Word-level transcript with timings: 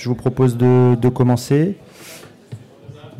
je 0.00 0.08
vous 0.08 0.14
propose 0.14 0.56
de, 0.56 1.08
commencer. 1.10 1.76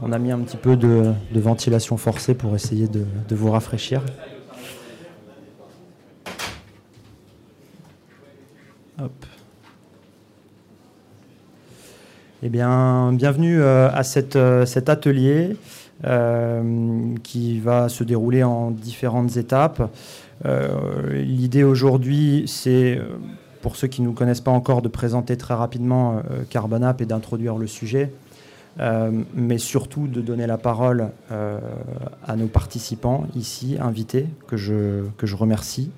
On 0.01 0.13
a 0.13 0.19
mis 0.19 0.33
un 0.33 0.39
petit 0.39 0.57
peu 0.57 0.77
de, 0.77 1.13
ventilation 1.35 1.99
forcée 1.99 2.35
pour 2.35 2.55
essayer 2.55 2.89
de, 2.89 3.05
vous 3.35 3.51
rafraîchir. 3.51 4.01
Eh 12.43 12.49
bien, 12.49 13.13
bienvenue 13.13 13.61
euh, 13.61 13.91
à 13.91 14.01
euh, 14.37 14.65
cet 14.65 14.89
atelier 14.89 15.57
euh, 16.07 17.15
qui 17.23 17.59
va 17.59 17.91
se 17.91 18.05
dérouler 18.05 18.43
en 18.43 18.71
différentes 18.71 19.37
étapes. 19.37 19.83
L'idée 21.13 21.65
aujourd'hui, 21.65 22.45
c'est 22.47 22.99
pour 23.63 23.77
ceux 23.77 23.89
qui 23.89 24.01
ne 24.03 24.07
nous 24.07 24.13
connaissent 24.13 24.41
pas 24.41 24.51
encore, 24.51 24.83
de 24.83 24.89
présenter 24.89 25.37
très 25.37 25.55
rapidement 25.55 26.17
euh, 26.17 26.43
Carbonap 26.49 27.01
et 27.01 27.07
d'introduire 27.07 27.57
le 27.57 27.67
sujet, 27.67 28.13
euh, 28.79 29.11
mais 29.35 29.59
surtout 29.59 30.07
de 30.07 30.21
donner 30.21 30.47
la 30.47 30.59
parole 30.59 31.11
euh, 31.31 31.59
à 32.27 32.37
nos 32.37 32.47
participants 32.47 33.27
ici, 33.35 33.77
invités, 33.81 34.27
que 34.47 34.57
je, 34.57 35.05
que 35.17 35.27
je 35.27 35.37
remercie, 35.37 35.91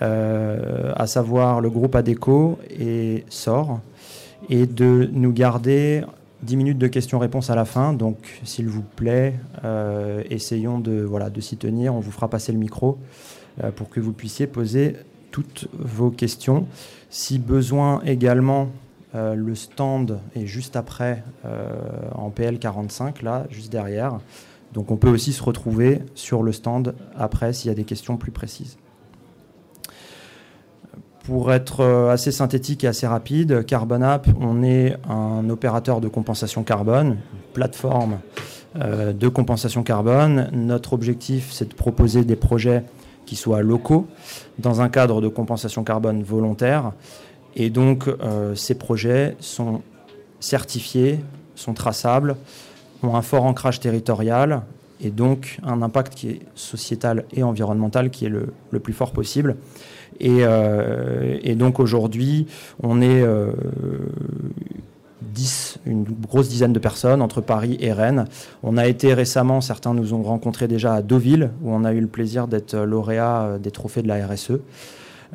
à 0.00 1.06
savoir 1.06 1.60
le 1.60 1.68
groupe 1.68 1.94
ADECO 1.94 2.58
et 2.70 3.26
SOR, 3.28 3.80
et 4.48 4.66
de 4.66 5.10
nous 5.12 5.32
garder 5.34 6.02
10 6.44 6.56
minutes 6.56 6.78
de 6.78 6.86
questions-réponses 6.86 7.50
à 7.50 7.54
la 7.54 7.66
fin. 7.66 7.92
Donc, 7.92 8.40
s'il 8.42 8.68
vous 8.68 8.80
plaît, 8.80 9.34
essayons 10.30 10.78
de, 10.78 11.02
voilà, 11.02 11.28
de 11.28 11.42
s'y 11.42 11.58
tenir. 11.58 11.94
On 11.94 12.00
vous 12.00 12.10
fera 12.10 12.30
passer 12.30 12.52
le 12.52 12.58
micro 12.58 12.96
pour 13.76 13.90
que 13.90 14.00
vous 14.00 14.14
puissiez 14.14 14.46
poser 14.46 14.96
toutes 15.32 15.66
vos 15.76 16.10
questions. 16.10 16.68
Si 17.10 17.40
besoin 17.40 18.00
également, 18.04 18.68
euh, 19.14 19.34
le 19.34 19.54
stand 19.54 20.20
est 20.34 20.46
juste 20.46 20.76
après 20.76 21.22
euh, 21.44 21.68
en 22.14 22.30
PL45, 22.30 23.22
là, 23.22 23.46
juste 23.50 23.70
derrière. 23.70 24.20
Donc 24.72 24.90
on 24.90 24.96
peut 24.96 25.10
aussi 25.10 25.32
se 25.32 25.42
retrouver 25.42 26.00
sur 26.14 26.42
le 26.42 26.52
stand 26.52 26.94
après 27.18 27.52
s'il 27.52 27.68
y 27.68 27.72
a 27.72 27.74
des 27.74 27.84
questions 27.84 28.16
plus 28.16 28.30
précises. 28.30 28.78
Pour 31.24 31.52
être 31.52 31.80
euh, 31.80 32.10
assez 32.10 32.32
synthétique 32.32 32.84
et 32.84 32.86
assez 32.86 33.06
rapide, 33.06 33.66
CarbonApp, 33.66 34.28
on 34.40 34.62
est 34.62 34.96
un 35.08 35.48
opérateur 35.50 36.00
de 36.00 36.08
compensation 36.08 36.62
carbone, 36.62 37.08
une 37.08 37.52
plateforme 37.52 38.20
de 38.74 39.28
compensation 39.28 39.82
carbone. 39.82 40.48
Notre 40.54 40.94
objectif, 40.94 41.52
c'est 41.52 41.68
de 41.68 41.74
proposer 41.74 42.24
des 42.24 42.36
projets 42.36 42.84
qui 43.26 43.36
soient 43.36 43.62
locaux, 43.62 44.06
dans 44.58 44.80
un 44.80 44.88
cadre 44.88 45.20
de 45.20 45.28
compensation 45.28 45.84
carbone 45.84 46.22
volontaire. 46.22 46.92
Et 47.54 47.70
donc, 47.70 48.08
euh, 48.08 48.54
ces 48.54 48.74
projets 48.74 49.36
sont 49.40 49.82
certifiés, 50.40 51.20
sont 51.54 51.74
traçables, 51.74 52.36
ont 53.02 53.16
un 53.16 53.22
fort 53.22 53.44
ancrage 53.44 53.80
territorial 53.80 54.62
et 55.00 55.10
donc 55.10 55.58
un 55.62 55.82
impact 55.82 56.14
qui 56.14 56.28
est 56.30 56.40
sociétal 56.54 57.24
et 57.32 57.42
environnemental 57.42 58.10
qui 58.10 58.26
est 58.26 58.28
le, 58.28 58.52
plus 58.80 58.92
fort 58.92 59.12
possible. 59.12 59.56
Et, 60.20 60.38
euh, 60.42 61.38
et 61.42 61.54
donc 61.54 61.80
aujourd'hui, 61.80 62.46
on 62.82 63.00
est 63.00 63.22
euh, 63.22 63.52
10, 65.34 65.78
une 65.86 66.04
grosse 66.04 66.48
dizaine 66.48 66.72
de 66.72 66.78
personnes 66.78 67.22
entre 67.22 67.40
Paris 67.40 67.76
et 67.80 67.92
Rennes. 67.92 68.26
On 68.62 68.76
a 68.76 68.86
été 68.86 69.14
récemment, 69.14 69.60
certains 69.60 69.94
nous 69.94 70.14
ont 70.14 70.22
rencontrés 70.22 70.68
déjà 70.68 70.94
à 70.94 71.02
Deauville, 71.02 71.50
où 71.62 71.72
on 71.72 71.84
a 71.84 71.92
eu 71.92 72.00
le 72.00 72.06
plaisir 72.06 72.48
d'être 72.48 72.76
lauréat 72.76 73.42
euh, 73.42 73.58
des 73.58 73.70
trophées 73.70 74.02
de 74.02 74.08
la 74.08 74.26
RSE. 74.26 74.52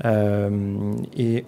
Euh, 0.05 0.93
et 1.15 1.45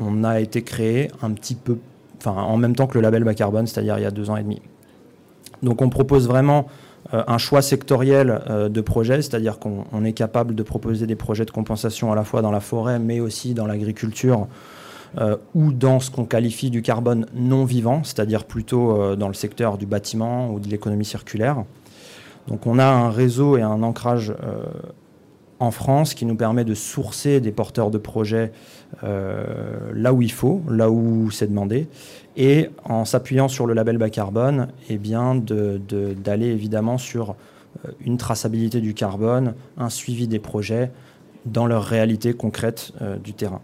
on 0.00 0.24
a 0.24 0.40
été 0.40 0.62
créé 0.62 1.10
un 1.22 1.32
petit 1.32 1.54
peu, 1.54 1.78
enfin 2.18 2.32
en 2.32 2.56
même 2.56 2.76
temps 2.76 2.86
que 2.86 2.94
le 2.96 3.02
label 3.02 3.24
bas 3.24 3.34
carbone, 3.34 3.66
c'est-à-dire 3.66 3.98
il 3.98 4.02
y 4.02 4.06
a 4.06 4.10
deux 4.10 4.30
ans 4.30 4.36
et 4.36 4.42
demi. 4.42 4.62
Donc 5.62 5.82
on 5.82 5.88
propose 5.88 6.28
vraiment 6.28 6.66
euh, 7.14 7.22
un 7.26 7.38
choix 7.38 7.62
sectoriel 7.62 8.40
de 8.70 8.80
projets, 8.80 9.22
c'est-à-dire 9.22 9.58
qu'on 9.58 10.04
est 10.04 10.12
capable 10.12 10.54
de 10.54 10.62
proposer 10.62 11.06
des 11.06 11.16
projets 11.16 11.44
de 11.44 11.50
compensation 11.50 12.12
à 12.12 12.14
la 12.14 12.24
fois 12.24 12.42
dans 12.42 12.52
la 12.52 12.60
forêt, 12.60 12.98
mais 12.98 13.20
aussi 13.20 13.54
dans 13.54 13.66
l'agriculture 13.66 14.46
euh, 15.18 15.36
ou 15.54 15.72
dans 15.72 16.00
ce 16.00 16.10
qu'on 16.10 16.24
qualifie 16.24 16.70
du 16.70 16.80
carbone 16.80 17.26
non 17.34 17.66
vivant, 17.66 18.02
c'est-à-dire 18.02 18.44
plutôt 18.44 18.96
euh, 18.96 19.14
dans 19.14 19.28
le 19.28 19.34
secteur 19.34 19.76
du 19.76 19.84
bâtiment 19.84 20.50
ou 20.50 20.58
de 20.58 20.68
l'économie 20.68 21.04
circulaire. 21.04 21.64
Donc 22.48 22.66
on 22.66 22.78
a 22.78 22.86
un 22.86 23.10
réseau 23.10 23.58
et 23.58 23.62
un 23.62 23.82
ancrage 23.82 24.30
euh, 24.42 24.64
en 25.58 25.70
France 25.70 26.14
qui 26.14 26.24
nous 26.24 26.34
permet 26.34 26.64
de 26.64 26.74
sourcer 26.74 27.40
des 27.40 27.52
porteurs 27.52 27.90
de 27.90 27.98
projets 27.98 28.52
là 29.00 30.12
où 30.12 30.20
il 30.20 30.32
faut, 30.32 30.60
là 30.68 30.90
où 30.90 31.30
c'est 31.30 31.46
demandé, 31.46 31.86
et 32.36 32.68
en 32.84 33.06
s'appuyant 33.06 33.48
sur 33.48 33.66
le 33.66 33.72
label 33.72 33.96
bas 33.96 34.10
carbone, 34.10 34.68
eh 34.90 34.98
bien 34.98 35.34
d'aller 35.36 36.46
évidemment 36.48 36.98
sur 36.98 37.36
une 38.04 38.18
traçabilité 38.18 38.82
du 38.82 38.92
carbone, 38.92 39.54
un 39.78 39.88
suivi 39.88 40.26
des 40.26 40.40
projets 40.40 40.90
dans 41.46 41.66
leur 41.66 41.84
réalité 41.84 42.34
concrète 42.34 42.92
du 43.22 43.32
terrain. 43.32 43.62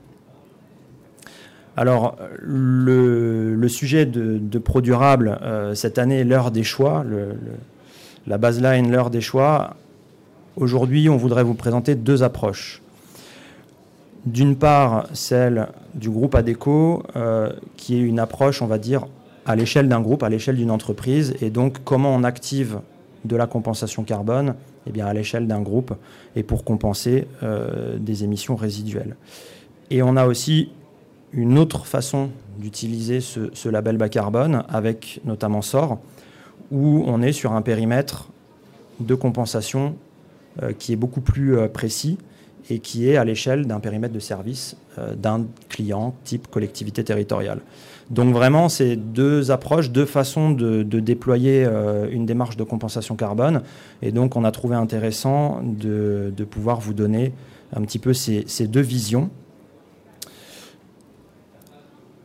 Alors, 1.78 2.16
le, 2.40 3.68
sujet 3.68 4.04
de, 4.04 4.58
Pro 4.58 4.80
Durable, 4.80 5.38
euh, 5.42 5.76
cette 5.76 5.98
année, 5.98 6.24
l'heure 6.24 6.50
des 6.50 6.64
choix, 6.64 7.04
la 8.26 8.36
baseline, 8.36 8.90
l'heure 8.90 9.10
des 9.10 9.20
choix. 9.20 9.76
Aujourd'hui, 10.56 11.08
on 11.08 11.16
voudrait 11.16 11.44
vous 11.44 11.54
présenter 11.54 11.94
deux 11.94 12.24
approches. 12.24 12.82
D'une 14.26 14.56
part, 14.56 15.06
celle 15.12 15.68
du 15.94 16.10
groupe 16.10 16.34
ADECO, 16.34 17.04
euh, 17.14 17.52
qui 17.76 17.94
est 17.94 18.00
une 18.00 18.18
approche, 18.18 18.60
on 18.60 18.66
va 18.66 18.78
dire, 18.78 19.06
à 19.46 19.54
l'échelle 19.54 19.88
d'un 19.88 20.00
groupe, 20.00 20.24
à 20.24 20.28
l'échelle 20.28 20.56
d'une 20.56 20.72
entreprise, 20.72 21.36
et 21.40 21.50
donc 21.50 21.84
comment 21.84 22.12
on 22.12 22.24
active 22.24 22.80
de 23.24 23.36
la 23.36 23.46
compensation 23.46 24.02
carbone 24.02 24.56
eh 24.88 24.90
bien, 24.90 25.06
à 25.06 25.14
l'échelle 25.14 25.46
d'un 25.46 25.60
groupe, 25.60 25.94
et 26.34 26.42
pour 26.42 26.64
compenser 26.64 27.28
euh, 27.44 27.98
des 28.00 28.24
émissions 28.24 28.56
résiduelles. 28.56 29.14
Et 29.90 30.02
on 30.02 30.16
a 30.16 30.26
aussi 30.26 30.70
une 31.32 31.58
autre 31.58 31.86
façon 31.86 32.30
d'utiliser 32.58 33.20
ce, 33.20 33.68
label 33.68 33.96
bas 33.96 34.08
carbone, 34.08 34.64
avec 34.68 35.20
notamment 35.24 35.62
SOR, 35.62 35.98
où 36.70 37.04
on 37.06 37.22
est 37.22 37.32
sur 37.32 37.52
un 37.52 37.62
périmètre 37.62 38.28
de 39.00 39.14
compensation 39.14 39.96
euh, 40.62 40.72
qui 40.76 40.92
est 40.92 40.96
beaucoup 40.96 41.20
plus 41.20 41.56
euh, 41.56 41.68
précis 41.68 42.18
et 42.70 42.80
qui 42.80 43.08
est 43.08 43.16
à 43.16 43.24
l'échelle 43.24 43.66
d'un 43.66 43.80
périmètre 43.80 44.12
de 44.12 44.18
service 44.18 44.76
euh, 44.98 45.14
d'un 45.14 45.46
client 45.68 46.14
type 46.24 46.48
collectivité 46.48 47.04
territoriale. 47.04 47.60
Donc 48.10 48.34
vraiment, 48.34 48.68
c'est 48.68 48.96
deux 48.96 49.50
approches, 49.50 49.90
deux 49.90 50.06
façons 50.06 50.50
de, 50.50 50.82
déployer 50.82 51.68
une 52.10 52.24
démarche 52.24 52.56
de 52.56 52.64
compensation 52.64 53.16
carbone. 53.16 53.60
Et 54.00 54.12
donc, 54.12 54.34
on 54.34 54.44
a 54.44 54.50
trouvé 54.50 54.76
intéressant 54.76 55.60
de, 55.62 56.32
pouvoir 56.50 56.80
vous 56.80 56.94
donner 56.94 57.34
un 57.76 57.82
petit 57.82 57.98
peu 57.98 58.14
ces 58.14 58.66
deux 58.66 58.80
visions 58.80 59.28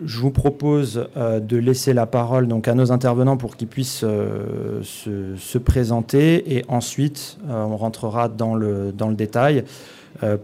je 0.04 0.20
vous 0.20 0.31
propose 0.31 1.08
euh, 1.18 1.40
de 1.40 1.58
laisser 1.58 1.94
la 1.94 2.06
parole 2.06 2.48
donc, 2.48 2.68
à 2.68 2.74
nos 2.74 2.92
intervenants 2.92 3.38
pour 3.38 3.56
qu'ils 3.56 3.68
puissent 3.68 4.04
euh, 4.04 4.81
se, 4.84 5.58
présenter. 5.58 6.58
Et 6.58 6.66
ensuite 6.68 7.38
euh, 7.48 7.64
on 7.64 7.78
rentrera 7.78 8.28
dans 8.28 8.56
le, 8.56 8.92
dans 8.92 9.08
le 9.08 9.16
détail. 9.16 9.64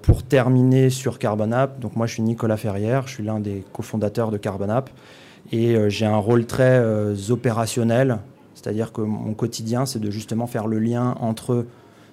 pour 0.02 0.24
terminer 0.24 0.90
sur 0.90 1.20
Carbonap, 1.20 1.80
donc 1.80 1.96
moi 1.96 2.08
je 2.08 2.14
suis 2.14 2.24
Nicolas 2.24 2.58
Ferrière, 2.58 3.08
je 3.08 3.14
suis 3.14 3.24
l'un 3.24 3.40
des 3.40 3.64
cofondateurs 3.72 4.32
de 4.32 4.38
Carbonap 4.38 4.90
et 5.52 5.78
j'ai 5.90 6.06
un 6.08 6.18
rôle 6.18 6.46
très 6.46 6.81
opérationnel, 7.30 8.20
c'est-à-dire 8.56 8.92
que 8.92 9.02
mon 9.02 9.34
quotidien 9.36 9.86
c'est 9.86 10.00
de 10.00 10.10
justement 10.10 10.48
faire 10.48 10.68
le 10.68 10.80
lien 10.80 11.16
entre 11.20 11.66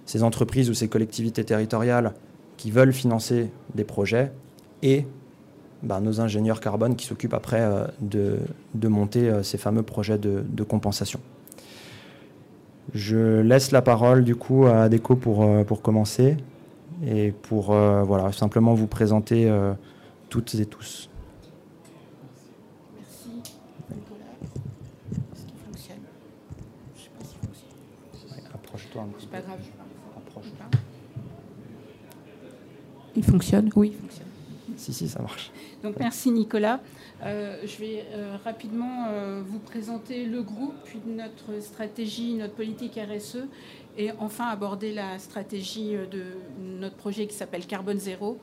ces 0.04 0.22
entreprises 0.22 0.68
ou 0.70 0.74
ces 0.74 0.88
collectivités 0.88 1.44
territoriales 1.44 2.12
qui 2.56 2.70
veulent 2.70 2.92
financer 2.92 3.50
des 3.74 3.84
projets 3.84 4.32
et 4.82 5.06
bah, 5.86 6.00
nos 6.00 6.20
ingénieurs 6.20 6.60
carbone 6.60 6.96
qui 6.96 7.06
s'occupent 7.06 7.34
après 7.34 7.60
euh, 7.60 7.86
de, 8.00 8.88
monter 8.88 9.30
euh, 9.30 9.44
ces 9.44 9.56
fameux 9.56 9.84
projets 9.84 10.18
de, 10.18 10.62
compensation. 10.64 11.20
Je 12.92 13.40
laisse 13.40 13.70
la 13.70 13.82
parole 13.82 14.24
du 14.24 14.34
coup 14.34 14.66
à 14.66 14.82
Adeco 14.82 15.14
pour, 15.14 15.44
euh, 15.44 15.62
pour 15.62 15.82
commencer 15.82 16.36
et 17.06 17.30
pour 17.30 17.66
voilà, 17.66 18.32
simplement 18.32 18.74
vous 18.74 18.86
présenter 18.86 19.52
toutes 20.30 20.54
et 20.54 20.64
tous. 20.64 21.10
Merci. 22.96 23.52
Est-ce 25.34 25.44
qu'il 25.44 25.58
fonctionne? 25.58 25.96
Je 26.96 27.02
sais 27.02 27.10
pas 27.18 27.24
s'il 27.24 27.38
fonctionne. 27.38 28.46
Approche-toi 28.54 29.04
C'est 29.18 29.30
pas 29.30 29.40
grave. 29.40 29.58
Approche. 30.16 30.46
Il 33.14 33.24
fonctionne? 33.24 33.70
Oui, 33.76 33.92
il 33.94 34.00
fonctionne. 34.00 34.26
Si, 34.78 34.94
si, 34.94 35.08
ça 35.08 35.20
marche. 35.20 35.50
Donc 35.86 36.00
merci 36.00 36.32
Nicolas. 36.32 36.80
Euh, 37.22 37.58
je 37.64 37.76
vais 37.78 38.04
euh, 38.12 38.36
rapidement 38.44 39.06
euh, 39.08 39.40
vous 39.46 39.60
présenter 39.60 40.24
le 40.24 40.42
groupe, 40.42 40.74
puis 40.84 40.98
notre 41.06 41.62
stratégie, 41.62 42.34
notre 42.34 42.54
politique 42.54 42.98
RSE, 42.98 43.44
et 43.96 44.10
enfin 44.18 44.46
aborder 44.46 44.92
la 44.92 45.20
stratégie 45.20 45.92
de 46.10 46.24
notre 46.60 46.96
projet 46.96 47.28
qui 47.28 47.36
s'appelle 47.36 47.64
Carbone 47.66 48.00
Zéro, 48.00 48.36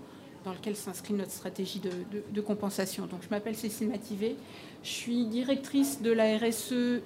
dans 0.45 0.53
lequel 0.53 0.77
s'inscrit 0.77 1.13
notre 1.13 1.31
stratégie 1.31 1.81
de, 1.81 2.41
compensation. 2.41 3.07
Donc, 3.07 3.19
je 3.23 3.29
m'appelle 3.29 3.55
Cécile 3.55 3.89
Mativé, 3.89 4.37
je 4.81 4.89
suis 4.89 5.25
directrice 5.25 6.01
de 6.01 6.11
la 6.11 6.37
RSE 6.37 7.01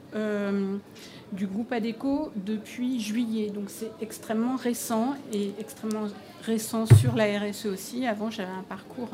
du 1.31 1.48
groupe 1.48 1.72
ADECO 1.72 2.31
depuis 2.36 3.00
juillet. 3.00 3.50
Donc, 3.50 3.69
c'est 3.69 3.92
extrêmement 4.01 4.56
récent 4.56 5.16
et 5.33 5.51
extrêmement 5.60 6.07
récent 6.44 6.86
sur 6.86 7.16
la 7.16 7.40
RSE 7.40 7.66
aussi. 7.66 8.06
Avant, 8.06 8.30
j'avais 8.30 8.51
un 8.51 8.63
parcours 8.63 9.10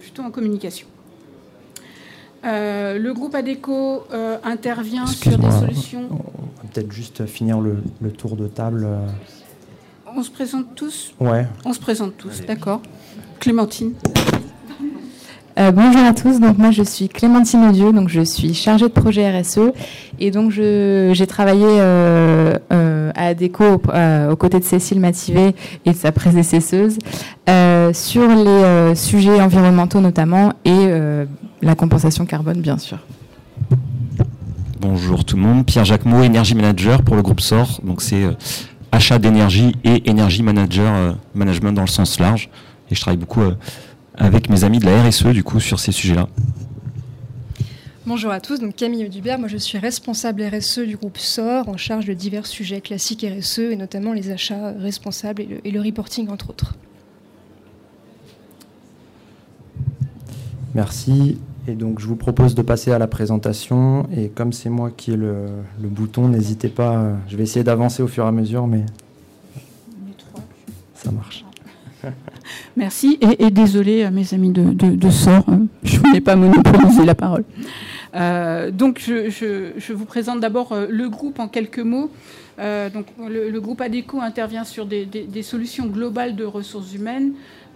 plutôt 0.00 0.22
en 0.22 0.30
communication. 0.30 0.86
Euh, 2.44 2.98
le 2.98 3.14
groupe 3.14 3.34
ADECO 3.34 4.04
euh, 4.12 4.36
intervient 4.42 5.06
sur 5.06 5.38
des 5.38 5.50
solutions. 5.50 6.08
On 6.10 6.16
va 6.16 6.68
peut-être 6.72 6.90
juste 6.90 7.26
finir 7.26 7.60
le, 7.60 8.10
tour 8.10 8.36
de 8.36 8.48
table. 8.48 8.86
On 10.14 10.22
se 10.22 10.30
présente 10.30 10.74
tous 10.74 11.14
Ouais. 11.20 11.46
On 11.64 11.72
se 11.72 11.80
présente 11.80 12.16
tous, 12.16 12.42
d'accord. 12.46 12.82
Clémentine. 13.38 13.94
Euh, 15.58 15.70
bonjour 15.70 16.00
à 16.00 16.14
tous, 16.14 16.40
donc 16.40 16.56
moi 16.56 16.70
je 16.70 16.82
suis 16.82 17.08
Clémentine 17.08 17.68
Odieu, 17.68 17.92
donc 17.92 18.08
je 18.08 18.22
suis 18.22 18.54
chargée 18.54 18.86
de 18.88 18.92
projet 18.92 19.38
RSE 19.38 19.72
et 20.18 20.30
donc 20.30 20.50
j'ai 20.50 21.26
travaillé 21.28 21.66
euh, 23.40 23.78
euh, 23.94 24.30
aux 24.30 24.36
côtés 24.36 24.58
de 24.58 24.64
Cécile 24.64 25.00
Mativé 25.00 25.54
et 25.84 25.90
de 25.90 25.96
sa 25.96 26.12
prédécesseuse 26.12 26.98
sur 27.92 28.28
les 28.28 28.94
sujets 28.94 29.40
environnementaux 29.40 30.00
notamment 30.00 30.52
et 30.64 30.88
la 31.62 31.74
compensation 31.74 32.24
carbone 32.24 32.60
bien 32.60 32.78
sûr. 32.78 32.98
Bonjour 34.80 35.24
tout 35.24 35.36
le 35.36 35.42
monde, 35.42 35.64
Pierre 35.64 35.84
Jacquemot, 35.84 36.24
Energy 36.24 36.54
Manager 36.54 37.02
pour 37.02 37.14
le 37.14 37.22
groupe 37.22 37.40
SOR, 37.40 37.80
donc 37.84 38.02
c'est 38.02 38.24
achat 38.90 39.18
d'énergie 39.18 39.76
et 39.84 40.02
Energy 40.08 40.42
Manager, 40.42 41.16
management 41.34 41.72
dans 41.72 41.82
le 41.82 41.88
sens 41.88 42.18
large 42.18 42.50
et 42.90 42.94
je 42.94 43.00
travaille 43.00 43.18
beaucoup 43.18 43.42
avec 44.16 44.48
mes 44.48 44.64
amis 44.64 44.78
de 44.78 44.86
la 44.86 45.02
RSE 45.02 45.26
du 45.26 45.44
coup 45.44 45.60
sur 45.60 45.78
ces 45.78 45.92
sujets-là. 45.92 46.28
Bonjour 48.04 48.32
à 48.32 48.40
tous, 48.40 48.58
donc 48.58 48.74
Camille 48.74 49.08
Dubert, 49.08 49.38
moi 49.38 49.46
je 49.46 49.56
suis 49.56 49.78
responsable 49.78 50.42
RSE 50.42 50.80
du 50.80 50.96
groupe 50.96 51.18
SOR 51.18 51.68
en 51.68 51.76
charge 51.76 52.04
de 52.04 52.14
divers 52.14 52.46
sujets 52.46 52.80
classiques 52.80 53.24
RSE 53.24 53.60
et 53.60 53.76
notamment 53.76 54.12
les 54.12 54.32
achats 54.32 54.72
responsables 54.72 55.42
et 55.64 55.70
le, 55.70 55.80
reporting 55.80 56.28
entre 56.28 56.50
autres. 56.50 56.74
Merci. 60.74 61.38
Et 61.68 61.74
donc 61.74 62.00
je 62.00 62.08
vous 62.08 62.16
propose 62.16 62.56
de 62.56 62.62
passer 62.62 62.90
à 62.90 62.98
la 62.98 63.06
présentation. 63.06 64.08
Et 64.16 64.30
comme 64.30 64.52
c'est 64.52 64.68
moi 64.68 64.90
qui 64.90 65.12
ai 65.12 65.16
le, 65.16 65.46
le 65.80 65.88
bouton, 65.88 66.26
n'hésitez 66.26 66.70
pas. 66.70 67.12
Je 67.28 67.36
vais 67.36 67.44
essayer 67.44 67.62
d'avancer 67.62 68.02
au 68.02 68.08
fur 68.08 68.24
et 68.24 68.28
à 68.28 68.32
mesure, 68.32 68.66
mais 68.66 68.84
ça 70.96 71.12
marche. 71.12 71.44
Merci 72.76 73.18
et, 73.20 73.50
désolé 73.50 74.04
à 74.04 74.10
mes 74.10 74.34
amis 74.34 74.50
de, 74.50 74.72
de, 74.72 75.10
sort, 75.10 75.44
hein. 75.48 75.66
je 75.82 75.96
ne 75.96 76.02
voulais 76.02 76.20
pas 76.20 76.36
monopoliser 76.36 77.04
la 77.04 77.14
parole. 77.14 77.44
Euh, 78.14 78.70
donc 78.70 79.00
je, 79.00 79.92
vous 79.92 80.04
présente 80.04 80.40
d'abord 80.40 80.72
euh, 80.72 80.86
le 80.88 81.08
groupe 81.08 81.38
en 81.38 81.48
quelques 81.48 81.78
mots. 81.78 82.10
Euh, 82.58 82.90
donc 82.90 83.06
le, 83.18 83.58
groupe 83.60 83.80
ADECO 83.80 84.20
intervient 84.20 84.64
sur 84.64 84.86
des, 84.86 85.42
solutions 85.42 85.86
globales 85.86 86.36
de 86.36 86.44
ressources 86.44 86.92
humaines. 86.94 87.32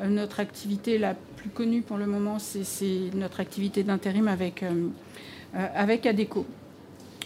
notre 0.09 0.41
activité 0.41 0.99
la 0.99 1.15
plus 1.15 1.49
connue 1.49 1.81
pour 1.81 1.97
le 1.97 2.07
moment, 2.07 2.39
c'est 2.39 3.11
notre 3.15 3.41
activité 3.41 3.83
d'intérim 3.83 4.29
avec, 4.29 4.65
avec 5.55 6.05
ADECO. 6.05 6.45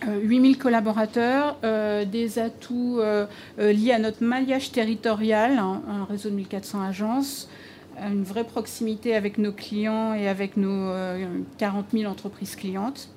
8000 0.06 0.54
euh, 0.54 0.58
collaborateurs, 0.58 1.56
euh, 1.64 2.04
des 2.04 2.38
atouts 2.38 3.00
euh, 3.00 3.26
liés 3.58 3.92
à 3.92 3.98
notre 3.98 4.22
maillage 4.22 4.72
territorial, 4.72 5.58
hein, 5.58 5.82
un 5.88 6.04
réseau 6.04 6.30
de 6.30 6.34
1400 6.36 6.82
agences, 6.82 7.48
une 8.00 8.22
vraie 8.22 8.44
proximité 8.44 9.14
avec 9.14 9.36
nos 9.36 9.52
clients 9.52 10.14
et 10.14 10.28
avec 10.28 10.56
nos 10.56 10.90
40 11.58 11.86
000 11.92 12.10
entreprises 12.10 12.56
clientes. 12.56 13.10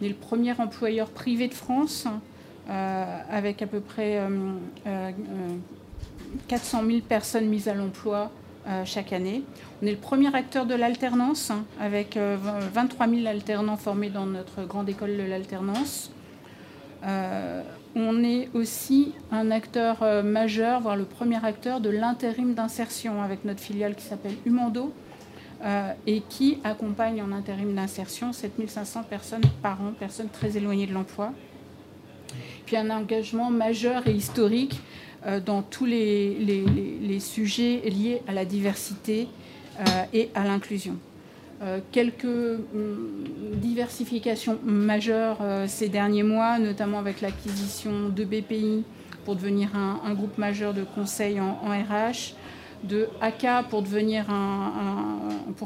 On 0.00 0.04
est 0.04 0.08
le 0.08 0.14
premier 0.14 0.58
employeur 0.58 1.08
privé 1.10 1.46
de 1.46 1.54
France, 1.54 2.08
avec 2.68 3.62
à 3.62 3.66
peu 3.68 3.78
près 3.78 4.20
400 6.48 6.82
000 6.84 6.98
personnes 7.08 7.46
mises 7.46 7.68
à 7.68 7.74
l'emploi 7.74 8.32
chaque 8.84 9.12
année. 9.12 9.44
On 9.80 9.86
est 9.86 9.92
le 9.92 9.98
premier 9.98 10.34
acteur 10.34 10.66
de 10.66 10.74
l'alternance, 10.74 11.52
hein, 11.52 11.64
avec 11.80 12.16
23 12.16 13.06
000 13.06 13.26
alternants 13.28 13.76
formés 13.76 14.10
dans 14.10 14.26
notre 14.26 14.64
grande 14.64 14.88
école 14.88 15.16
de 15.16 15.22
l'alternance. 15.22 16.10
Euh, 17.06 17.62
on 17.94 18.24
est 18.24 18.48
aussi 18.54 19.12
un 19.30 19.50
acteur 19.50 20.02
euh, 20.02 20.22
majeur, 20.22 20.80
voire 20.80 20.96
le 20.96 21.04
premier 21.04 21.44
acteur 21.44 21.80
de 21.80 21.90
l'intérim 21.90 22.54
d'insertion 22.54 23.22
avec 23.22 23.44
notre 23.44 23.60
filiale 23.60 23.94
qui 23.94 24.04
s'appelle 24.04 24.36
Humando 24.46 24.92
euh, 25.64 25.92
et 26.06 26.22
qui 26.22 26.58
accompagne 26.64 27.22
en 27.22 27.30
intérim 27.30 27.74
d'insertion 27.74 28.32
7500 28.32 29.04
personnes 29.04 29.44
par 29.62 29.80
an, 29.82 29.92
personnes 29.98 30.30
très 30.30 30.56
éloignées 30.56 30.86
de 30.86 30.94
l'emploi. 30.94 31.32
Puis 32.66 32.76
un 32.76 32.90
engagement 32.90 33.50
majeur 33.50 34.06
et 34.08 34.12
historique 34.12 34.80
dans 35.46 35.62
tous 35.62 35.86
les, 35.86 37.18
sujets 37.20 37.80
liés 37.88 38.22
à 38.26 38.32
la 38.32 38.44
diversité 38.44 39.28
et 40.12 40.30
à 40.34 40.44
l'inclusion. 40.44 40.98
Euh, 41.62 41.78
quelques 41.92 42.24
hum, 42.24 43.24
diversifications 43.54 44.58
majeures 44.64 45.38
euh, 45.40 45.66
ces 45.68 45.88
derniers 45.88 46.24
mois, 46.24 46.58
notamment 46.58 46.98
avec 46.98 47.20
l'acquisition 47.20 48.08
de 48.08 48.24
BPI 48.24 48.82
pour 49.24 49.36
devenir 49.36 49.70
un, 49.74 50.12
groupe 50.14 50.36
majeur 50.36 50.74
de 50.74 50.82
conseil 50.82 51.40
en, 51.40 51.54
RH, 51.62 52.34
de 52.82 53.08
AK 53.22 53.68
pour 53.70 53.80
devenir 53.82 54.26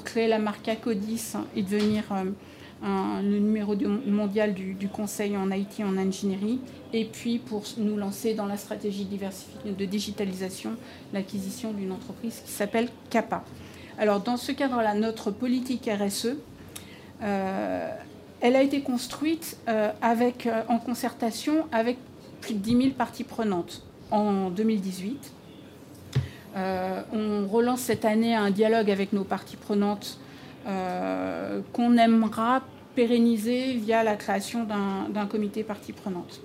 créer 0.04 0.28
la 0.28 0.38
marque 0.38 0.68
ACODIS 0.68 1.32
et 1.56 1.62
devenir 1.62 2.04
euh, 2.12 3.20
le 3.20 3.38
numéro 3.40 3.74
mondial 4.06 4.54
du, 4.54 4.74
du, 4.74 4.88
conseil 4.88 5.36
en 5.36 5.50
IT 5.50 5.80
en 5.80 5.96
ingénierie, 5.96 6.60
et 6.92 7.04
puis 7.04 7.38
pour 7.38 7.64
nous 7.78 7.96
lancer 7.96 8.34
dans 8.34 8.46
la 8.46 8.56
stratégie 8.56 9.08
de 9.64 9.84
digitalisation, 9.84 10.76
l'acquisition 11.12 11.72
d'une 11.72 11.90
entreprise 11.90 12.40
qui 12.46 12.52
s'appelle 12.52 12.88
CAPA. 13.10 13.42
Alors, 13.98 14.20
dans 14.20 14.36
ce 14.36 14.52
cadre-là, 14.52 14.94
notre 14.94 15.32
politique 15.32 15.90
RSE, 15.92 16.36
euh, 17.22 17.90
elle 18.40 18.54
a 18.54 18.62
été 18.62 18.82
construite 18.82 19.58
euh, 19.68 19.90
avec, 20.00 20.46
euh, 20.46 20.62
en 20.68 20.78
concertation 20.78 21.66
avec 21.72 21.98
plus 22.40 22.54
de 22.54 22.60
10 22.60 22.70
000 22.76 22.88
parties 22.96 23.24
prenantes 23.24 23.82
en 24.12 24.50
2018. 24.50 25.32
on 27.12 27.46
relance 27.48 27.80
cette 27.80 28.04
année 28.04 28.34
un 28.34 28.50
dialogue 28.50 28.90
avec 28.90 29.12
nos 29.12 29.24
parties 29.24 29.56
prenantes 29.56 30.18
qu'on 30.64 31.96
aimera 31.96 32.62
pérenniser 32.94 33.74
via 33.74 34.02
la 34.02 34.16
création 34.16 34.64
d'un 34.64 35.26
comité 35.26 35.62
parties 35.62 35.92
prenantes. 35.92 36.40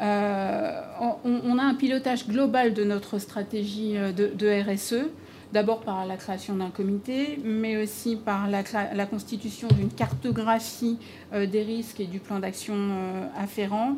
on, 0.00 1.58
a 1.58 1.62
un 1.62 1.74
pilotage 1.74 2.26
global 2.26 2.74
de 2.74 2.84
notre 2.84 3.18
stratégie 3.18 3.94
de 3.94 4.72
RSE 4.74 5.08
d'abord 5.52 5.80
par 5.80 6.06
la 6.06 6.16
création 6.16 6.56
d'un 6.56 6.70
comité, 6.70 7.38
mais 7.44 7.82
aussi 7.82 8.16
par 8.16 8.48
la, 8.48 9.06
constitution 9.06 9.68
d'une 9.68 9.90
cartographie 9.90 10.98
euh, 11.32 11.46
des 11.46 11.62
risques 11.62 12.00
et 12.00 12.06
du 12.06 12.20
plan 12.20 12.38
d'action 12.38 12.74
euh, 12.76 13.26
afférent, 13.36 13.96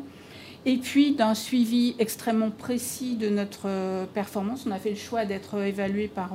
et 0.65 0.77
puis 0.77 1.13
d'un 1.13 1.33
suivi 1.33 1.95
extrêmement 1.99 2.51
précis 2.51 3.15
de 3.15 3.29
notre 3.29 3.67
euh, 3.67 4.05
performance. 4.05 4.65
On 4.67 4.71
a 4.71 4.79
fait 4.79 4.91
le 4.91 4.95
choix 4.95 5.25
d'être 5.25 5.59
évalué 5.59 6.07
par, 6.07 6.31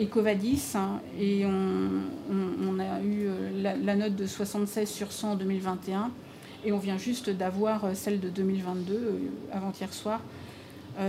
Ecovadis, 0.00 0.72
hein, 0.74 1.00
et 1.18 1.46
on, 1.46 2.80
a 2.80 3.00
eu 3.00 3.28
la, 3.62 3.94
note 3.94 4.16
de 4.16 4.26
76 4.26 4.88
sur 4.90 5.12
100 5.12 5.32
en 5.32 5.36
2021, 5.36 6.10
et 6.64 6.72
on 6.72 6.78
vient 6.78 6.98
juste 6.98 7.30
d'avoir 7.30 7.94
celle 7.94 8.18
de 8.18 8.28
2022, 8.28 9.30
avant-hier 9.52 9.92
soir, 9.92 10.20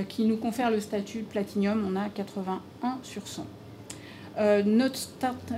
qui 0.07 0.25
nous 0.25 0.37
confère 0.37 0.69
le 0.69 0.79
statut 0.79 1.19
Platinium. 1.19 1.83
On 1.87 1.95
a 1.95 2.09
81 2.09 2.99
sur 3.03 3.27
100. 3.27 3.45
Euh, 4.39 4.63
notre 4.63 4.97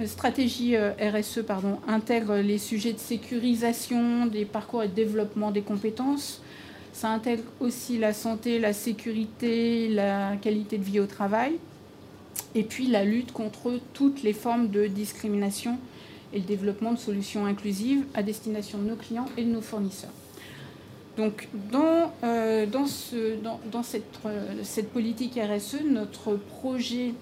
stratégie 0.07 0.75
euh, 0.75 0.91
RSE 0.99 1.41
intègre 1.87 2.37
les 2.37 2.57
sujets 2.57 2.93
de 2.93 2.99
sécurisation 2.99 4.25
des 4.25 4.43
parcours 4.43 4.81
et 4.81 4.87
de 4.87 4.93
développement 4.93 5.51
des 5.51 5.61
compétences. 5.61 6.41
Ça 6.91 7.09
intègre 7.09 7.43
aussi 7.59 7.99
la 7.99 8.11
santé, 8.11 8.59
la 8.59 8.73
sécurité, 8.73 9.87
la 9.89 10.35
qualité 10.37 10.79
de 10.79 10.83
vie 10.83 10.99
au 10.99 11.05
travail, 11.05 11.53
et 12.55 12.63
puis 12.63 12.87
la 12.87 13.05
lutte 13.05 13.31
contre 13.31 13.79
toutes 13.93 14.23
les 14.23 14.33
formes 14.33 14.69
de 14.69 14.87
discrimination 14.87 15.77
et 16.33 16.39
le 16.39 16.45
développement 16.45 16.93
de 16.93 16.97
solutions 16.97 17.45
inclusives 17.45 18.05
à 18.13 18.23
destination 18.23 18.79
de 18.79 18.89
nos 18.89 18.95
clients 18.95 19.27
et 19.37 19.43
de 19.43 19.51
nos 19.51 19.61
fournisseurs. 19.61 20.09
Donc, 21.17 21.49
dans, 21.71 22.13
euh, 22.23 22.65
euh, 22.73 23.83
cette, 24.63 24.89
politique 24.93 25.37
RSE, 25.37 25.83
notre 25.85 26.35
projet 26.35 27.13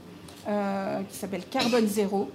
euh, 0.47 1.01
qui 1.09 1.17
s'appelle 1.17 1.43
Carbone 1.49 1.87
Zéro 1.87 2.29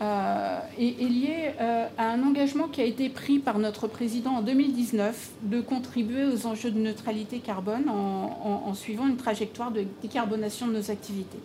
est, 0.00 1.08
lié 1.08 1.50
à 1.58 2.10
un 2.10 2.22
engagement 2.22 2.68
qui 2.68 2.80
a 2.80 2.84
été 2.84 3.08
pris 3.08 3.40
par 3.40 3.58
notre 3.58 3.88
président 3.88 4.36
en 4.36 4.42
2019 4.42 5.30
de 5.42 5.60
contribuer 5.60 6.24
aux 6.24 6.46
enjeux 6.46 6.70
de 6.70 6.78
neutralité 6.78 7.40
carbone 7.40 7.88
en 7.88 8.72
suivant 8.74 9.08
une 9.08 9.16
trajectoire 9.16 9.72
de 9.72 9.84
décarbonation 10.00 10.68
de 10.68 10.74
nos 10.74 10.90
activités. 10.92 11.40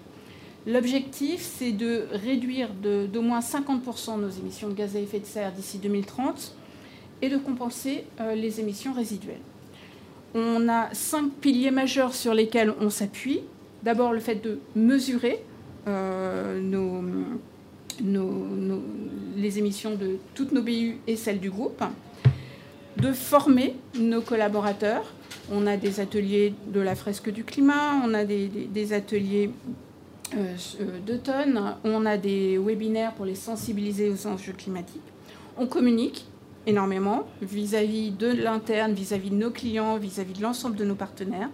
L'objectif, 0.67 1.41
c'est 1.41 1.71
de 1.71 2.05
réduire 2.11 2.69
d'au 2.73 3.21
moins 3.23 3.39
50% 3.39 4.19
nos 4.19 4.29
émissions 4.29 4.69
de 4.69 4.75
gaz 4.75 4.95
à 4.95 4.99
effet 4.99 5.19
de 5.19 5.25
serre 5.25 5.51
d'ici 5.51 5.79
2030 5.79 6.55
et 7.23 7.29
de 7.29 7.37
compenser 7.37 8.03
euh, 8.19 8.35
les 8.35 8.59
émissions 8.59 8.93
résiduelles. 8.93 9.41
On 10.35 10.67
a 10.67 10.93
cinq 10.93 11.31
piliers 11.41 11.71
majeurs 11.71 12.13
sur 12.13 12.33
lesquels 12.33 12.73
on 12.81 12.89
s'appuie. 12.89 13.41
D'abord, 13.83 14.13
le 14.13 14.19
fait 14.19 14.43
de 14.43 14.59
mesurer 14.75 15.43
euh, 15.87 16.59
les 19.37 19.59
émissions 19.59 19.95
de 19.95 20.17
toutes 20.33 20.51
nos 20.51 20.61
BU 20.61 20.97
et 21.07 21.15
celles 21.15 21.39
du 21.39 21.49
groupe, 21.49 21.83
de 22.97 23.11
former 23.11 23.75
nos 23.99 24.21
collaborateurs. 24.21 25.13
On 25.51 25.67
a 25.67 25.77
des 25.77 25.99
ateliers 25.99 26.53
de 26.67 26.79
la 26.79 26.95
fresque 26.95 27.31
du 27.31 27.43
climat, 27.43 28.01
on 28.03 28.13
a 28.13 28.25
des 28.25 28.93
ateliers 28.93 29.49
euh, 30.35 30.55
euh, 30.81 30.99
d'automne. 31.05 31.61
On 31.83 32.05
a 32.05 32.17
des 32.17 32.57
webinaires 32.57 33.13
pour 33.13 33.25
les 33.25 33.35
sensibiliser 33.35 34.09
aux 34.09 34.25
enjeux 34.25 34.53
climatiques. 34.53 35.01
On 35.57 35.67
communique 35.67 36.25
énormément 36.67 37.27
vis-à-vis 37.41 38.11
de 38.11 38.27
l'interne, 38.27 38.93
vis-à-vis 38.93 39.29
de 39.29 39.35
nos 39.35 39.51
clients, 39.51 39.97
vis-à-vis 39.97 40.33
de 40.33 40.41
l'ensemble 40.41 40.75
de 40.75 40.85
nos 40.85 40.95
partenaires. 40.95 41.49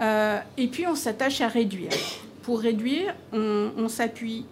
Euh, 0.00 0.38
et 0.56 0.68
puis 0.68 0.86
on 0.86 0.94
s'attache 0.94 1.40
à 1.40 1.48
réduire. 1.48 1.90
Pour 2.42 2.60
réduire, 2.60 3.14
on, 3.32 3.88
s'appuie 3.88 4.46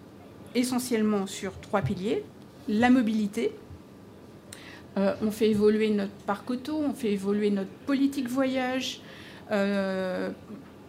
essentiellement 0.53 1.25
sur 1.25 1.59
trois 1.59 1.81
piliers. 1.81 2.23
La 2.67 2.89
mobilité. 2.89 3.51
on 4.95 5.31
fait 5.31 5.49
évoluer 5.49 5.89
notre 5.89 6.11
parc 6.25 6.49
auto, 6.49 6.77
on 6.77 6.93
fait 6.93 7.13
évoluer 7.13 7.49
notre 7.49 7.71
politique 7.85 8.27
voyage, 8.27 9.01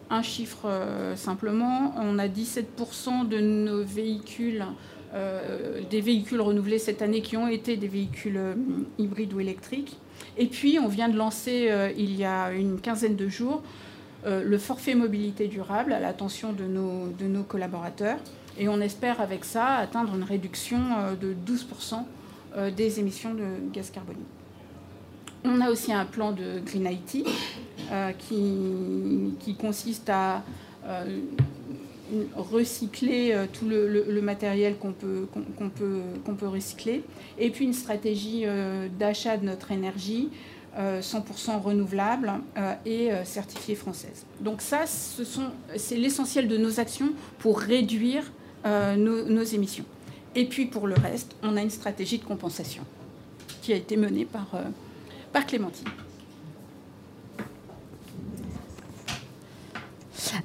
un 0.09 0.21
chiffre 0.23 0.65
euh, 0.65 1.15
simplement, 1.15 1.93
on 1.97 2.17
a 2.19 2.27
17% 2.27 3.27
de 3.27 3.39
nos 3.39 3.83
véhicules, 3.83 4.61
euh, 4.61 4.65
des 5.89 6.01
véhicules 6.01 6.41
renouvelés 6.41 6.79
cette 6.79 7.01
année 7.01 7.21
qui 7.21 7.37
ont 7.37 7.47
été 7.47 7.77
des 7.77 7.87
véhicules 7.87 8.37
euh, 8.37 8.53
hybrides 8.97 9.33
ou 9.33 9.39
électriques. 9.39 9.97
Et 10.37 10.47
puis, 10.47 10.79
on 10.79 10.87
vient 10.87 11.09
de 11.09 11.17
lancer 11.17 11.71
il 11.97 12.15
y 12.15 12.23
a 12.23 12.51
une 12.51 12.79
quinzaine 12.79 13.15
de 13.15 13.27
jours 13.27 13.61
le 14.25 14.57
forfait 14.57 14.95
mobilité 14.95 15.47
durable 15.47 15.93
à 15.93 15.99
l'attention 15.99 16.53
de 16.53 16.65
nos, 16.65 17.07
de 17.07 17.25
nos 17.25 17.43
collaborateurs. 17.43 18.17
Et 18.57 18.67
on 18.67 18.79
espère 18.81 19.21
avec 19.21 19.45
ça 19.45 19.75
atteindre 19.75 20.15
une 20.15 20.23
réduction 20.23 20.79
de 21.19 21.33
12% 21.33 22.71
des 22.73 22.99
émissions 22.99 23.33
de 23.33 23.71
gaz 23.73 23.89
carbonique. 23.89 24.27
On 25.45 25.61
a 25.61 25.69
aussi 25.69 25.93
un 25.93 26.05
plan 26.05 26.31
de 26.31 26.59
Green 26.65 26.85
IT 26.91 27.25
euh, 27.91 28.11
qui, 28.11 29.55
consiste 29.55 30.09
à 30.09 30.43
euh, 30.85 31.21
recycler 32.35 33.31
euh, 33.33 33.45
tout 33.51 33.67
le, 33.67 34.21
matériel 34.21 34.77
qu'on 34.77 34.91
peut, 34.91 35.27
qu'on 35.57 35.69
peut, 35.69 36.01
peut 36.37 36.47
recycler, 36.47 37.03
et 37.37 37.49
puis 37.49 37.65
une 37.65 37.73
stratégie 37.73 38.45
d'achat 38.97 39.37
de 39.37 39.45
notre 39.45 39.71
énergie 39.71 40.29
100% 40.77 41.61
renouvelable 41.61 42.31
et 42.85 43.09
certifiée 43.23 43.75
française. 43.75 44.25
Donc 44.39 44.61
ça, 44.61 44.81
c'est 44.85 45.95
l'essentiel 45.95 46.47
de 46.47 46.57
nos 46.57 46.79
actions 46.79 47.11
pour 47.39 47.59
réduire 47.59 48.31
nos, 48.65 49.23
nos, 49.25 49.43
émissions. 49.43 49.85
Et 50.35 50.45
puis 50.45 50.67
pour 50.67 50.85
le 50.85 50.95
reste, 50.95 51.35
on 51.41 51.57
a 51.57 51.61
une 51.61 51.71
stratégie 51.71 52.19
de 52.19 52.25
compensation 52.25 52.83
qui 53.61 53.73
a 53.73 53.77
été 53.77 53.97
menée 53.97 54.25
par, 54.25 54.47
par 55.33 55.45
Clémentine. 55.47 55.87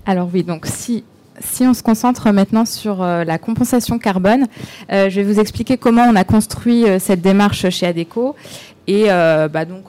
Alors 0.07 0.29
oui, 0.33 0.43
donc 0.43 0.67
si, 0.67 1.05
si 1.41 1.65
on 1.65 1.75
se 1.75 1.83
concentre 1.83 2.31
maintenant 2.31 2.65
sur 2.65 3.03
euh, 3.03 3.25
la 3.25 3.39
compensation 3.39 3.99
carbone, 3.99 4.47
euh, 4.93 5.11
je 5.11 5.21
vais 5.21 5.33
vous 5.33 5.41
expliquer 5.41 5.77
comment 5.77 6.03
on 6.03 6.17
a 6.17 6.25
construit 6.25 6.89
euh, 6.89 6.99
cette 6.99 7.21
démarche 7.21 7.69
chez 7.71 7.87
ADECO. 7.87 8.35
Et 8.87 9.07
bah 9.07 9.65
donc, 9.65 9.85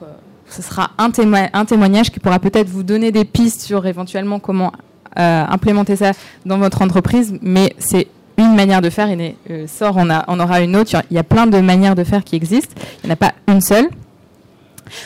ce 0.48 0.62
sera 0.62 0.92
un, 0.98 1.10
témoignage 1.10 2.12
qui 2.12 2.22
pourra 2.22 2.40
peut-être 2.40 2.70
vous 2.70 2.84
donner 2.84 3.12
des 3.12 3.26
pistes 3.26 3.60
sur 3.60 3.86
éventuellement 3.88 4.40
comment 4.40 4.72
implémenter 5.18 5.98
ça 5.98 6.14
dans 6.46 6.58
votre 6.58 6.82
entreprise, 6.82 7.38
mais 7.42 7.74
c'est 7.78 8.08
une 8.38 8.56
manière 8.56 8.82
de 8.82 8.90
faire, 8.90 9.10
et 9.10 9.36
sort, 9.68 9.98
on, 9.98 10.08
on 10.30 10.40
aura 10.40 10.62
une 10.62 10.78
autre. 10.78 10.96
Il 11.12 11.16
y 11.16 11.20
a 11.20 11.24
plein 11.24 11.46
de 11.46 11.60
manières 11.60 11.96
de 11.96 12.06
faire 12.06 12.24
qui 12.24 12.38
existent. 12.38 12.74
Il 13.04 13.08
n'y 13.08 13.12
en 13.12 13.14
a 13.16 13.18
pas 13.18 13.34
une 13.50 13.60
seule. 13.60 13.90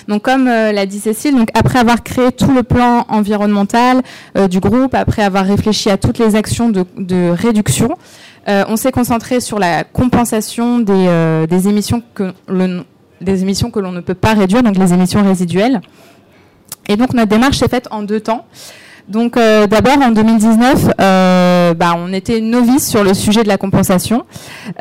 Donc 0.08 0.24
comme 0.24 0.48
euh, 0.48 0.72
l'a 0.72 0.86
dit 0.86 1.00
Cécile, 1.00 1.36
après 1.54 1.80
avoir 1.80 2.04
créé 2.04 2.32
tout 2.32 2.52
le 2.52 2.64
plan 2.64 3.06
environnemental 3.10 4.02
euh, 4.38 4.48
du 4.48 4.60
groupe, 4.60 4.94
après 4.94 5.24
avoir 5.24 5.46
réfléchi 5.46 5.90
à 5.90 5.98
toutes 5.98 6.18
les 6.18 6.36
actions 6.36 6.70
de, 6.70 7.32
réduction, 7.32 7.96
euh, 8.48 8.64
on 8.68 8.76
s'est 8.76 8.92
concentré 8.92 9.40
sur 9.40 9.60
la 9.60 9.84
compensation 9.84 10.80
des, 10.80 11.68
émissions 11.68 12.04
des 13.22 13.42
émissions 13.42 13.70
que 13.70 13.80
l'on 13.80 13.92
ne 13.92 14.02
peut 14.02 14.14
pas 14.14 14.34
réduire, 14.34 14.64
donc 14.64 14.78
les 14.78 14.94
émissions 14.94 15.24
résiduelles. 15.24 15.82
Et 16.88 16.96
donc 16.96 17.14
notre 17.14 17.30
démarche 17.30 17.58
s'est 17.58 17.68
faite 17.68 17.88
en 17.92 18.02
deux 18.02 18.22
temps. 18.22 18.46
Donc 19.10 19.38
euh, 19.38 19.66
d'abord 19.66 19.98
en 20.04 20.12
2019, 20.12 20.92
euh, 21.02 21.74
bah, 21.74 21.96
on 21.98 22.14
était 22.14 22.42
novice 22.42 22.88
sur 22.88 23.04
le 23.04 23.16
sujet 23.16 23.42
de 23.42 23.48
la 23.48 23.58
compensation. 23.58 24.24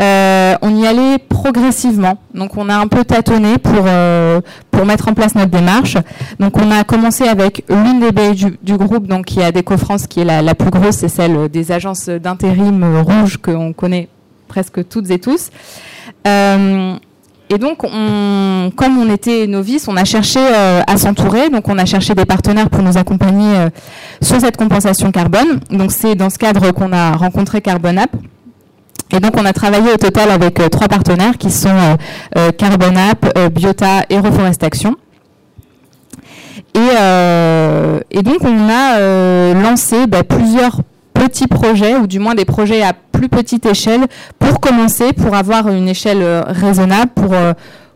Euh, 0.00 0.54
on 0.60 0.76
y 0.76 0.86
allait 0.86 1.16
progressivement. 1.18 2.18
Donc 2.34 2.58
on 2.58 2.68
a 2.68 2.76
un 2.76 2.88
peu 2.88 3.04
tâtonné 3.04 3.56
pour 3.56 3.86
pour 4.70 4.86
mettre 4.86 5.08
en 5.08 5.14
place 5.14 5.34
notre 5.34 5.50
démarche. 5.50 5.96
Donc 6.38 6.58
on 6.58 6.70
a 6.70 6.84
commencé 6.84 7.24
avec 7.24 7.64
l'une 7.70 8.00
des 8.00 8.12
baies 8.12 8.34
du, 8.34 8.76
groupe, 8.76 9.06
donc 9.06 9.26
qui 9.26 9.40
est 9.40 9.44
Adeco 9.44 9.78
France, 9.78 10.06
qui 10.06 10.20
est 10.20 10.24
la, 10.24 10.42
la 10.42 10.54
plus 10.54 10.70
grosse, 10.70 10.96
c'est 10.96 11.08
celle 11.08 11.48
des 11.48 11.72
agences 11.72 12.10
d'intérim 12.10 13.02
rouges 13.02 13.38
qu'on 13.38 13.72
connaît 13.72 14.08
presque 14.46 14.86
toutes 14.88 15.10
et 15.10 15.18
tous. 15.18 15.50
Et 17.50 17.56
donc, 17.56 17.82
on, 17.84 18.70
comme 18.76 18.98
on 18.98 19.10
était 19.12 19.46
novice, 19.46 19.88
on 19.88 19.96
a 19.96 20.04
cherché 20.04 20.38
euh, 20.38 20.82
à 20.86 20.96
s'entourer. 20.98 21.48
Donc, 21.48 21.68
on 21.68 21.78
a 21.78 21.86
cherché 21.86 22.14
des 22.14 22.26
partenaires 22.26 22.68
pour 22.68 22.82
nous 22.82 22.98
accompagner 22.98 23.56
euh, 23.56 23.70
sur 24.20 24.38
cette 24.40 24.56
compensation 24.58 25.10
carbone. 25.10 25.60
Donc, 25.70 25.92
c'est 25.92 26.14
dans 26.14 26.28
ce 26.28 26.36
cadre 26.36 26.72
qu'on 26.72 26.92
a 26.92 27.12
rencontré 27.12 27.62
Carbonap. 27.62 28.10
Et 29.12 29.20
donc, 29.20 29.38
on 29.38 29.46
a 29.46 29.54
travaillé 29.54 29.90
au 29.90 29.96
total 29.96 30.30
avec 30.30 30.60
euh, 30.60 30.68
trois 30.68 30.88
partenaires 30.88 31.38
qui 31.38 31.50
sont 31.50 31.96
Carbonap, 32.58 33.50
Biota 33.50 34.04
et 34.10 34.18
Reforest 34.18 34.62
Action. 34.62 34.96
Et, 36.74 36.78
et, 38.10 38.22
donc, 38.22 38.42
on 38.42 38.68
a 38.68 39.54
lancé 39.54 40.06
bah, 40.06 40.22
plusieurs 40.22 40.82
petits 41.18 41.48
projets, 41.48 41.96
ou 41.96 42.06
du 42.06 42.18
moins 42.18 42.34
des 42.34 42.44
projets 42.44 42.82
à 42.82 42.92
plus 42.92 43.28
petite 43.28 43.66
échelle, 43.66 44.06
pour 44.38 44.60
commencer, 44.60 45.12
pour 45.12 45.34
avoir 45.34 45.68
une 45.68 45.88
échelle 45.88 46.22
euh, 46.22 46.42
raisonnable, 46.46 47.10
pour 47.14 47.32
euh, 47.32 47.52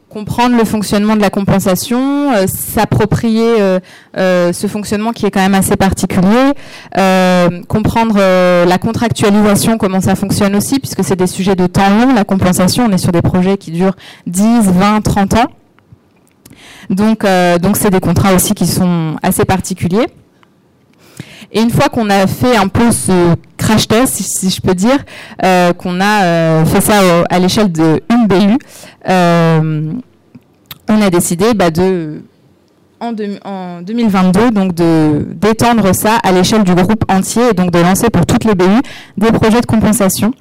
comprendre 0.09 0.57
le 0.57 0.64
fonctionnement 0.64 1.17
de 1.17 1.21
la 1.21 1.31
compensation, 1.31 2.33
euh, 2.35 2.47
s'approprier 2.47 3.57
ce 4.14 4.67
fonctionnement 4.69 5.12
qui 5.12 5.25
est 5.25 5.31
quand 5.31 5.41
même 5.41 5.55
assez 5.55 5.76
particulier, 5.76 6.52
comprendre 7.67 8.19
la 8.67 8.79
contractualisation, 8.79 9.79
comment 9.79 10.02
ça 10.02 10.14
fonctionne 10.14 10.55
aussi, 10.55 10.81
puisque 10.81 11.02
c'est 11.02 11.17
des 11.17 11.26
sujets 11.26 11.57
de 11.57 11.67
temps 11.67 11.88
long, 11.88 12.12
la 12.12 12.25
compensation, 12.25 12.85
on 12.87 12.93
est 12.93 12.99
sur 12.99 13.12
des 13.12 13.23
projets 13.23 13.57
qui 13.57 13.71
durent 13.71 13.97
10, 14.26 14.71
20, 14.71 15.00
30 15.00 15.35
ans. 15.35 15.47
Donc, 16.91 17.25
donc 17.62 17.79
c'est 17.79 17.91
des 17.91 18.00
contrats 18.00 18.35
aussi 18.35 18.52
qui 18.52 18.67
sont 18.67 19.17
assez 19.23 19.47
particuliers. 19.47 20.09
Et 21.52 21.61
une 21.61 21.71
fois 21.71 21.88
qu'on 21.88 22.09
a 22.09 22.26
fait 22.26 22.56
un 22.56 22.68
peu 22.68 22.90
ce 22.90 23.35
crash 23.59 23.87
test, 23.87 24.14
si, 24.14 24.49
je 24.49 24.61
peux 24.61 24.75
dire, 24.75 24.99
euh, 25.44 25.73
qu'on 25.75 26.00
a 26.00 26.25
euh, 26.25 26.64
fait 26.64 26.80
ça 26.80 26.94
à 27.28 27.38
l'échelle 27.38 27.71
de 27.71 28.00
une 28.11 28.26
BU, 28.26 28.59
euh, 29.09 29.92
on 30.88 31.02
a 31.02 31.11
décidé 31.11 31.52
bah, 31.54 31.66
en, 33.00 33.12
2022 33.12 34.50
donc 34.50 34.75
de 34.75 35.26
d'étendre 35.35 35.94
ça 35.94 36.16
à 36.23 36.32
l'échelle 36.32 36.64
du 36.64 36.75
groupe 36.75 37.04
entier 37.11 37.50
et 37.50 37.52
donc 37.52 37.71
de 37.71 37.80
lancer 37.80 38.11
pour 38.11 38.26
toutes 38.26 38.44
les 38.44 38.54
BU 38.54 38.80
des 39.18 39.32
projets 39.32 39.61
de 39.61 39.66
compensation 39.66 40.32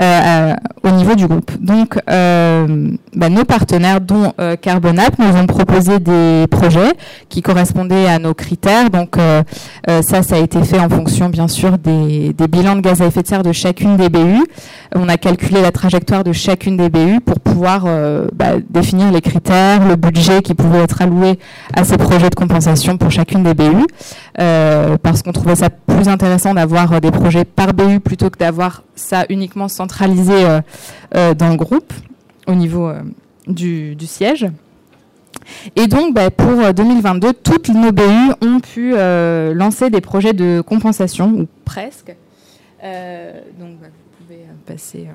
euh, 0.00 0.54
au 0.82 0.90
niveau 0.90 1.14
du 1.14 1.26
groupe. 1.26 1.52
Donc, 1.60 1.98
euh, 2.10 2.90
bah, 3.14 3.28
nos 3.28 3.44
partenaires, 3.44 4.00
dont 4.00 4.32
euh, 4.40 4.56
Carbonap, 4.56 5.18
nous 5.18 5.36
ont 5.36 5.46
proposé 5.46 6.00
des 6.00 6.46
projets 6.50 6.92
qui 7.28 7.42
correspondaient 7.42 8.06
à 8.06 8.18
nos 8.18 8.34
critères. 8.34 8.90
Donc, 8.90 9.16
ça, 9.86 10.22
ça 10.22 10.36
a 10.36 10.38
été 10.38 10.62
fait 10.62 10.80
en 10.80 10.88
fonction, 10.88 11.28
bien 11.28 11.48
sûr, 11.48 11.78
des, 11.78 12.32
des, 12.32 12.48
bilans 12.48 12.76
de 12.76 12.80
gaz 12.80 13.00
à 13.02 13.06
effet 13.06 13.22
de 13.22 13.26
serre 13.26 13.42
de 13.42 13.52
chacune 13.52 13.96
des 13.96 14.08
BU. 14.08 14.42
On 14.94 15.08
a 15.08 15.16
calculé 15.16 15.62
la 15.62 15.72
trajectoire 15.72 16.24
de 16.24 16.32
chacune 16.32 16.76
des 16.76 16.88
BU 16.88 17.20
pour 17.20 17.40
pouvoir 17.54 17.86
bah, 18.32 18.54
définir 18.68 19.12
les 19.12 19.20
critères, 19.20 19.86
le 19.86 19.96
budget 19.96 20.42
qui 20.42 20.54
pouvait 20.54 20.80
être 20.80 21.00
alloué 21.02 21.38
à 21.72 21.84
ces 21.84 21.96
projets 21.96 22.30
de 22.30 22.34
compensation 22.34 22.96
pour 22.96 23.10
chacune 23.10 23.42
des 23.42 23.54
BU, 23.54 23.86
parce 24.34 25.22
qu'on 25.22 25.32
trouvait 25.32 25.54
ça 25.54 25.70
plus 25.70 26.08
intéressant 26.08 26.54
d'avoir 26.54 27.00
des 27.00 27.10
projets 27.10 27.44
par 27.44 27.72
BU 27.72 28.00
plutôt 28.00 28.30
que 28.30 28.38
d'avoir 28.38 28.82
ça 28.96 29.24
uniquement 29.28 29.68
centralisé 29.68 30.34
dans 31.12 31.48
le 31.48 31.56
groupe 31.56 31.92
au 32.46 32.54
niveau 32.54 32.92
du, 33.46 34.06
siège. 34.06 34.46
Et 35.76 35.86
donc, 35.86 36.14
bah, 36.14 36.30
pour 36.30 36.72
2022, 36.72 37.28
euh, 37.28 37.32
toutes 37.32 37.68
nos 37.68 37.92
BU 37.92 38.32
ont 38.42 38.60
pu 38.60 38.94
euh, 38.94 39.52
lancer 39.52 39.90
des 39.90 40.00
projets 40.00 40.32
de 40.32 40.62
compensation, 40.62 41.28
ou 41.28 41.48
presque. 41.64 42.14
Euh, 42.82 43.40
donc, 43.58 43.78
bah, 43.80 43.88
vous 43.88 44.24
pouvez 44.24 44.40
passer. 44.66 45.08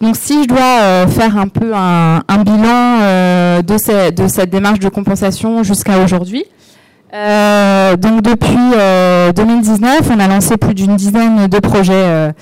Donc, 0.00 0.16
si 0.16 0.42
je 0.42 0.48
dois 0.48 1.06
faire 1.08 1.36
un 1.36 1.48
peu 1.48 1.72
un, 1.74 2.22
bilan 2.44 3.62
de, 3.62 4.10
de, 4.10 4.28
cette 4.28 4.50
démarche 4.50 4.78
de 4.80 4.88
compensation 4.88 5.62
jusqu'à 5.62 5.98
aujourd'hui, 6.02 6.44
donc 7.12 8.22
depuis 8.22 8.72
2019, 9.34 10.10
on 10.10 10.18
a 10.18 10.28
lancé 10.28 10.56
plus 10.56 10.74
d'une 10.74 10.96
dizaine 10.96 11.46
de 11.46 11.58
projets 11.58 12.32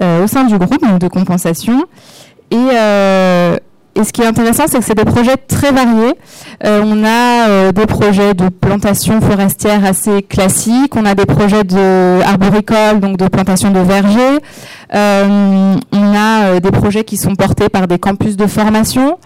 au 0.00 0.26
sein 0.26 0.44
du 0.44 0.58
groupe 0.58 0.98
de 0.98 1.08
compensation. 1.08 1.84
Et 2.50 2.56
et 3.96 4.04
ce 4.04 4.12
qui 4.12 4.20
est 4.20 4.26
intéressant, 4.26 4.64
c'est 4.66 4.78
que 4.78 4.84
c'est 4.84 4.94
des 4.94 5.06
projets 5.06 5.36
très 5.36 5.72
variés. 5.72 6.14
Euh, 6.64 6.82
on 6.84 7.02
a 7.02 7.48
euh, 7.48 7.72
des 7.72 7.86
projets 7.86 8.34
de 8.34 8.50
plantation 8.50 9.20
forestière 9.22 9.84
assez 9.84 10.22
classiques, 10.22 10.94
on 10.96 11.06
a 11.06 11.14
des 11.14 11.24
projets 11.24 11.64
de 11.64 12.20
arboricoles, 12.22 13.00
donc 13.00 13.16
de 13.16 13.26
plantation 13.28 13.70
de 13.70 13.80
vergers. 13.80 14.38
Euh, 14.94 15.76
on 15.92 16.14
a 16.14 16.60
des 16.60 16.70
projets 16.70 17.04
qui 17.04 17.16
sont 17.16 17.34
portés 17.34 17.70
par 17.70 17.88
des 17.88 17.98
campus 17.98 18.36
de 18.36 18.46
formation. 18.46 19.18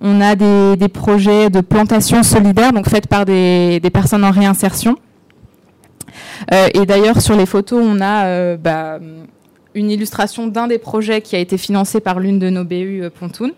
On 0.00 0.20
a 0.20 0.34
des, 0.34 0.88
projets 0.88 1.48
de 1.48 1.60
plantation 1.60 2.22
solidaire, 2.22 2.72
donc 2.72 2.88
faites 2.88 3.06
par 3.06 3.24
des, 3.24 3.80
personnes 3.92 4.24
en 4.24 4.30
réinsertion. 4.30 4.96
et 6.50 6.84
d'ailleurs, 6.84 7.20
sur 7.20 7.36
les 7.36 7.46
photos, 7.46 7.82
on 7.82 8.00
a 8.00 8.56
bah, 8.56 8.98
une 9.74 9.90
illustration 9.90 10.48
d'un 10.48 10.66
des 10.66 10.78
projets 10.78 11.22
qui 11.22 11.36
a 11.36 11.38
été 11.38 11.56
financé 11.56 12.00
par 12.00 12.20
l'une 12.20 12.38
de 12.38 12.50
nos 12.50 12.64
BU 12.64 13.04
Pontoon. 13.18 13.52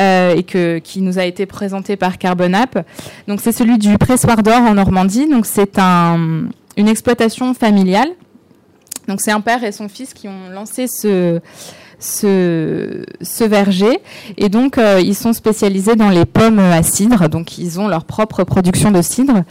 Euh, 0.00 0.34
et 0.34 0.80
qui 0.80 1.02
nous 1.02 1.20
a 1.20 1.24
été 1.24 1.46
présenté 1.46 1.94
par 1.94 2.18
Carbonap. 2.18 2.84
Donc 3.28 3.40
c'est 3.40 3.52
celui 3.52 3.78
du 3.78 3.96
pressoir 3.96 4.42
d'or 4.42 4.60
en 4.60 4.74
Normandie. 4.74 5.28
Donc 5.28 5.46
c'est 5.46 5.78
un, 5.78 6.48
une 6.76 6.88
exploitation 6.88 7.54
familiale. 7.54 8.08
Donc 9.06 9.20
c'est 9.20 9.30
un 9.30 9.40
père 9.40 9.62
et 9.62 9.70
son 9.70 9.88
fils 9.88 10.12
qui 10.12 10.26
ont 10.26 10.50
lancé 10.52 10.86
ce, 10.88 11.40
ce, 11.98 13.04
ce 13.20 13.44
verger. 13.44 14.00
Et 14.36 14.48
donc, 14.48 14.78
euh, 14.78 15.00
ils 15.02 15.14
sont 15.14 15.32
spécialisés 15.32 15.96
dans 15.96 16.10
les 16.10 16.24
pommes 16.24 16.58
à 16.58 16.82
cidre. 16.82 17.28
Donc, 17.28 17.58
ils 17.58 17.80
ont 17.80 17.88
leur 17.88 18.04
propre 18.04 18.44
production 18.44 18.90
de 18.90 19.02
cidre. 19.02 19.44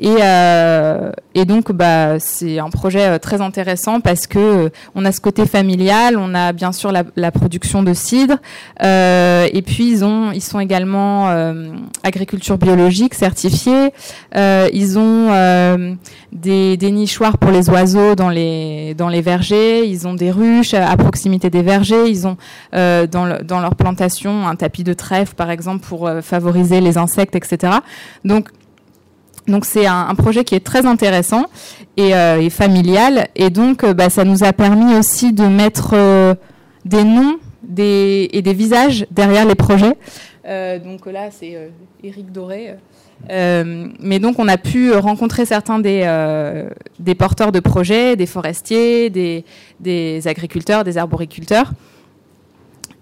Et, 0.00 0.16
euh, 0.22 1.12
et 1.34 1.44
donc, 1.44 1.72
bah, 1.72 2.18
c'est 2.18 2.58
un 2.58 2.70
projet 2.70 3.04
euh, 3.06 3.18
très 3.18 3.42
intéressant 3.42 4.00
parce 4.00 4.26
que 4.26 4.38
euh, 4.38 4.68
on 4.94 5.04
a 5.04 5.12
ce 5.12 5.20
côté 5.20 5.44
familial, 5.44 6.16
on 6.18 6.34
a 6.34 6.52
bien 6.52 6.72
sûr 6.72 6.90
la, 6.90 7.04
la 7.16 7.30
production 7.30 7.82
de 7.82 7.92
cidre, 7.92 8.36
euh, 8.82 9.46
et 9.52 9.60
puis 9.60 9.90
ils 9.90 10.04
ont, 10.04 10.32
ils 10.32 10.42
sont 10.42 10.58
également 10.58 11.28
euh, 11.28 11.68
agriculture 12.02 12.56
biologique 12.56 13.14
certifiée. 13.14 13.92
ils 14.34 14.98
ont 14.98 15.30
des, 16.32 16.76
des, 16.76 16.90
nichoirs 16.90 17.36
pour 17.36 17.50
les 17.50 17.68
oiseaux 17.68 18.14
dans 18.14 18.30
les 18.30 18.94
dans 18.94 19.08
les 19.08 19.20
vergers. 19.20 19.84
Ils 19.84 20.08
ont 20.08 20.14
des 20.14 20.30
ruches 20.30 20.74
à 20.74 20.96
proximité 20.96 21.50
des 21.50 21.62
vergers. 21.62 22.08
Ils 22.08 22.26
ont 22.26 22.36
dans, 22.72 23.38
dans 23.44 23.60
leur 23.60 23.74
plantation 23.74 24.46
un 24.46 24.56
tapis 24.56 24.84
de 24.84 24.94
trèfle, 24.94 25.34
par 25.34 25.50
exemple, 25.50 25.84
pour 25.86 26.10
favoriser 26.22 26.80
les 26.80 26.96
insectes, 26.98 27.36
etc. 27.36 27.72
Donc 28.24 28.48
donc 29.50 29.64
c'est 29.64 29.86
un, 29.86 30.14
projet 30.14 30.44
qui 30.44 30.54
est 30.54 30.64
très 30.64 30.86
intéressant 30.86 31.46
et, 31.96 32.14
euh, 32.14 32.48
familial. 32.50 33.28
Et 33.36 33.50
donc 33.50 33.84
euh, 33.84 33.92
bah, 33.92 34.10
ça 34.10 34.24
nous 34.24 34.44
a 34.44 34.52
permis 34.52 34.94
aussi 34.94 35.32
de 35.32 35.44
mettre 35.44 35.90
euh, 35.94 36.34
des 36.84 37.04
noms 37.04 37.38
et 37.76 38.42
des 38.42 38.52
visages 38.52 39.06
derrière 39.10 39.46
les 39.46 39.54
projets. 39.54 39.94
donc 40.84 41.06
là 41.06 41.30
c'est 41.30 41.70
Eric 42.02 42.32
Doré. 42.32 42.74
mais 43.28 44.18
donc 44.18 44.38
on 44.38 44.48
a 44.48 44.58
pu 44.58 44.92
rencontrer 44.92 45.46
certains 45.46 45.78
des, 45.78 47.14
porteurs 47.16 47.52
de 47.52 47.60
projets, 47.60 48.16
des 48.16 48.26
forestiers, 48.26 49.08
des 49.08 50.22
agriculteurs, 50.26 50.84
des 50.84 50.98
arboriculteurs. 50.98 51.72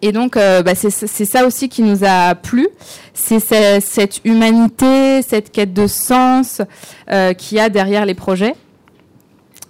Et 0.00 0.12
donc, 0.12 0.36
euh, 0.36 0.62
bah, 0.62 0.74
c'est 0.74 0.90
ça 0.90 1.46
aussi 1.46 1.68
qui 1.68 1.82
nous 1.82 2.04
a 2.04 2.34
plu, 2.36 2.68
c'est 3.14 3.40
cette 3.80 4.24
humanité, 4.24 5.22
cette 5.22 5.50
quête 5.50 5.72
de 5.72 5.86
sens 5.86 6.62
euh, 7.10 7.32
qu'il 7.34 7.58
y 7.58 7.60
a 7.60 7.68
derrière 7.68 8.06
les 8.06 8.14
projets. 8.14 8.54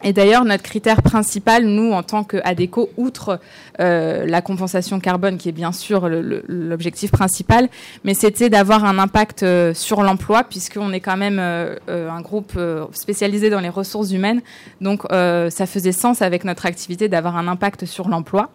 Et 0.05 0.13
d'ailleurs, 0.13 0.45
notre 0.45 0.63
critère 0.63 1.03
principal, 1.03 1.65
nous, 1.65 1.93
en 1.93 2.05
tant 2.05 2.23
qu'ADECO, 2.23 2.91
outre 2.99 3.41
euh, 3.81 4.27
la 4.27 4.43
compensation 4.43 5.01
carbone, 5.01 5.39
qui 5.39 5.49
est 5.49 5.53
bien 5.53 5.73
sûr 5.73 6.09
l'objectif 6.09 7.11
principal, 7.11 7.69
mais 8.05 8.15
c'était 8.15 8.49
d'avoir 8.49 8.85
un 8.85 9.01
impact 9.01 9.45
sur 9.73 10.03
l'emploi, 10.03 10.45
puisqu'on 10.45 10.93
est 10.93 11.01
quand 11.01 11.17
même 11.17 11.41
un 11.41 12.21
groupe 12.21 12.57
spécialisé 12.93 13.51
dans 13.51 13.59
les 13.59 13.71
ressources 13.71 14.13
humaines. 14.13 14.43
Donc, 14.81 15.03
ça 15.11 15.67
faisait 15.67 15.91
sens 15.91 16.23
avec 16.23 16.45
notre 16.45 16.67
activité 16.67 17.09
d'avoir 17.09 17.37
un 17.37 17.49
impact 17.49 17.85
sur 17.85 18.09
l'emploi. 18.09 18.51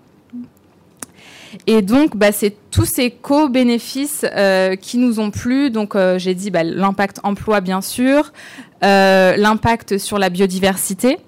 Et 1.67 1.81
donc, 1.81 2.15
bah, 2.17 2.31
c'est 2.31 2.55
tous 2.71 2.85
ces 2.85 3.11
co-bénéfices 3.11 4.25
euh, 4.35 4.75
qui 4.75 4.97
nous 4.97 5.19
ont 5.19 5.31
plu. 5.31 5.69
Donc, 5.69 5.95
euh, 5.95 6.17
j'ai 6.17 6.35
dit 6.35 6.51
bah, 6.51 6.63
l'impact 6.63 7.19
emploi, 7.23 7.61
bien 7.61 7.81
sûr, 7.81 8.31
euh, 8.83 9.35
l'impact 9.37 9.97
sur 9.97 10.17
la 10.19 10.29
biodiversité. 10.29 11.19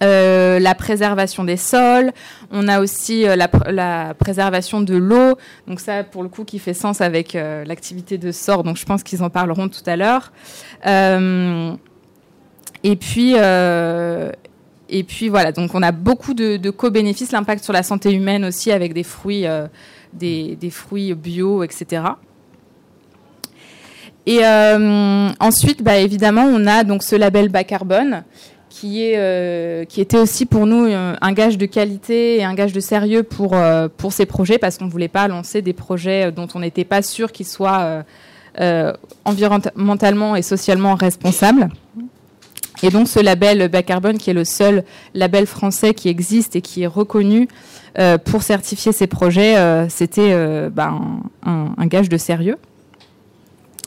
la 0.00 0.74
préservation 0.74 1.44
des 1.44 1.56
sols, 1.56 2.12
on 2.50 2.66
a 2.66 2.80
aussi 2.80 3.24
la, 3.24 4.14
préservation 4.14 4.80
de 4.80 4.96
l'eau, 4.96 5.38
donc 5.68 5.78
ça 5.78 6.02
pour 6.02 6.24
le 6.24 6.28
coup 6.28 6.44
qui 6.44 6.58
fait 6.58 6.74
sens 6.74 7.00
avec 7.00 7.34
l'activité 7.34 8.18
de 8.18 8.32
sort, 8.32 8.64
donc 8.64 8.76
je 8.76 8.84
pense 8.84 9.04
qu'ils 9.04 9.22
en 9.22 9.30
parleront 9.30 9.68
tout 9.68 9.84
à 9.86 9.94
l'heure. 9.94 10.32
et 12.82 12.96
puis 12.96 13.36
et 14.92 15.04
puis 15.04 15.30
voilà, 15.30 15.52
donc 15.52 15.74
on 15.74 15.82
a 15.82 15.90
beaucoup 15.90 16.34
de, 16.34 16.70
co-bénéfices, 16.70 17.32
l'impact 17.32 17.64
sur 17.64 17.72
la 17.72 17.82
santé 17.82 18.12
humaine 18.12 18.44
aussi 18.44 18.70
avec 18.70 18.92
des 18.92 19.02
fruits, 19.02 19.46
euh, 19.46 19.66
des, 20.12 20.58
fruits 20.70 21.14
bio, 21.14 21.62
etc. 21.62 22.02
Et 24.26 24.40
euh, 24.44 25.30
ensuite, 25.40 25.82
bah, 25.82 25.96
évidemment, 25.96 26.44
on 26.44 26.66
a 26.66 26.84
donc 26.84 27.02
ce 27.02 27.16
label 27.16 27.48
bas 27.48 27.64
carbone 27.64 28.22
qui, 28.68 29.12
euh, 29.16 29.84
était 29.96 30.18
aussi 30.18 30.44
pour 30.44 30.66
nous 30.66 30.86
un 30.86 31.32
gage 31.32 31.56
de 31.56 31.66
qualité 31.66 32.36
et 32.36 32.44
un 32.44 32.54
gage 32.54 32.74
de 32.74 32.80
sérieux 32.80 33.22
pour, 33.22 33.56
pour 33.96 34.12
ces 34.12 34.26
projets 34.26 34.58
parce 34.58 34.76
qu'on 34.76 34.86
ne 34.86 34.90
voulait 34.90 35.08
pas 35.08 35.26
lancer 35.26 35.62
des 35.62 35.72
projets 35.72 36.30
dont 36.32 36.48
on 36.54 36.60
n'était 36.60 36.84
pas 36.84 37.00
sûr 37.00 37.32
qu'ils 37.32 37.46
soient 37.46 38.04
environnementalement 39.24 40.36
et 40.36 40.42
socialement 40.42 40.94
responsables. 40.94 41.70
Et 42.82 42.90
donc 42.90 43.08
ce 43.08 43.20
label 43.20 43.68
bas 43.68 43.82
carbone, 43.82 44.18
qui 44.18 44.30
est 44.30 44.34
le 44.34 44.44
seul 44.44 44.84
label 45.14 45.46
français 45.46 45.94
qui 45.94 46.08
existe 46.08 46.56
et 46.56 46.60
qui 46.60 46.82
est 46.82 46.88
reconnu 46.88 47.48
euh, 47.98 48.18
pour 48.18 48.42
certifier 48.42 48.92
ces 48.92 49.06
projets, 49.06 49.56
euh, 49.56 49.88
c'était 49.88 50.32
euh, 50.32 50.70
ben, 50.70 51.22
un, 51.44 51.86
gage 51.86 52.08
de 52.08 52.16
sérieux. 52.16 52.56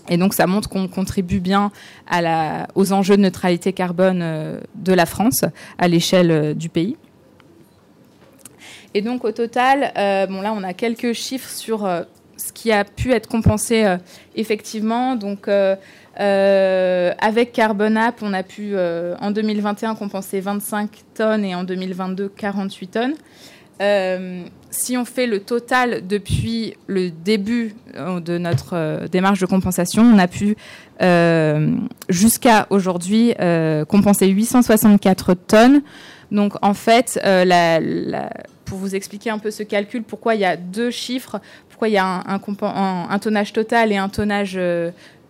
Et 0.07 0.17
donc 0.17 0.33
ça 0.33 0.45
montre 0.45 0.69
qu'on 0.69 0.87
contribue 0.87 1.39
bien 1.39 1.71
aux 2.75 2.93
enjeux 2.93 3.17
de 3.17 3.21
neutralité 3.23 3.73
carbone 3.73 4.59
de 4.75 4.93
la 4.93 5.07
France 5.07 5.45
à 5.79 5.87
l'échelle 5.87 6.55
du 6.55 6.69
pays. 6.69 6.95
Et 8.93 9.01
donc 9.01 9.25
au 9.25 9.31
total, 9.31 9.91
bon 10.29 10.41
là 10.41 10.53
on 10.55 10.61
a 10.61 10.73
quelques 10.73 11.13
chiffres 11.13 11.49
sur 11.49 11.89
ce 12.37 12.53
qui 12.53 12.71
a 12.71 12.83
pu 12.83 13.13
être 13.13 13.27
compensé 13.27 13.97
effectivement. 14.35 15.15
Donc 15.15 15.49
euh, 16.19 17.13
avec 17.19 17.51
Carbonap, 17.51 18.21
on 18.21 18.33
a 18.33 18.43
pu 18.43 18.71
euh, 18.73 19.15
en 19.19 19.31
2021 19.31 19.95
compenser 19.95 20.39
25 20.39 20.89
tonnes 21.13 21.43
et 21.43 21.55
en 21.55 21.63
2022 21.63 22.29
48 22.29 22.87
tonnes. 22.87 23.13
Euh, 23.81 24.43
si 24.69 24.95
on 24.95 25.03
fait 25.03 25.27
le 25.27 25.41
total 25.41 26.07
depuis 26.07 26.75
le 26.87 27.11
début 27.11 27.75
de 27.93 28.37
notre 28.37 29.07
démarche 29.07 29.39
de 29.39 29.45
compensation, 29.45 30.03
on 30.03 30.17
a 30.17 30.27
pu 30.27 30.55
jusqu'à 32.09 32.67
aujourd'hui 32.69 33.33
compenser 33.87 34.27
864 34.27 35.33
tonnes. 35.33 35.81
Donc 36.31 36.53
en 36.61 36.73
fait, 36.73 37.19
pour 38.65 38.77
vous 38.77 38.95
expliquer 38.95 39.29
un 39.29 39.39
peu 39.39 39.51
ce 39.51 39.63
calcul, 39.63 40.03
pourquoi 40.03 40.35
il 40.35 40.41
y 40.41 40.45
a 40.45 40.57
deux 40.57 40.91
chiffres, 40.91 41.39
pourquoi 41.69 41.89
il 41.89 41.93
y 41.93 41.97
a 41.97 42.05
un, 42.05 42.39
un 43.09 43.19
tonnage 43.19 43.53
total 43.53 43.91
et 43.91 43.97
un 43.97 44.09
tonnage 44.09 44.59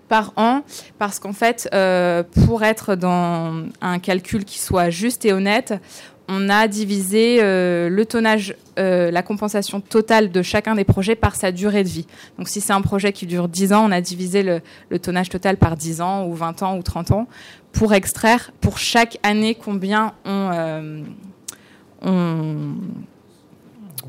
par 0.07 0.33
an, 0.37 0.61
parce 0.99 1.19
qu'en 1.19 1.33
fait, 1.33 1.69
euh, 1.73 2.23
pour 2.45 2.63
être 2.63 2.95
dans 2.95 3.63
un 3.81 3.99
calcul 3.99 4.45
qui 4.45 4.59
soit 4.59 4.89
juste 4.89 5.25
et 5.25 5.33
honnête, 5.33 5.73
on 6.27 6.49
a 6.49 6.67
divisé 6.67 7.37
euh, 7.41 7.89
le 7.89 8.05
tonnage, 8.05 8.55
euh, 8.79 9.11
la 9.11 9.21
compensation 9.21 9.79
totale 9.79 10.31
de 10.31 10.41
chacun 10.41 10.75
des 10.75 10.83
projets 10.83 11.15
par 11.15 11.35
sa 11.35 11.51
durée 11.51 11.83
de 11.83 11.89
vie. 11.89 12.07
Donc 12.37 12.49
si 12.49 12.61
c'est 12.61 12.73
un 12.73 12.81
projet 12.81 13.13
qui 13.13 13.25
dure 13.25 13.47
10 13.47 13.73
ans, 13.73 13.87
on 13.87 13.91
a 13.91 14.01
divisé 14.01 14.43
le, 14.43 14.99
tonnage 14.99 15.29
total 15.29 15.57
par 15.57 15.75
10 15.75 16.01
ans 16.01 16.25
ou 16.25 16.33
20 16.33 16.63
ans 16.63 16.77
ou 16.77 16.83
30 16.83 17.11
ans 17.11 17.27
pour 17.71 17.93
extraire 17.93 18.51
pour 18.61 18.77
chaque 18.77 19.19
année 19.23 19.55
combien 19.55 20.13
on, 20.25 21.03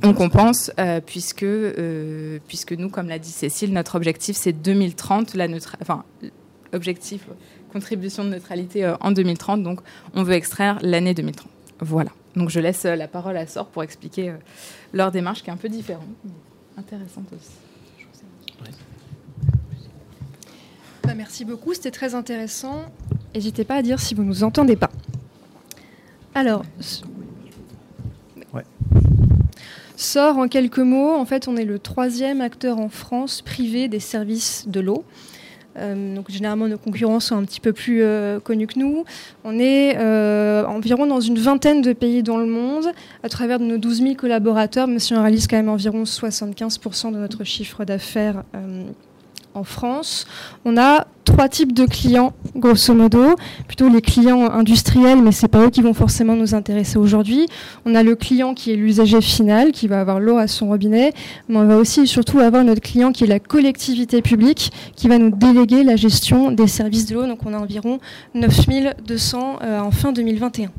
on, 0.02 0.14
compense, 0.14 0.70
puisque, 1.06 1.46
puisque 2.46 2.72
nous, 2.72 2.88
comme 2.88 3.08
l'a 3.08 3.18
dit 3.18 3.30
Cécile, 3.30 3.72
notre 3.72 3.94
objectif 3.94 4.36
c'est 4.36 4.52
2030, 4.52 5.34
la 5.34 5.46
enfin, 5.80 6.04
objectif 6.72 7.26
contribution 7.72 8.24
de 8.24 8.30
neutralité 8.30 8.94
en 9.00 9.10
2030, 9.10 9.62
donc 9.62 9.80
on 10.14 10.22
veut 10.22 10.34
extraire 10.34 10.78
l'année 10.82 11.14
2030. 11.14 11.48
Voilà. 11.80 12.10
Donc 12.36 12.50
je 12.50 12.60
laisse 12.60 12.84
euh, 12.84 12.96
la 12.96 13.08
parole 13.08 13.36
à 13.36 13.46
Sor 13.46 13.66
pour 13.66 13.82
expliquer 13.82 14.30
euh, 14.30 14.36
leur 14.92 15.10
démarche 15.10 15.42
qui 15.42 15.48
est 15.48 15.52
un 15.52 15.56
peu 15.56 15.70
différente, 15.70 16.04
mais 16.24 16.30
intéressante 16.78 17.26
aussi. 17.32 17.50
Bah, 21.02 21.14
merci 21.14 21.44
beaucoup, 21.44 21.72
c'était 21.72 21.90
très 21.90 22.14
intéressant. 22.14 22.86
N'hésitez 23.34 23.64
pas 23.64 23.76
à 23.76 23.82
dire 23.82 24.00
si 24.00 24.14
vous 24.14 24.22
ne 24.22 24.28
nous 24.28 24.44
entendez 24.44 24.76
pas. 24.76 24.90
Alors, 26.34 26.64
Sort 29.96 30.36
en 30.36 30.46
quelques 30.46 30.78
mots, 30.78 31.14
en 31.14 31.24
fait, 31.24 31.48
on 31.48 31.56
est 31.56 31.64
le 31.64 31.78
troisième 31.78 32.42
acteur 32.42 32.78
en 32.78 32.90
France 32.90 33.40
privé 33.40 33.88
des 33.88 34.00
services 34.00 34.68
de 34.68 34.80
l'eau. 34.80 35.04
Euh, 35.78 36.14
donc 36.14 36.30
généralement 36.30 36.68
nos 36.68 36.78
concurrents 36.78 37.20
sont 37.20 37.36
un 37.36 37.44
petit 37.44 37.60
peu 37.60 37.72
plus 37.72 38.02
euh, 38.02 38.40
connus 38.40 38.66
que 38.66 38.78
nous. 38.78 39.04
On 39.44 39.58
est 39.58 39.96
euh, 39.98 40.64
environ 40.66 41.06
dans 41.06 41.20
une 41.20 41.38
vingtaine 41.38 41.82
de 41.82 41.92
pays 41.92 42.22
dans 42.22 42.38
le 42.38 42.46
monde, 42.46 42.92
à 43.22 43.28
travers 43.28 43.58
de 43.58 43.64
nos 43.64 43.78
12 43.78 44.02
000 44.02 44.14
collaborateurs, 44.14 44.86
mais 44.86 44.98
si 44.98 45.14
réalise 45.14 45.46
quand 45.46 45.56
même 45.56 45.68
environ 45.68 46.04
75% 46.04 47.12
de 47.12 47.18
notre 47.18 47.44
chiffre 47.44 47.84
d'affaires 47.84 48.42
en 49.56 49.64
France. 49.64 50.26
On 50.64 50.76
a 50.76 51.06
trois 51.24 51.48
types 51.48 51.72
de 51.72 51.86
clients, 51.86 52.32
grosso 52.54 52.94
modo, 52.94 53.34
plutôt 53.66 53.88
les 53.88 54.00
clients 54.00 54.48
industriels, 54.50 55.20
mais 55.20 55.32
c'est 55.32 55.48
pas 55.48 55.64
eux 55.66 55.70
qui 55.70 55.82
vont 55.82 55.94
forcément 55.94 56.34
nous 56.34 56.54
intéresser 56.54 56.98
aujourd'hui. 56.98 57.46
On 57.84 57.94
a 57.94 58.02
le 58.02 58.14
client 58.14 58.54
qui 58.54 58.72
est 58.72 58.76
l'usager 58.76 59.20
final, 59.20 59.72
qui 59.72 59.88
va 59.88 60.00
avoir 60.00 60.20
l'eau 60.20 60.38
à 60.38 60.46
son 60.46 60.68
robinet, 60.68 61.12
mais 61.48 61.58
on 61.58 61.66
va 61.66 61.76
aussi 61.76 62.00
et 62.00 62.06
surtout 62.06 62.38
avoir 62.38 62.64
notre 62.64 62.80
client 62.80 63.12
qui 63.12 63.24
est 63.24 63.26
la 63.26 63.40
collectivité 63.40 64.22
publique, 64.22 64.72
qui 64.94 65.08
va 65.08 65.18
nous 65.18 65.30
déléguer 65.30 65.82
la 65.82 65.96
gestion 65.96 66.52
des 66.52 66.68
services 66.68 67.06
de 67.06 67.14
l'eau. 67.14 67.26
Donc 67.26 67.40
on 67.44 67.52
a 67.52 67.58
environ 67.58 67.98
9200 68.34 69.58
euh, 69.62 69.80
en 69.80 69.90
fin 69.90 70.12
2021. 70.12 70.70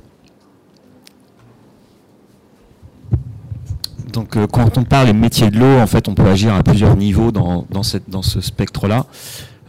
Donc, 4.17 4.35
quand 4.47 4.79
on 4.79 4.83
parle 4.83 5.05
des 5.05 5.13
métiers 5.13 5.51
de 5.51 5.59
l'eau, 5.59 5.77
en 5.79 5.85
fait, 5.85 6.07
on 6.07 6.15
peut 6.15 6.25
agir 6.25 6.51
à 6.55 6.63
plusieurs 6.63 6.97
niveaux 6.97 7.31
dans, 7.31 7.83
ce 7.83 8.41
spectre-là. 8.41 9.05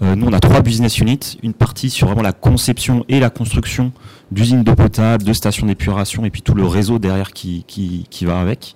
Euh, 0.01 0.15
nous, 0.15 0.27
on 0.27 0.33
a 0.33 0.41
trois 0.41 0.63
business 0.63 1.01
units. 1.01 1.37
Une 1.43 1.53
partie 1.53 1.91
sur 1.91 2.07
vraiment 2.07 2.23
la 2.23 2.33
conception 2.33 3.05
et 3.11 3.21
la 3.21 3.29
construction 3.29 3.93
d'usines 4.33 4.65
d'eau 4.65 4.75
potable, 4.75 5.23
de 5.23 5.35
stations 5.35 5.67
d'épuration, 5.67 6.25
et 6.25 6.31
puis 6.31 6.41
tout 6.41 6.55
le 6.55 6.65
réseau 6.65 6.99
derrière 6.99 7.33
qui, 7.33 7.67
qui, 7.67 8.25
va 8.25 8.41
avec. 8.41 8.75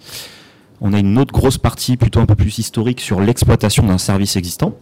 On 0.82 0.92
a 0.92 0.98
une 0.98 1.16
autre 1.16 1.32
grosse 1.32 1.56
partie, 1.56 1.96
plutôt 1.96 2.20
un 2.20 2.26
peu 2.26 2.34
plus 2.34 2.58
historique, 2.58 3.00
sur 3.00 3.22
l'exploitation 3.22 3.86
d'un 3.86 3.96
service 3.96 4.36
existant. 4.36 4.74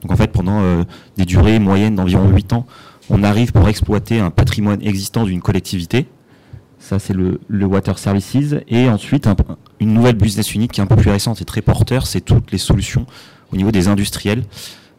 Donc, 0.00 0.10
en 0.10 0.16
fait, 0.16 0.32
pendant 0.32 0.60
euh, 0.60 0.82
des 1.18 1.24
durées 1.24 1.60
moyennes 1.60 1.94
d'environ 1.94 2.28
8 2.28 2.52
ans, 2.54 2.66
on 3.10 3.22
arrive 3.22 3.52
pour 3.52 3.68
exploiter 3.68 4.18
un 4.18 4.30
patrimoine 4.30 4.82
existant 4.82 5.22
d'une 5.22 5.40
collectivité. 5.40 6.08
Ça, 6.82 6.98
c'est 6.98 7.14
le, 7.14 7.38
Water 7.64 7.96
Services. 7.96 8.56
Et 8.66 8.88
ensuite, 8.88 9.28
un, 9.28 9.36
une 9.78 9.94
nouvelle 9.94 10.16
business 10.16 10.52
unit 10.52 10.66
qui 10.66 10.80
est 10.80 10.84
un 10.84 10.88
peu 10.88 10.96
plus 10.96 11.10
récente 11.10 11.40
et 11.40 11.44
très 11.44 11.62
porteur, 11.62 12.08
c'est 12.08 12.20
toutes 12.20 12.50
les 12.50 12.58
solutions 12.58 13.06
au 13.52 13.56
niveau 13.56 13.70
des 13.70 13.86
industriels 13.86 14.42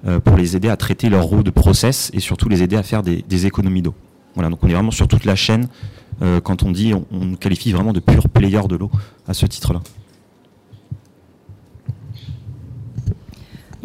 euh, 0.07 0.21
pour 0.21 0.37
les 0.37 0.55
aider 0.55 0.69
à 0.69 0.77
traiter 0.77 1.09
leur 1.09 1.25
roue 1.25 1.43
de 1.43 1.49
process 1.49 2.09
et 2.13 2.21
surtout 2.21 2.47
les 2.47 2.63
aider 2.63 2.77
à 2.77 2.83
faire 2.83 3.03
des, 3.03 3.45
économies 3.45 3.81
d'eau. 3.81 3.93
Voilà, 4.33 4.49
donc 4.49 4.63
on 4.63 4.67
est 4.69 4.73
vraiment 4.73 4.91
sur 4.91 5.09
toute 5.09 5.25
la 5.25 5.35
chaîne. 5.35 5.67
Euh, 6.21 6.39
quand 6.39 6.63
on 6.63 6.71
dit, 6.71 6.93
on, 6.93 7.05
on, 7.11 7.35
qualifie 7.35 7.73
vraiment 7.73 7.91
de 7.91 7.99
pure 7.99 8.29
player 8.29 8.61
de 8.69 8.77
l'eau 8.77 8.89
à 9.27 9.33
ce 9.33 9.45
titre-là. 9.45 9.81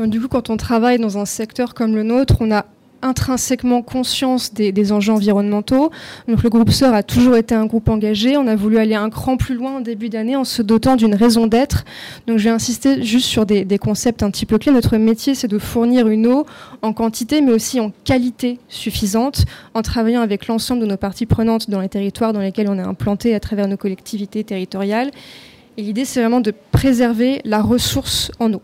Du 0.07 0.21
coup, 0.21 0.29
quand 0.29 0.51
on 0.51 0.57
travaille 0.57 1.01
dans 1.01 1.19
un 1.19 1.25
secteur 1.25 1.75
comme 1.75 1.97
le 1.97 2.05
nôtre, 2.05 2.37
on 2.39 2.53
a 2.53 2.67
intrinsèquement 3.03 3.83
conscience 3.83 4.53
des, 4.53 4.93
enjeux 4.93 5.13
environnementaux. 5.13 5.91
Le 6.27 6.37
groupe 6.49 6.71
SOR 6.71 6.95
a 6.95 7.03
toujours 7.03 7.37
été 7.37 7.55
un 7.55 7.67
groupe 7.67 7.89
engagé. 7.89 8.37
On 8.37 8.47
a 8.47 8.57
voulu 8.57 8.79
aller 8.79 8.95
un 8.95 9.11
cran 9.11 9.37
plus 9.37 9.55
loin 9.55 9.77
en 9.77 9.81
début 9.81 10.09
d'année 10.09 10.37
en 10.37 10.45
se 10.45 10.63
dotant 10.63 10.97
d'une 10.97 11.15
raison 11.15 11.47
d'être. 11.47 11.85
Donc 12.27 12.39
je 12.39 12.45
vais 12.45 12.51
insister 12.51 13.03
juste 13.03 13.27
sur 13.27 13.47
des, 13.47 13.67
concepts 13.79 14.23
un 14.23 14.31
petit 14.31 14.47
peu 14.47 14.59
clés. 14.59 14.73
Notre 14.73 14.97
métier, 14.97 15.35
c'est 15.35 15.49
de 15.49 15.59
fournir 15.59 16.09
une 16.09 16.27
eau 16.27 16.47
en 16.83 16.93
quantité, 16.93 17.41
mais 17.41 17.53
aussi 17.53 17.81
en 17.81 17.93
qualité 18.05 18.59
suffisante, 18.69 19.45
en 19.75 19.83
travaillant 19.83 20.21
avec 20.21 20.47
l'ensemble 20.47 20.81
de 20.81 20.87
nos 20.87 20.97
parties 20.97 21.27
prenantes 21.27 21.71
dans 21.71 21.81
les 21.81 21.89
territoires 21.89 22.33
dans 22.33 22.41
lesquels 22.41 22.69
on 22.69 22.79
est 22.79 22.83
implanté 22.83 23.35
à 23.35 23.41
travers 23.41 23.69
nos 23.69 23.77
collectivités 23.77 24.45
territoriales. 24.45 25.11
Et 25.77 25.83
l'idée, 25.83 26.05
c'est 26.05 26.21
vraiment 26.21 26.41
de 26.41 26.53
préserver 26.73 27.41
la 27.45 27.63
ressource 27.63 28.33
en 28.41 28.53
eau. 28.53 28.63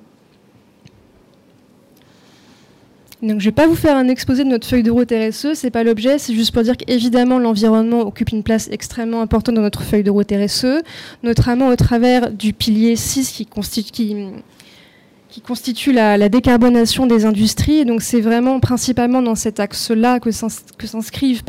Donc, 3.24 3.40
je 3.40 3.46
ne 3.46 3.50
vais 3.50 3.52
pas 3.52 3.66
vous 3.66 3.74
faire 3.74 3.96
un 3.96 4.08
exposé 4.08 4.44
de 4.44 4.50
notre 4.50 4.66
feuille 4.66 4.82
de 4.82 4.90
route 4.90 5.10
RSE, 5.10 5.54
c'est 5.54 5.70
pas 5.70 5.82
l'objet, 5.82 6.18
c'est 6.18 6.34
juste 6.34 6.52
pour 6.52 6.62
dire 6.62 6.76
qu'évidemment 6.76 7.38
l'environnement 7.38 8.00
occupe 8.00 8.32
une 8.32 8.42
place 8.42 8.68
extrêmement 8.70 9.22
importante 9.22 9.54
dans 9.54 9.62
notre 9.62 9.80
feuille 9.80 10.02
de 10.02 10.10
route 10.10 10.30
RSE, 10.30 10.82
notamment 11.22 11.68
au 11.68 11.76
travers 11.76 12.30
du 12.30 12.52
pilier 12.52 12.96
6 12.96 13.32
qui 13.32 13.46
constitue, 13.46 14.12
la, 15.92 16.28
décarbonation 16.28 17.06
des 17.06 17.24
industries. 17.24 17.86
donc 17.86 18.02
c'est 18.02 18.20
vraiment 18.20 18.60
principalement 18.60 19.22
dans 19.22 19.34
cet 19.34 19.58
axe-là 19.58 20.20
que 20.20 20.30
s'inscrivent 20.30 21.42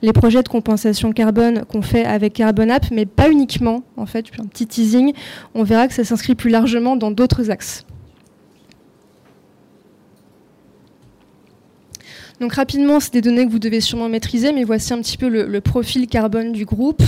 les 0.00 0.12
projets 0.14 0.42
de 0.42 0.48
compensation 0.48 1.12
carbone 1.12 1.66
qu'on 1.66 1.82
fait 1.82 2.06
avec 2.06 2.32
CarbonApp, 2.32 2.86
mais 2.90 3.04
pas 3.04 3.30
uniquement, 3.30 3.82
en 3.98 4.06
fait, 4.06 4.24
un 4.40 4.46
petit 4.46 4.66
teasing, 4.66 5.12
on 5.54 5.62
verra 5.62 5.88
que 5.88 5.94
ça 5.94 6.04
s'inscrit 6.04 6.34
plus 6.34 6.48
largement 6.48 6.96
dans 6.96 7.10
d'autres 7.10 7.50
axes. 7.50 7.84
Donc 12.42 12.54
rapidement, 12.54 12.98
c'est 12.98 13.12
des 13.12 13.20
données 13.20 13.46
que 13.46 13.52
vous 13.52 13.60
devez 13.60 13.80
sûrement 13.80 14.08
maîtriser, 14.08 14.52
mais 14.52 14.64
voici 14.64 14.92
un 14.92 14.98
petit 15.00 15.16
peu 15.16 15.28
le, 15.28 15.60
profil 15.60 16.08
carbone 16.08 16.50
du 16.50 16.64
groupe 16.64 17.00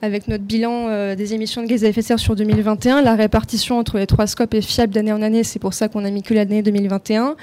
avec 0.00 0.28
notre 0.28 0.44
bilan 0.44 0.86
euh, 0.88 1.14
des 1.14 1.34
émissions 1.34 1.62
de 1.62 1.66
gaz 1.66 1.84
à 1.84 1.88
effet 1.88 2.00
de 2.00 2.06
serre 2.06 2.18
sur 2.18 2.34
2021. 2.34 3.02
La 3.02 3.14
répartition 3.14 3.78
entre 3.78 3.98
les 3.98 4.06
trois 4.06 4.26
scopes 4.26 4.54
est 4.54 4.62
fiable 4.62 4.94
d'année 4.94 5.12
en 5.12 5.20
année, 5.20 5.44
c'est 5.44 5.58
pour 5.58 5.74
ça 5.74 5.88
qu'on 5.88 6.06
a 6.06 6.10
mis 6.10 6.22
que 6.22 6.32
l'année 6.32 6.62
2021. 6.62 7.36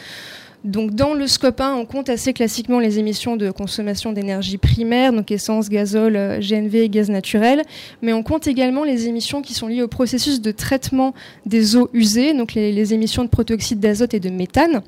Donc 0.63 0.95
dans 0.95 1.13
le 1.13 1.27
scope 1.27 1.61
1, 1.61 1.75
on 1.75 1.85
compte 1.85 2.09
assez 2.09 2.33
classiquement 2.33 2.79
les 2.79 2.97
émissions 2.97 3.35
de 3.37 3.51
consommation 3.51 4.11
d'énergie 4.11 4.57
primaire, 4.57 5.13
donc 5.13 5.29
essence, 5.29 5.69
gazole, 5.69 6.15
euh, 6.15 6.39
GNV 6.39 6.77
et 6.77 6.89
gaz 6.89 7.11
naturel, 7.11 7.61
mais 8.01 8.11
on 8.11 8.23
compte 8.23 8.47
également 8.47 8.83
les 8.83 9.07
émissions 9.07 9.43
qui 9.43 9.53
sont 9.53 9.67
liées 9.67 9.83
au 9.83 9.87
processus 9.87 10.41
de 10.41 10.49
traitement 10.49 11.13
des 11.45 11.75
eaux 11.75 11.91
usées, 11.93 12.33
donc 12.33 12.55
les, 12.55 12.71
les 12.71 12.95
émissions 12.95 13.23
de 13.23 13.29
protoxyde 13.29 13.79
d'azote 13.79 14.15
et 14.15 14.19
de 14.19 14.31
méthane. 14.31 14.81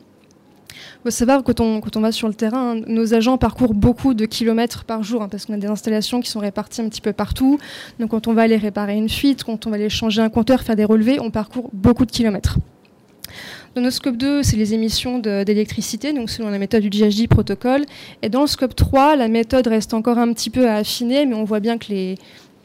Faut 1.08 1.12
savoir 1.12 1.42
quand 1.42 1.62
on, 1.62 1.80
quand 1.80 1.96
on 1.96 2.02
va 2.02 2.12
sur 2.12 2.28
le 2.28 2.34
terrain, 2.34 2.76
nos 2.86 3.14
agents 3.14 3.38
parcourent 3.38 3.74
beaucoup 3.74 4.14
de 4.14 4.26
kilomètres 4.26 4.84
par 4.84 5.04
jour, 5.04 5.22
hein, 5.22 5.30
parce 5.32 5.46
qu'on 5.46 5.54
a 5.54 5.58
des 5.58 5.68
installations 5.68 6.20
qui 6.20 6.30
sont 6.30 6.42
réparties 6.42 6.82
un 6.82 6.90
petit 6.90 7.00
peu 7.00 7.14
partout. 7.14 7.60
Donc 7.98 8.10
quand 8.10 8.28
on 8.28 8.34
va 8.34 8.42
aller 8.42 8.58
réparer 8.58 8.98
une 8.98 9.08
fuite, 9.08 9.46
quand 9.46 9.66
on 9.66 9.70
va 9.70 9.78
aller 9.78 9.88
changer 9.88 10.22
un 10.22 10.28
compteur, 10.28 10.64
faire 10.64 10.76
des 10.76 10.84
relevés, 10.84 11.22
on 11.22 11.32
parcourt 11.32 11.70
beaucoup 11.72 12.06
de 12.06 12.12
kilomètres. 12.12 12.58
Dans 13.74 13.82
le 13.82 13.90
scope 13.90 14.18
2, 14.18 14.44
c'est 14.44 14.58
les 14.58 14.74
émissions 14.74 15.20
d'électricité, 15.20 16.12
donc 16.12 16.30
selon 16.30 16.50
la 16.50 16.60
méthode 16.60 16.84
du 16.84 16.90
GHG 16.90 17.30
protocole. 17.30 17.86
Et 18.22 18.28
dans 18.28 18.42
le 18.42 18.48
scope 18.48 18.76
3, 18.76 19.16
la 19.16 19.30
méthode 19.30 19.68
reste 19.68 19.94
encore 19.94 20.18
un 20.18 20.34
petit 20.34 20.50
peu 20.50 20.68
à 20.68 20.76
affiner, 20.76 21.26
mais 21.26 21.36
on 21.36 21.46
voit 21.46 21.62
bien 21.62 21.78
que 21.78 21.88
les, 21.88 22.16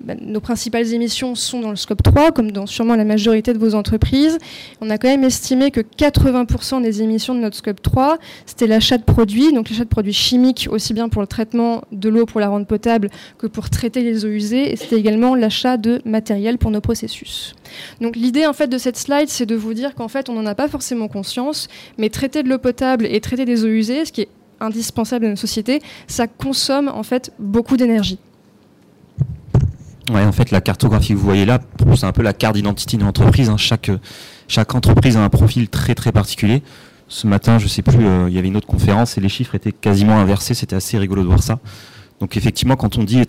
bah, 0.04 0.14
nos 0.20 0.40
principales 0.40 0.92
émissions 0.92 1.34
sont 1.34 1.60
dans 1.60 1.70
le 1.70 1.76
scope 1.76 2.02
3, 2.02 2.32
comme 2.32 2.50
dans 2.50 2.66
sûrement 2.66 2.96
la 2.96 3.04
majorité 3.04 3.52
de 3.52 3.58
vos 3.58 3.74
entreprises. 3.74 4.38
On 4.80 4.90
a 4.90 4.98
quand 4.98 5.08
même 5.08 5.24
estimé 5.24 5.70
que 5.70 5.80
80% 5.80 6.82
des 6.82 7.02
émissions 7.02 7.34
de 7.34 7.40
notre 7.40 7.56
scope 7.56 7.80
3, 7.80 8.18
c'était 8.44 8.66
l'achat 8.66 8.98
de 8.98 9.04
produits, 9.04 9.52
donc 9.52 9.70
l'achat 9.70 9.84
de 9.84 9.88
produits 9.88 10.12
chimiques, 10.12 10.68
aussi 10.70 10.92
bien 10.92 11.08
pour 11.08 11.22
le 11.22 11.28
traitement 11.28 11.82
de 11.92 12.08
l'eau 12.08 12.26
pour 12.26 12.40
la 12.40 12.48
rendre 12.48 12.66
potable 12.66 13.10
que 13.38 13.46
pour 13.46 13.70
traiter 13.70 14.02
les 14.02 14.24
eaux 14.24 14.30
usées, 14.30 14.72
et 14.72 14.76
c'était 14.76 14.96
également 14.96 15.34
l'achat 15.34 15.76
de 15.76 16.02
matériel 16.04 16.58
pour 16.58 16.70
nos 16.70 16.80
processus. 16.80 17.54
Donc 18.00 18.16
l'idée 18.16 18.46
en 18.46 18.52
fait 18.52 18.66
de 18.66 18.78
cette 18.78 18.96
slide, 18.96 19.28
c'est 19.28 19.46
de 19.46 19.54
vous 19.54 19.74
dire 19.74 19.94
qu'en 19.94 20.08
fait 20.08 20.28
on 20.28 20.34
n'en 20.34 20.46
a 20.46 20.54
pas 20.54 20.68
forcément 20.68 21.08
conscience, 21.08 21.68
mais 21.96 22.08
traiter 22.08 22.42
de 22.42 22.48
l'eau 22.48 22.58
potable 22.58 23.06
et 23.06 23.20
traiter 23.20 23.44
des 23.44 23.64
eaux 23.64 23.68
usées, 23.68 24.04
ce 24.04 24.12
qui 24.12 24.22
est 24.22 24.28
indispensable 24.60 25.24
dans 25.24 25.30
notre 25.30 25.40
société, 25.40 25.80
ça 26.06 26.26
consomme 26.26 26.88
en 26.88 27.02
fait 27.02 27.32
beaucoup 27.38 27.76
d'énergie. 27.76 28.18
Ouais, 30.10 30.24
en 30.24 30.32
fait, 30.32 30.50
la 30.50 30.60
cartographie 30.60 31.12
que 31.12 31.18
vous 31.18 31.24
voyez 31.24 31.44
là, 31.44 31.60
c'est 31.94 32.04
un 32.04 32.12
peu 32.12 32.22
la 32.22 32.32
carte 32.32 32.56
d'identité 32.56 32.96
d'une 32.96 33.06
entreprise. 33.06 33.48
Hein. 33.48 33.56
Chaque, 33.56 33.90
chaque 34.48 34.74
entreprise 34.74 35.16
a 35.16 35.22
un 35.22 35.28
profil 35.28 35.68
très 35.68 35.94
très 35.94 36.10
particulier. 36.10 36.62
Ce 37.06 37.26
matin, 37.26 37.58
je 37.58 37.68
sais 37.68 37.82
plus, 37.82 38.04
euh, 38.04 38.28
il 38.28 38.34
y 38.34 38.38
avait 38.38 38.48
une 38.48 38.56
autre 38.56 38.66
conférence 38.66 39.16
et 39.16 39.20
les 39.20 39.28
chiffres 39.28 39.54
étaient 39.54 39.72
quasiment 39.72 40.18
inversés. 40.18 40.54
C'était 40.54 40.74
assez 40.74 40.98
rigolo 40.98 41.22
de 41.22 41.28
voir 41.28 41.42
ça. 41.42 41.60
Donc 42.20 42.36
effectivement, 42.36 42.74
quand 42.74 42.98
on 42.98 43.04
dit 43.04 43.22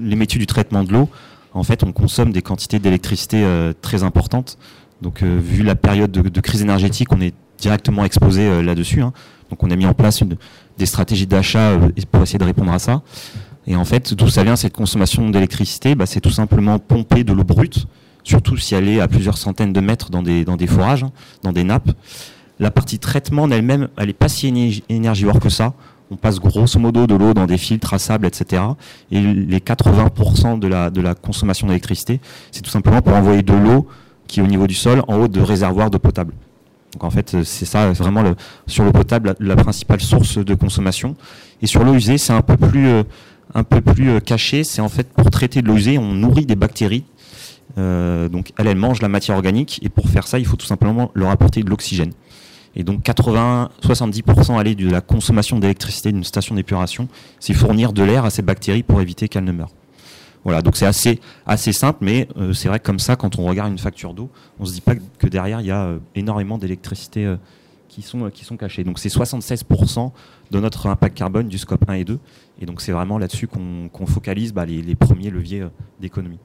les, 0.00 0.16
métiers 0.16 0.40
du 0.40 0.46
traitement 0.46 0.82
de 0.82 0.92
l'eau, 0.92 1.08
en 1.52 1.62
fait, 1.62 1.84
on 1.84 1.92
consomme 1.92 2.32
des 2.32 2.42
quantités 2.42 2.78
d'électricité 2.78 3.44
très 3.80 4.02
importantes. 4.04 4.58
Donc, 5.00 5.22
vu 5.22 5.62
la 5.62 5.74
période 5.74 6.10
de, 6.10 6.40
crise 6.40 6.62
énergétique, 6.62 7.08
on 7.12 7.20
est 7.20 7.34
directement 7.58 8.04
exposé 8.04 8.62
là-dessus. 8.62 9.00
Hein. 9.00 9.12
Donc, 9.50 9.62
on 9.64 9.70
a 9.70 9.76
mis 9.76 9.86
en 9.86 9.94
place 9.94 10.22
des 10.76 10.86
stratégies 10.86 11.26
d'achat 11.26 11.72
pour 12.12 12.22
essayer 12.22 12.38
de 12.38 12.44
répondre 12.44 12.70
à 12.70 12.78
ça. 12.78 13.02
Et 13.68 13.76
en 13.76 13.84
fait, 13.84 14.14
d'où 14.14 14.28
ça 14.28 14.42
vient 14.42 14.56
cette 14.56 14.72
consommation 14.72 15.28
d'électricité 15.28 15.94
bah, 15.94 16.06
C'est 16.06 16.20
tout 16.20 16.30
simplement 16.30 16.78
pomper 16.78 17.22
de 17.22 17.34
l'eau 17.34 17.44
brute, 17.44 17.86
surtout 18.24 18.56
si 18.56 18.74
elle 18.74 18.88
est 18.88 18.98
à 18.98 19.06
plusieurs 19.08 19.36
centaines 19.36 19.74
de 19.74 19.80
mètres 19.80 20.10
dans 20.10 20.22
des, 20.22 20.46
dans 20.46 20.56
des 20.56 20.66
forages, 20.66 21.04
hein, 21.04 21.12
dans 21.42 21.52
des 21.52 21.64
nappes. 21.64 21.90
La 22.58 22.70
partie 22.70 22.98
traitement 22.98 23.42
en 23.42 23.50
elle-même, 23.50 23.88
elle 23.98 24.06
n'est 24.06 24.14
pas 24.14 24.28
si 24.28 24.82
énergivore 24.88 25.38
que 25.38 25.50
ça. 25.50 25.74
On 26.10 26.16
passe 26.16 26.40
grosso 26.40 26.80
modo 26.80 27.06
de 27.06 27.14
l'eau 27.14 27.34
dans 27.34 27.44
des 27.44 27.58
filtres 27.58 27.92
à 27.92 27.98
sable, 27.98 28.26
etc. 28.26 28.62
Et 29.12 29.20
les 29.20 29.58
80% 29.58 30.58
de 30.58 30.66
la, 30.66 30.88
de 30.88 31.02
la 31.02 31.14
consommation 31.14 31.66
d'électricité, 31.66 32.20
c'est 32.50 32.62
tout 32.62 32.70
simplement 32.70 33.02
pour 33.02 33.12
envoyer 33.12 33.42
de 33.42 33.52
l'eau 33.52 33.86
qui 34.26 34.40
est 34.40 34.42
au 34.42 34.46
niveau 34.46 34.66
du 34.66 34.74
sol 34.74 35.02
en 35.08 35.16
haut 35.20 35.28
de 35.28 35.40
réservoirs 35.40 35.90
d'eau 35.90 35.98
potable. 35.98 36.32
Donc 36.94 37.04
en 37.04 37.10
fait, 37.10 37.44
c'est 37.44 37.66
ça 37.66 37.92
vraiment 37.92 38.24
sur 38.66 38.82
l'eau 38.84 38.92
potable 38.92 39.34
la, 39.38 39.56
principale 39.56 40.00
source 40.00 40.38
de 40.38 40.54
consommation. 40.54 41.16
Et 41.60 41.66
sur 41.66 41.84
l'eau 41.84 41.94
usée, 41.94 42.16
c'est 42.16 42.32
un 42.32 42.40
peu 42.40 42.56
plus 42.56 42.86
euh, 42.86 43.02
un 43.54 43.64
peu 43.64 43.80
plus 43.80 44.10
euh, 44.10 44.20
caché, 44.20 44.64
c'est 44.64 44.80
en 44.80 44.88
fait 44.88 45.08
pour 45.12 45.30
traiter 45.30 45.62
de 45.62 45.68
l'eau 45.68 45.78
on 45.98 46.14
nourrit 46.14 46.46
des 46.46 46.56
bactéries. 46.56 47.04
Euh, 47.76 48.28
donc 48.28 48.52
elles, 48.58 48.66
elles 48.66 48.76
mangent 48.76 49.02
la 49.02 49.08
matière 49.08 49.36
organique 49.36 49.80
et 49.82 49.88
pour 49.88 50.08
faire 50.08 50.26
ça, 50.26 50.38
il 50.38 50.46
faut 50.46 50.56
tout 50.56 50.66
simplement 50.66 51.10
leur 51.14 51.30
apporter 51.30 51.62
de 51.62 51.70
l'oxygène. 51.70 52.12
Et 52.76 52.84
donc 52.84 53.02
80-70% 53.02 54.58
aller 54.58 54.74
de 54.74 54.90
la 54.90 55.00
consommation 55.00 55.58
d'électricité 55.58 56.12
d'une 56.12 56.24
station 56.24 56.54
d'épuration, 56.54 57.08
c'est 57.40 57.54
fournir 57.54 57.92
de 57.92 58.02
l'air 58.02 58.24
à 58.24 58.30
ces 58.30 58.42
bactéries 58.42 58.82
pour 58.82 59.00
éviter 59.00 59.28
qu'elles 59.28 59.44
ne 59.44 59.52
meurent. 59.52 59.72
Voilà, 60.44 60.62
donc 60.62 60.76
c'est 60.76 60.86
assez, 60.86 61.20
assez 61.46 61.72
simple, 61.72 61.98
mais 62.02 62.28
euh, 62.38 62.52
c'est 62.52 62.68
vrai 62.68 62.78
que 62.78 62.86
comme 62.86 63.00
ça, 63.00 63.16
quand 63.16 63.38
on 63.38 63.44
regarde 63.44 63.70
une 63.70 63.78
facture 63.78 64.14
d'eau, 64.14 64.30
on 64.58 64.62
ne 64.62 64.68
se 64.68 64.74
dit 64.74 64.80
pas 64.80 64.94
que 64.94 65.26
derrière, 65.26 65.60
il 65.60 65.66
y 65.66 65.72
a 65.72 65.94
énormément 66.14 66.58
d'électricité 66.58 67.36
qui, 67.98 68.06
sont, 68.06 68.30
qui 68.30 68.44
sont 68.44 68.56
cachées. 68.56 68.84
Donc 68.84 68.98
c'est 68.98 69.08
76% 69.08 70.12
de 70.50 70.60
notre 70.60 70.86
impact 70.86 71.16
carbone 71.16 71.48
du 71.48 71.58
scope 71.58 71.88
1 71.88 71.94
et 71.94 72.04
2. 72.04 72.18
Et 72.60 72.66
donc 72.66 72.80
c'est 72.80 72.92
vraiment 72.92 73.18
là-dessus 73.18 73.48
qu'on 73.48 74.06
focalise 74.06 74.52
bah, 74.52 74.64
les, 74.64 74.94
premiers 74.94 75.30
leviers 75.30 75.62
euh, 75.62 75.68
d'économie. 76.00 76.38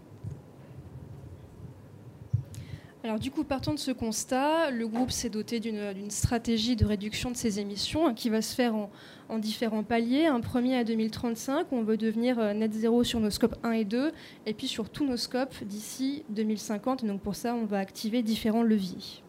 Alors 3.03 3.19
du 3.19 3.31
coup, 3.31 3.43
partant 3.43 3.73
de 3.73 3.79
ce 3.79 3.91
constat, 3.91 4.71
le 4.71 4.87
groupe 4.87 5.11
s'est 5.11 5.29
doté 5.29 5.59
d'une 5.59 6.09
stratégie 6.09 6.77
de 6.77 6.85
réduction 6.85 7.31
de 7.31 7.35
ses 7.35 7.59
émissions 7.59 8.07
hein, 8.07 8.13
qui 8.13 8.29
va 8.29 8.41
se 8.41 8.55
faire 8.55 8.73
en, 8.75 8.89
différents 9.37 9.83
paliers. 9.83 10.25
Un 10.25 10.39
premier 10.39 10.77
à 10.77 10.83
2035, 10.83 11.71
où 11.71 11.75
on 11.75 11.83
veut 11.83 11.97
devenir 11.97 12.39
euh, 12.39 12.53
net 12.53 12.73
zéro 12.73 13.03
sur 13.03 13.19
nos 13.19 13.29
scopes 13.29 13.57
1 13.63 13.71
et 13.73 13.85
2, 13.85 14.11
et 14.45 14.53
puis 14.53 14.67
sur 14.67 14.89
tous 14.89 15.05
nos 15.05 15.17
scopes 15.17 15.63
d'ici 15.65 16.23
2050. 16.29 17.05
donc 17.05 17.21
pour 17.21 17.35
ça, 17.35 17.53
on 17.53 17.65
va 17.65 17.79
activer 17.79 18.23
différents 18.23 18.63
leviers. 18.63 19.22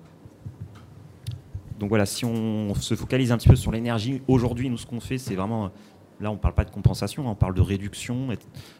Donc 1.84 1.90
voilà, 1.90 2.06
si 2.06 2.24
on 2.24 2.74
se 2.74 2.94
focalise 2.94 3.30
un 3.30 3.36
petit 3.36 3.50
peu 3.50 3.56
sur 3.56 3.70
l'énergie, 3.70 4.22
aujourd'hui, 4.26 4.70
nous, 4.70 4.78
ce 4.78 4.86
qu'on 4.86 5.00
fait, 5.00 5.18
c'est 5.18 5.34
vraiment 5.34 5.70
Là, 6.18 6.30
on 6.30 6.36
ne 6.36 6.38
parle 6.38 6.54
pas 6.54 6.64
de 6.64 6.70
compensation, 6.70 7.28
on 7.28 7.34
parle 7.34 7.52
de 7.52 7.60
réduction. 7.60 8.28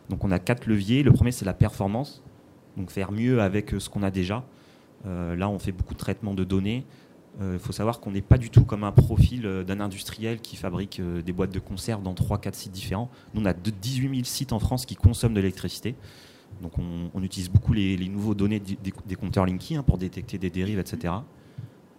Donc 0.09 0.25
on 0.25 0.31
a 0.31 0.39
quatre 0.39 0.65
leviers. 0.65 1.03
Le 1.03 1.13
premier, 1.13 1.31
c'est 1.31 1.45
la 1.45 1.53
performance. 1.53 2.23
Donc 2.79 2.91
faire 2.91 3.13
mieux 3.13 3.43
avec 3.43 3.75
euh, 3.75 3.79
ce 3.79 3.91
qu'on 3.91 4.03
a 4.03 4.11
déjà. 4.11 4.43
Euh, 5.05 5.37
là, 5.37 5.51
on 5.51 5.59
fait 5.59 5.71
beaucoup 5.71 5.93
de 5.93 5.99
traitement 5.99 6.33
de 6.33 6.45
données. 6.45 6.87
Il 7.41 7.45
euh, 7.45 7.59
faut 7.59 7.73
savoir 7.73 8.01
qu'on 8.01 8.13
n'est 8.13 8.23
pas 8.23 8.39
du 8.39 8.49
tout 8.49 8.65
comme 8.65 8.85
un 8.85 8.93
profil 8.93 9.43
d'un 9.67 9.81
industriel 9.81 10.41
qui 10.41 10.57
fabrique 10.57 11.03
des 11.03 11.33
boîtes 11.35 11.53
de 11.53 11.59
conserve 11.59 12.03
dans 12.03 12.15
3-4 12.15 12.55
sites 12.55 12.73
différents. 12.73 13.11
Nous, 13.35 13.43
on 13.43 13.45
a 13.45 13.53
18 13.53 14.09
000 14.09 14.25
sites 14.25 14.55
en 14.55 14.61
France 14.61 14.87
qui 14.87 14.97
consomment 14.97 15.35
de 15.35 15.41
l'électricité. 15.41 15.95
Donc 16.63 16.73
on, 16.79 17.23
utilise 17.23 17.51
beaucoup 17.51 17.75
les, 17.75 17.99
nouveaux 18.09 18.35
données 18.35 18.61
des, 18.61 19.17
compteurs 19.17 19.45
Linky 19.45 19.77
hein, 19.77 19.83
pour 19.83 19.99
détecter 19.99 20.39
des 20.39 20.49
dérives, 20.49 20.79
etc. 20.79 21.13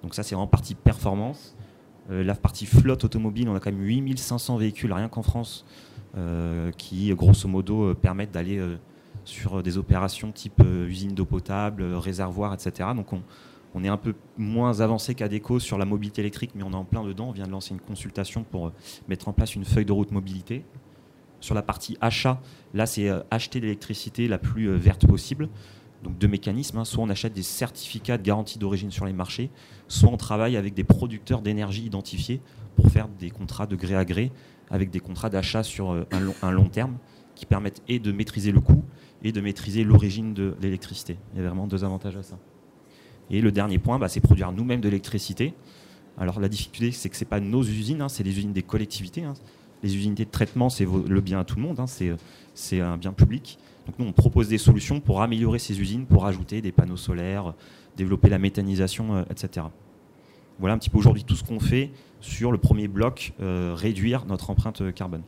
Donc 0.05 0.13
ça, 0.13 0.21
c'est 0.21 0.35
vraiment 0.35 0.45
partie 0.45 0.75
performance. 0.75 1.55
Euh, 2.11 2.23
la 2.23 2.35
partie 2.35 2.67
flotte 2.67 3.03
automobile, 3.03 3.49
on 3.49 3.55
a 3.55 3.59
quand 3.59 3.71
même 3.71 3.81
8500 3.81 4.57
véhicules 4.57 4.93
rien 4.93 5.09
qu'en 5.09 5.23
France 5.23 5.65
euh, 6.15 6.71
qui, 6.77 7.11
grosso 7.15 7.47
modo, 7.47 7.85
euh, 7.85 7.93
permettent 7.95 8.29
d'aller 8.29 8.63
sur 9.23 9.63
des 9.63 9.79
opérations 9.79 10.31
type 10.31 10.61
usine 10.87 11.15
d'eau 11.15 11.25
potable, 11.25 11.81
réservoir, 11.95 12.53
etc. 12.53 12.89
Donc 12.95 13.07
on, 13.73 13.83
est 13.83 13.87
un 13.87 13.97
peu 13.97 14.13
moins 14.37 14.79
avancé 14.79 15.15
qu'ADECO 15.15 15.59
sur 15.59 15.79
la 15.79 15.85
mobilité 15.85 16.21
électrique, 16.21 16.51
mais 16.53 16.61
on 16.61 16.69
est 16.69 16.75
en 16.75 16.85
plein 16.85 17.03
dedans. 17.03 17.29
On 17.29 17.31
vient 17.31 17.47
de 17.47 17.51
lancer 17.51 17.73
une 17.73 17.81
consultation 17.81 18.43
pour 18.43 18.73
mettre 19.07 19.27
en 19.27 19.33
place 19.33 19.55
une 19.55 19.65
feuille 19.65 19.85
de 19.85 19.91
route 19.91 20.11
mobilité. 20.11 20.63
Sur 21.39 21.55
la 21.55 21.63
partie 21.63 21.97
achat, 21.99 22.39
là, 22.75 22.85
c'est 22.85 23.09
acheter 23.31 23.59
l'électricité 23.59 24.27
la 24.27 24.37
plus 24.37 24.69
verte 24.69 25.07
possible. 25.07 25.49
Donc 26.05 26.19
deux 26.19 26.27
mécanismes, 26.27 26.77
hein. 26.77 26.85
soit 26.85 27.03
on 27.03 27.09
achète 27.09 27.33
des 27.33 27.41
certificats 27.41 28.19
de 28.19 28.23
garantie 28.23 28.59
d'origine 28.59 28.91
sur 28.91 29.05
les 29.07 29.13
marchés, 29.13 29.49
soit 29.87 30.09
on 30.09 30.17
travaille 30.17 30.55
avec 30.55 30.75
des 30.75 30.83
producteurs 30.83 31.41
d'énergie 31.41 31.83
identifiés 31.83 32.41
pour 32.75 32.89
faire 32.91 33.07
des 33.07 33.31
contrats 33.31 33.65
de 33.65 33.75
gré 33.75 33.95
à 33.95 34.05
gré 34.05 34.31
avec 34.69 34.91
des 34.91 34.99
contrats 34.99 35.31
d'achat 35.31 35.63
sur 35.63 35.91
euh, 35.91 36.07
un 36.43 36.51
long, 36.51 36.69
terme 36.69 36.97
qui 37.33 37.47
permettent 37.47 37.81
et 37.87 37.97
de 37.97 38.11
maîtriser 38.11 38.51
le 38.51 38.59
coût 38.59 38.83
et 39.23 39.31
de 39.31 39.41
maîtriser 39.41 39.83
l'origine 39.83 40.35
de 40.35 40.55
l'électricité. 40.61 41.17
Il 41.33 41.41
y 41.41 41.43
a 41.43 41.47
vraiment 41.47 41.65
deux 41.65 41.83
avantages 41.83 42.15
à 42.15 42.23
ça. 42.23 42.37
Et 43.31 43.41
le 43.41 43.51
dernier 43.51 43.79
point, 43.79 43.97
bah, 43.97 44.07
c'est 44.07 44.19
produire 44.19 44.51
nous-mêmes 44.51 44.81
de 44.81 44.89
l'électricité. 44.89 45.55
Alors 46.19 46.39
la 46.39 46.49
difficulté, 46.49 46.91
c'est 46.91 47.09
que 47.09 47.15
ce 47.15 47.23
n'est 47.23 47.29
pas 47.29 47.39
nos 47.39 47.63
usines, 47.63 48.01
hein, 48.01 48.09
c'est 48.09 48.23
les 48.23 48.37
usines 48.37 48.53
des 48.53 48.63
collectivités. 48.63 49.23
Hein. 49.23 49.33
Les 49.83 50.05
unités 50.05 50.25
de 50.25 50.31
traitement, 50.31 50.69
c'est 50.69 50.85
le 50.85 51.21
bien 51.21 51.39
à 51.39 51.43
tout 51.43 51.57
le 51.57 51.61
monde, 51.61 51.83
c'est 52.53 52.79
un 52.79 52.97
bien 52.97 53.13
public. 53.13 53.59
Donc 53.85 53.99
nous, 53.99 54.05
on 54.05 54.13
propose 54.13 54.47
des 54.47 54.57
solutions 54.57 54.99
pour 54.99 55.21
améliorer 55.21 55.59
ces 55.59 55.79
usines, 55.79 56.05
pour 56.05 56.25
ajouter 56.25 56.61
des 56.61 56.71
panneaux 56.71 56.97
solaires, 56.97 57.53
développer 57.97 58.29
la 58.29 58.39
méthanisation, 58.39 59.15
euh, 59.15 59.23
etc. 59.29 59.67
Voilà 60.59 60.73
un 60.73 60.77
petit 60.77 60.89
peu 60.89 60.97
aujourd'hui 60.97 61.23
tout 61.23 61.35
ce 61.35 61.43
qu'on 61.43 61.59
fait 61.59 61.91
sur 62.21 62.51
le 62.51 62.57
premier 62.57 62.87
bloc, 62.87 63.33
euh, 63.41 63.73
réduire 63.75 64.25
notre 64.25 64.49
empreinte 64.49 64.81
euh, 64.81 64.91
carbone. 64.91 65.21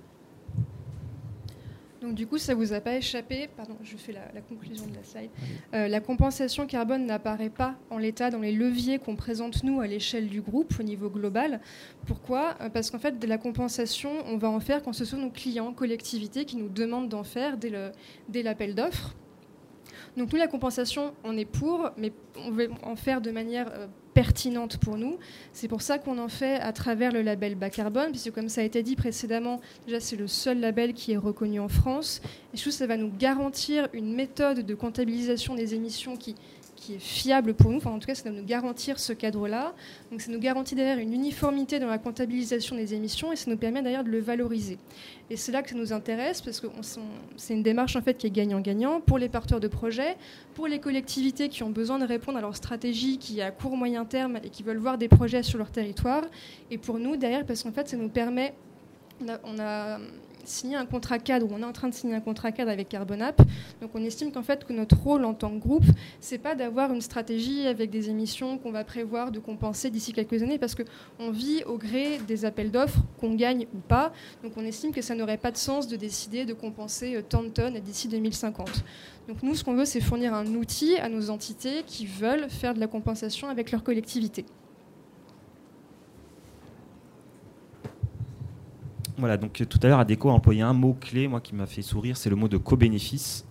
Donc 2.08 2.16
du 2.16 2.26
coup, 2.26 2.38
ça 2.38 2.56
vous 2.56 2.72
a 2.72 2.80
pas 2.80 2.96
échappé, 2.96 3.50
pardon, 3.58 3.76
je 3.84 3.98
fais 3.98 4.14
la, 4.14 4.40
conclusion 4.40 4.86
de 4.88 4.96
la 4.96 5.04
slide, 5.04 5.30
la 5.74 6.00
compensation 6.00 6.66
carbone 6.66 7.06
n'apparaît 7.06 7.50
pas 7.50 7.76
en 7.90 7.98
l'état 7.98 8.30
dans 8.30 8.40
les 8.40 8.54
leviers 8.54 8.98
qu'on 8.98 9.18
présente 9.18 9.66
nous 9.66 9.82
à 9.82 9.88
l'échelle 9.88 10.30
du 10.30 10.40
groupe 10.40 10.74
au 10.80 10.84
niveau 10.84 11.10
global. 11.10 11.60
Pourquoi? 12.06 12.54
Parce 12.74 12.92
qu'en 12.92 13.00
fait, 13.00 13.20
de 13.20 13.28
la 13.28 13.38
compensation, 13.38 14.10
on 14.26 14.38
va 14.38 14.50
en 14.50 14.62
faire 14.62 14.84
quand 14.84 14.94
ce 14.94 15.04
sont 15.04 15.18
nos 15.18 15.32
clients, 15.32 15.74
collectivités, 15.74 16.46
qui 16.46 16.56
nous 16.56 16.70
demandent 16.70 17.10
d'en 17.10 17.26
faire 17.26 17.58
dès 17.58 18.42
l'appel 18.42 18.74
d'offres. 18.74 19.14
Donc 20.18 20.34
nous, 20.34 20.40
la 20.40 20.48
compensation, 20.48 21.14
on 21.24 21.38
est 21.38 21.46
pour, 21.46 21.92
mais 21.96 22.12
on 22.44 22.52
veut 22.52 22.70
en 22.82 22.96
faire 22.96 23.22
de 23.22 23.30
manière 23.30 23.70
euh, 23.72 23.88
pertinente 24.16 24.78
pour 24.78 24.98
nous. 24.98 25.20
C'est 25.54 25.68
pour 25.68 25.84
ça 25.84 26.00
qu'on 26.00 26.18
en 26.18 26.28
fait 26.28 26.56
à 26.56 26.74
travers 26.74 27.12
le 27.12 27.22
label 27.22 27.54
bas 27.54 27.70
carbone, 27.70 28.10
puisque 28.10 28.32
comme 28.32 28.50
ça 28.50 28.62
a 28.62 28.64
été 28.64 28.82
dit 28.82 28.96
précédemment, 28.96 29.62
déjà 29.86 30.00
c'est 30.00 30.16
le 30.16 30.26
seul 30.26 30.60
label 30.60 30.94
qui 30.94 31.12
est 31.12 31.18
reconnu 31.18 31.60
en 31.60 31.68
France. 31.68 32.20
Et 32.52 32.58
je 32.58 32.62
trouve 32.62 32.74
que 32.74 32.80
ça 32.80 32.88
va 32.88 32.98
nous 32.98 33.12
garantir 33.12 33.90
une 33.94 34.16
méthode 34.16 34.66
de 34.66 34.74
comptabilisation 34.74 35.54
des 35.54 35.76
émissions 35.76 36.18
qui 36.18 36.34
qui 36.78 36.94
est 36.94 37.00
fiable 37.00 37.54
pour 37.54 37.72
nous. 37.72 37.86
En 37.86 38.00
tout 38.00 38.08
cas, 38.08 38.16
ça 38.16 38.24
doit 38.24 38.40
nous 38.40 38.46
garantir 38.46 39.00
ce 39.00 39.12
cadre-là. 39.12 39.74
Donc, 40.10 40.22
ça 40.22 40.32
nous 40.32 40.40
garantit 40.40 40.76
d'ailleurs 40.76 41.00
une 41.00 41.12
uniformité 41.12 41.80
dans 41.80 41.88
la 41.88 41.98
comptabilisation 41.98 42.78
des 42.78 42.94
émissions 42.94 43.34
et 43.34 43.36
ça 43.36 43.52
nous 43.52 43.58
permet 43.58 43.82
d'ailleurs 43.82 44.06
de 44.06 44.10
le 44.10 44.20
valoriser. 44.20 44.78
Et 45.30 45.36
c'est 45.36 45.52
là 45.52 45.62
que 45.62 45.70
ça 45.70 45.76
nous 45.76 45.92
intéresse 45.92 46.42
parce 46.42 46.62
que 46.62 46.68
c'est 47.36 47.54
une 47.54 47.64
démarche 47.64 47.98
en 47.98 48.02
fait 48.02 48.14
qui 48.14 48.28
est 48.28 48.32
gagnant-gagnant 48.32 49.02
pour 49.02 49.18
les 49.18 49.28
porteurs 49.28 49.60
de 49.60 49.68
projets, 49.68 50.16
pour 50.54 50.68
les 50.68 50.80
collectivités 50.80 51.50
qui 51.50 51.64
ont 51.64 51.70
besoin 51.70 52.00
de 52.00 52.06
répondre 52.06 52.38
à 52.38 52.42
leur 52.42 52.56
stratégie 52.56 53.18
qui 53.18 53.40
est 53.40 53.44
à 53.44 53.52
court 53.52 53.76
moyen 53.76 54.06
terme 54.06 54.38
et 54.44 54.50
qui 54.50 54.64
veulent 54.64 54.78
voir 54.78 54.98
des 54.98 55.10
projets 55.10 55.44
sur 55.44 55.58
leur 55.58 55.72
territoire, 55.72 56.24
et 56.72 56.78
pour 56.78 57.00
nous 57.00 57.18
derrière 57.18 57.46
parce 57.46 57.64
qu'en 57.64 57.72
fait, 57.72 57.90
ça 57.90 57.98
nous 57.98 58.10
permet 58.10 58.54
signer 60.48 60.76
un 60.76 60.86
contrat 60.86 61.20
cadre, 61.20 61.46
ou 61.50 61.54
on 61.54 61.62
est 61.62 61.66
en 61.66 61.74
train 61.74 61.90
de 61.90 61.94
signer 61.94 62.16
un 62.16 62.22
contrat 62.22 62.52
cadre 62.52 62.72
avec 62.72 62.90
Carbonap. 62.90 63.42
Donc 63.82 63.92
on 63.94 64.04
estime 64.04 64.32
qu'en 64.32 64.44
fait 64.44 64.66
que 64.66 64.74
notre 64.74 64.98
rôle 64.98 65.26
en 65.26 65.34
tant 65.34 65.50
que 65.50 65.60
groupe, 65.60 65.86
c'est 66.20 66.38
pas 66.38 66.56
d'avoir 66.56 66.92
une 66.94 67.02
stratégie 67.02 67.68
avec 67.68 67.90
des 67.90 68.10
émissions 68.10 68.58
qu'on 68.58 68.72
va 68.72 68.84
prévoir 68.84 69.32
de 69.32 69.40
compenser 69.40 69.90
d'ici 69.90 70.14
quelques 70.14 70.42
années, 70.44 70.58
parce 70.58 70.76
qu'on 70.76 71.32
vit 71.32 71.64
au 71.66 71.78
gré 71.78 72.20
des 72.28 72.46
appels 72.46 72.72
d'offres, 72.72 73.00
qu'on 73.20 73.36
gagne 73.36 73.68
ou 73.74 73.80
pas. 73.80 74.12
Donc 74.44 74.54
on 74.58 74.66
estime 74.66 74.92
que 74.92 75.02
ça 75.02 75.16
n'aurait 75.16 75.38
pas 75.38 75.52
de 75.52 75.58
sens 75.58 75.88
de 75.88 75.96
décider 75.96 76.46
de 76.46 76.54
compenser 76.54 77.16
euh, 77.16 77.22
tant 77.22 77.44
de 77.44 77.50
tonnes 77.50 77.80
d'ici 77.80 78.08
2050. 78.08 78.84
Donc 79.28 79.44
nous, 79.44 79.56
ce 79.56 79.64
qu'on 79.64 79.76
veut, 79.76 79.86
c'est 79.86 80.02
fournir 80.02 80.34
un 80.34 80.48
outil 80.56 80.98
à 80.98 81.10
nos 81.10 81.30
entités 81.30 81.84
qui 81.86 82.06
veulent 82.06 82.50
faire 82.50 82.74
de 82.74 82.80
la 82.80 82.88
compensation 82.88 83.50
avec 83.50 83.72
leur 83.72 83.84
collectivité. 83.84 84.46
Voilà, 89.18 89.38
donc 89.38 89.64
tout 89.68 89.80
à 89.82 89.88
l'heure, 89.88 90.00
Adéco 90.00 90.30
a 90.30 90.34
employé 90.34 90.62
un 90.62 90.74
mot 90.74 90.94
clé, 90.94 91.28
moi, 91.28 91.42
qui 91.42 91.56
m'a 91.56 91.66
fait 91.66 91.82
sourire, 91.82 92.18
c'est 92.18 92.30
le 92.30 92.36
mot 92.36 92.48
de 92.48 92.58
co-bénéfice. 92.58 93.46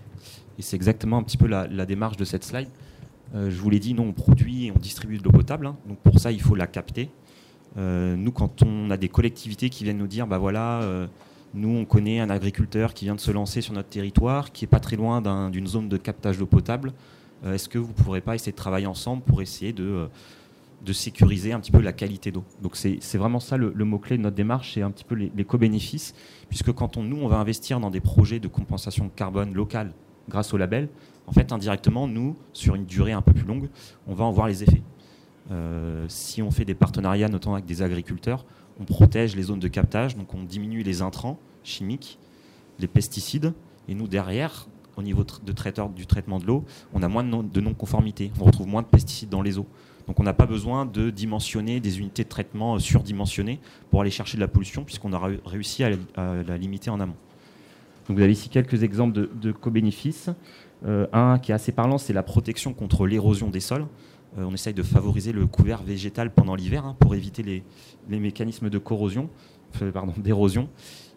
Et 0.59 0.62
c'est 0.62 0.76
exactement 0.76 1.18
un 1.18 1.24
petit 1.24 1.37
peu 1.37 1.48
la, 1.48 1.66
démarche 1.87 2.16
de 2.16 2.24
cette 2.24 2.44
slide. 2.44 2.68
Euh, 3.35 3.50
je 3.50 3.61
vous 3.61 3.68
l'ai 3.68 3.81
dit, 3.81 3.92
nous, 3.92 4.05
on 4.05 4.12
produit 4.12 4.66
et 4.66 4.70
on 4.70 4.79
distribue 4.79 5.18
de 5.18 5.24
l'eau 5.24 5.33
potable. 5.33 5.66
Hein. 5.66 5.76
donc 5.88 5.98
pour 5.98 6.20
ça, 6.20 6.31
il 6.31 6.40
faut 6.40 6.55
la 6.55 6.68
capter. 6.68 7.11
Euh, 7.79 8.14
nous, 8.14 8.31
quand 8.31 8.62
on 8.62 8.90
a 8.90 8.96
des 8.96 9.09
collectivités 9.09 9.68
qui 9.68 9.83
viennent 9.83 9.98
nous 9.98 10.07
dire, 10.07 10.26
bah 10.29 10.38
voilà, 10.38 10.83
euh, 10.83 11.09
Nous, 11.55 11.68
on 11.68 11.85
connaît 11.85 12.20
un 12.20 12.31
agriculteur 12.31 12.94
qui 12.94 13.07
vient 13.07 13.14
de 13.14 13.20
se 13.20 13.33
lancer 13.33 13.61
sur 13.61 13.72
notre 13.72 13.88
territoire, 13.88 14.52
qui 14.52 14.64
est 14.64 14.68
pas 14.68 14.81
très 14.81 14.96
loin 14.96 15.20
d'une 15.50 15.66
zone 15.66 15.88
de 15.88 15.96
captage 15.96 16.38
d'eau 16.38 16.46
potable. 16.46 16.92
Est-ce 17.44 17.68
que 17.68 17.79
vous 17.79 17.88
ne 17.88 18.05
pourrez 18.05 18.20
pas 18.20 18.35
essayer 18.35 18.52
de 18.52 18.57
travailler 18.57 18.87
ensemble 18.87 19.22
pour 19.22 19.40
essayer 19.40 19.72
de 19.72 20.09
de 20.85 20.93
sécuriser 20.93 21.53
un 21.53 21.61
petit 21.61 21.73
peu 21.73 21.81
la 21.81 21.93
qualité 21.93 22.31
d'eau. 22.31 22.45
Donc 22.62 22.77
c'est 22.77 23.19
vraiment 23.19 23.41
ça 23.41 23.57
le, 23.57 23.73
mot-clé 23.73 24.17
de 24.17 24.23
notre 24.23 24.37
démarche, 24.37 24.75
c'est 24.75 24.83
un 24.83 24.91
petit 24.91 25.05
peu 25.05 25.15
les, 25.15 25.45
co-bénéfices, 25.45 26.15
puisque 26.49 26.73
quand 26.73 26.97
on, 26.97 27.03
nous, 27.03 27.17
on 27.17 27.29
va 27.29 27.39
investir 27.39 27.81
dans 27.81 27.91
des 27.91 28.01
projets 28.01 28.41
de 28.41 28.49
compensation 28.49 29.09
carbone 29.09 29.53
locale 29.53 29.93
grâce 30.29 30.53
au 30.55 30.57
label, 30.57 30.89
en 31.27 31.33
fait, 31.33 31.53
indirectement, 31.53 32.07
nous, 32.07 32.37
sur 32.53 32.75
une 32.75 32.85
durée 32.85 33.12
un 33.12 33.23
peu 33.23 33.33
plus 33.33 33.47
longue, 33.47 33.69
on 34.07 34.15
va 34.15 34.25
en 34.25 34.31
voir 34.31 34.47
les 34.47 34.62
effets. 34.62 34.83
Euh, 35.51 36.07
si 36.09 36.43
on 36.43 36.51
fait 36.51 36.65
des 36.65 36.75
partenariats, 36.75 37.29
notamment 37.29 37.55
avec 37.55 37.67
des 37.67 37.83
agriculteurs, 37.83 38.45
on 38.81 38.85
protège 38.85 39.35
les 39.35 39.45
zones 39.45 39.59
de 39.59 39.69
captage, 39.69 40.17
donc 40.17 40.35
on 40.35 40.43
diminue 40.43 40.83
les 40.83 41.03
intrants 41.03 41.39
chimiques, 41.65 42.19
les 42.79 42.89
pesticides, 42.89 43.53
et 43.89 43.95
nous, 43.95 44.09
derrière, 44.09 44.69
au 44.97 45.03
niveau 45.03 45.25
de 45.25 45.53
traiteur, 45.53 45.89
du 45.89 46.07
traitement 46.07 46.39
de 46.39 46.47
l'eau, 46.47 46.65
on 46.93 47.03
a 47.03 47.09
moins 47.09 47.25
de 47.25 47.61
non-conformité, 47.61 48.31
on 48.41 48.45
retrouve 48.45 48.67
moins 48.67 48.83
de 48.83 48.87
pesticides 48.87 49.29
dans 49.29 49.43
les 49.43 49.59
eaux. 49.59 49.67
Donc 50.07 50.21
on 50.21 50.23
n'a 50.23 50.35
pas 50.35 50.47
besoin 50.47 50.87
de 50.87 51.11
dimensionner 51.11 51.81
des 51.81 51.99
unités 51.99 52.25
de 52.25 52.29
traitement 52.29 52.79
surdimensionnées 52.79 53.61
pour 53.90 54.01
aller 54.01 54.11
chercher 54.11 54.37
de 54.37 54.40
la 54.40 54.49
pollution, 54.49 54.85
puisqu'on 54.85 55.12
a 55.12 55.31
réussi 55.45 55.83
à 55.83 55.90
la, 56.16 56.59
limiter 56.59 56.90
en 56.90 57.01
amont. 57.01 57.16
Donc 58.09 58.16
vous 58.16 58.23
avez 58.23 58.33
ici 58.33 58.49
quelques 58.49 58.83
exemples 58.83 59.29
de, 59.35 59.53
co-bénéfices. 59.53 60.31
Euh, 60.85 61.07
un 61.12 61.38
qui 61.38 61.51
est 61.51 61.55
assez 61.55 61.73
parlant, 61.73 61.99
c'est 61.99 62.12
la 62.12 62.23
protection 62.23 62.73
contre 62.73 63.07
l'érosion 63.07 63.49
des 63.49 63.61
sols. 63.61 63.87
Euh, 64.38 64.45
on 64.45 64.55
essaye 64.55 64.75
de 64.75 64.83
favoriser 64.83 65.33
le 65.33 65.47
couvert 65.47 65.83
végétal 65.83 66.33
pendant 66.33 66.55
l'hiver 66.55 66.85
hein, 66.85 66.97
pour 67.01 67.14
éviter 67.14 67.42
les, 67.42 67.62
mécanismes 68.09 68.71
de 68.71 68.79
corrosion, 68.79 69.29
d'érosion. 70.19 70.69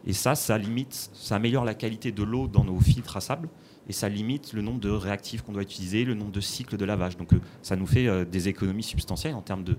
Et 0.07 0.13
ça, 0.13 0.33
ça 0.33 0.57
limite, 0.57 1.11
ça 1.13 1.35
améliore 1.35 1.65
la 1.65 1.75
qualité 1.75 2.11
de 2.11 2.23
l'eau 2.23 2.47
dans 2.47 2.63
nos 2.63 2.79
filtres 2.79 3.17
à 3.17 3.21
sable 3.21 3.49
et 3.89 3.91
ça 3.91 4.07
limite 4.07 4.53
le 4.53 4.61
nombre 4.61 4.79
de 4.79 4.89
réactifs 4.91 5.41
qu'on 5.41 5.51
doit 5.51 5.63
utiliser, 5.63 6.05
le 6.05 6.13
nombre 6.13 6.31
de 6.31 6.39
cycles 6.39 6.77
de 6.77 6.85
lavage. 6.85 7.17
Donc 7.17 7.33
euh, 7.33 7.41
ça 7.63 7.75
nous 7.75 7.87
fait 7.87 8.07
euh, 8.07 8.23
des 8.23 8.47
économies 8.47 8.83
substantielles 8.83 9.33
en 9.33 9.41
termes 9.41 9.63
de, 9.63 9.75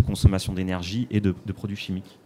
consommation 0.00 0.54
d'énergie 0.54 1.06
et 1.10 1.20
de, 1.20 1.32
produits 1.52 1.76
chimiques. 1.76 2.18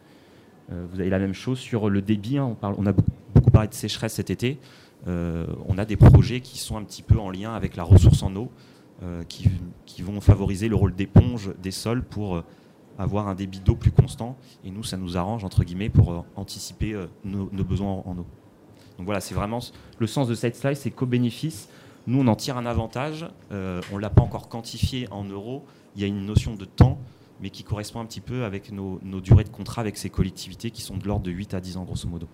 Euh, 0.73 0.87
vous 0.93 1.01
avez 1.01 1.11
la 1.11 1.19
même 1.19 1.35
chose 1.35 1.59
sur 1.59 1.91
le 1.91 2.01
débit. 2.01 2.39
Hein. 2.39 2.57
on, 2.63 2.87
a 2.87 2.93
beaucoup, 2.93 3.51
parlé 3.51 3.69
de 3.69 3.75
sécheresse 3.75 4.15
cet 4.15 4.31
été. 4.31 4.59
on 5.07 5.77
a 5.77 5.85
des 5.85 5.97
projets 5.97 6.41
qui 6.41 6.59
sont 6.59 6.77
un 6.77 6.85
petit 6.85 7.03
peu 7.03 7.19
en 7.19 7.31
lien 7.31 7.53
avec 7.53 7.75
la 7.77 7.83
ressource 7.83 8.23
en 8.23 8.35
eau, 8.37 8.51
qui, 9.29 10.03
vont 10.03 10.21
favoriser 10.21 10.69
le 10.69 10.77
rôle 10.77 10.95
d'éponge 10.95 11.53
des 11.63 11.73
sols 11.73 12.03
pour 12.03 12.43
avoir 12.99 13.29
un 13.29 13.35
débit 13.35 13.61
d'eau 13.61 13.75
plus 13.75 13.91
constant. 13.91 14.37
Et 14.65 14.71
nous, 14.71 14.83
ça 14.85 14.97
nous 14.97 15.17
arrange, 15.17 15.45
entre 15.45 15.65
guillemets, 15.65 15.91
pour 15.91 16.25
anticiper 16.37 16.99
nos 17.25 17.65
besoins 17.65 18.03
en 18.07 18.19
eau. 18.19 18.27
Donc 18.99 19.07
voilà, 19.07 19.21
c'est 19.21 19.35
vraiment 19.35 19.61
le 19.99 20.07
sens 20.07 20.29
de 20.29 20.35
cette 20.35 20.57
slide, 20.57 20.77
c'est 20.77 20.91
co-bénéfice. 20.91 21.69
Nous, 22.07 22.21
on 22.21 22.27
en 22.27 22.37
tire 22.37 22.57
un 22.57 22.67
avantage. 22.67 23.27
Euh, 23.51 23.81
on 23.93 23.97
ne 23.97 24.01
l'a 24.01 24.11
pas 24.11 24.23
encore 24.23 24.49
quantifié 24.49 25.09
en 25.11 25.25
euros. 25.25 25.65
Il 25.97 26.03
y 26.03 26.05
a 26.05 26.07
une 26.09 26.27
notion 26.27 26.55
de 26.55 26.65
temps, 26.65 26.99
mais 27.41 27.51
qui 27.51 27.65
correspond 27.65 28.01
un 28.01 28.07
petit 28.07 28.21
peu 28.21 28.45
avec 28.45 28.73
nos, 28.73 28.99
durées 29.21 29.45
de 29.45 29.49
contrat 29.49 29.81
avec 29.81 29.97
ces 29.97 30.11
collectivités 30.11 30.71
qui 30.71 30.83
sont 30.83 30.97
de 30.97 31.07
l'ordre 31.07 31.25
de 31.25 31.31
8 31.31 31.55
à 31.55 31.61
10 31.61 31.77
ans, 31.79 31.85
grosso 31.85 32.09
modo. 32.09 32.29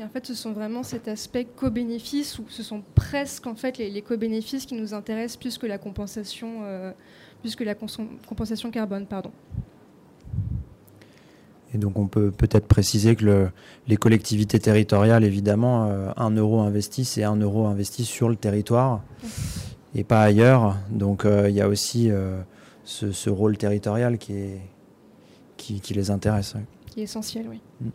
Et 0.00 0.04
en 0.04 0.08
fait, 0.08 0.26
ce 0.26 0.34
sont 0.34 0.52
vraiment 0.52 0.84
cet 0.84 1.08
aspect 1.08 1.44
co-bénéfice, 1.44 2.38
ou 2.38 2.44
ce 2.48 2.62
sont 2.62 2.82
presque 2.94 3.46
en 3.46 3.56
fait 3.56 3.78
les, 3.78 4.02
co-bénéfices 4.02 4.64
qui 4.64 4.74
nous 4.74 4.94
intéressent 4.94 5.38
plus 5.38 5.58
que 5.58 5.66
la 5.66 5.78
compensation, 5.78 6.60
euh, 6.62 6.92
plus 7.40 7.56
que 7.56 7.64
la 7.64 7.74
compensation 7.74 8.70
carbone, 8.70 9.06
pardon. 9.06 9.32
Et 11.74 11.78
donc 11.78 11.98
on 11.98 12.06
peut 12.06 12.30
peut-être 12.30 12.66
préciser 12.66 13.14
que 13.14 13.50
les 13.86 13.96
collectivités 13.96 14.58
territoriales, 14.58 15.24
évidemment, 15.24 15.86
euh, 15.86 16.10
un 16.16 16.30
euro 16.30 16.60
investi, 16.60 17.04
c'est 17.04 17.24
un 17.24 17.36
euro 17.36 17.66
investi 17.66 18.04
sur 18.04 18.28
le 18.28 18.36
territoire 18.36 19.02
et 19.94 20.04
pas 20.04 20.22
ailleurs. 20.22 20.76
Donc 20.90 21.24
euh, 21.24 21.50
il 21.50 21.54
y 21.54 21.60
a 21.60 21.68
aussi 21.68 22.10
euh, 22.10 22.40
ce, 22.84 23.28
rôle 23.28 23.58
territorial 23.58 24.16
qui, 24.16 24.32
est, 24.32 24.60
qui, 25.56 25.94
les 25.94 26.10
intéresse. 26.10 26.54
Qui 26.86 27.00
est 27.00 27.04
essentiel, 27.04 27.46
oui. 27.48 27.60
Mm. 27.80 27.88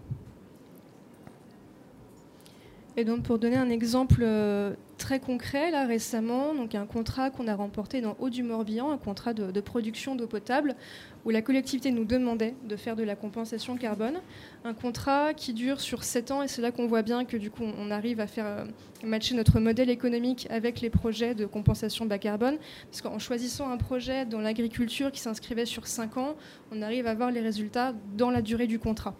Et 2.96 3.06
donc 3.06 3.24
pour 3.24 3.40
donner 3.40 3.58
un 3.58 3.72
exemple 3.72 4.24
très 5.04 5.20
concret, 5.20 5.72
là 5.72 5.86
récemment, 5.86 6.54
donc 6.54 6.76
un 6.76 6.86
contrat 6.86 7.30
qu'on 7.30 7.48
a 7.48 7.56
remporté 7.56 8.02
dans 8.02 8.16
Haut 8.20 8.30
du 8.30 8.44
Morbihan, 8.44 8.92
un 8.92 8.98
contrat 8.98 9.34
de, 9.34 9.60
production 9.60 10.16
d'eau 10.16 10.28
potable, 10.28 10.76
où 11.26 11.30
la 11.30 11.42
collectivité 11.42 11.92
nous 11.92 12.06
demandait 12.06 12.56
de 12.68 12.76
faire 12.76 12.96
de 12.96 13.04
la 13.04 13.16
compensation 13.16 13.78
carbone. 13.78 14.20
Un 14.64 14.74
contrat 14.74 15.34
qui 15.34 15.54
dure 15.54 15.80
sur 15.80 16.04
7 16.04 16.32
ans, 16.32 16.44
et 16.44 16.48
c'est 16.48 16.62
là 16.62 16.72
qu'on 16.72 16.88
voit 16.88 17.02
bien 17.02 17.26
que 17.26 17.38
du 17.38 17.50
coup 17.50 17.64
on 17.64 17.92
arrive 17.92 18.20
à 18.20 18.28
faire 18.28 18.46
euh, 18.46 18.66
matcher 19.04 19.36
notre 19.36 19.60
modèle 19.60 19.90
économique 19.90 20.48
avec 20.50 20.82
les 20.82 20.90
projets 20.90 21.36
de 21.36 21.46
compensation 21.46 22.06
bas 22.06 22.18
carbone, 22.18 22.58
parce 22.90 23.02
qu'en 23.02 23.20
choisissant 23.20 23.70
un 23.70 23.78
projet 23.78 24.26
dans 24.26 24.40
l'agriculture 24.40 25.12
qui 25.12 25.20
s'inscrivait 25.20 25.66
sur 25.66 25.88
5 25.88 26.18
ans, 26.18 26.36
on 26.72 26.82
arrive 26.82 27.08
à 27.08 27.16
voir 27.16 27.32
les 27.32 27.42
résultats 27.42 27.94
dans 28.18 28.30
la 28.30 28.42
durée 28.42 28.68
du 28.68 28.80
contrat. 28.80 29.16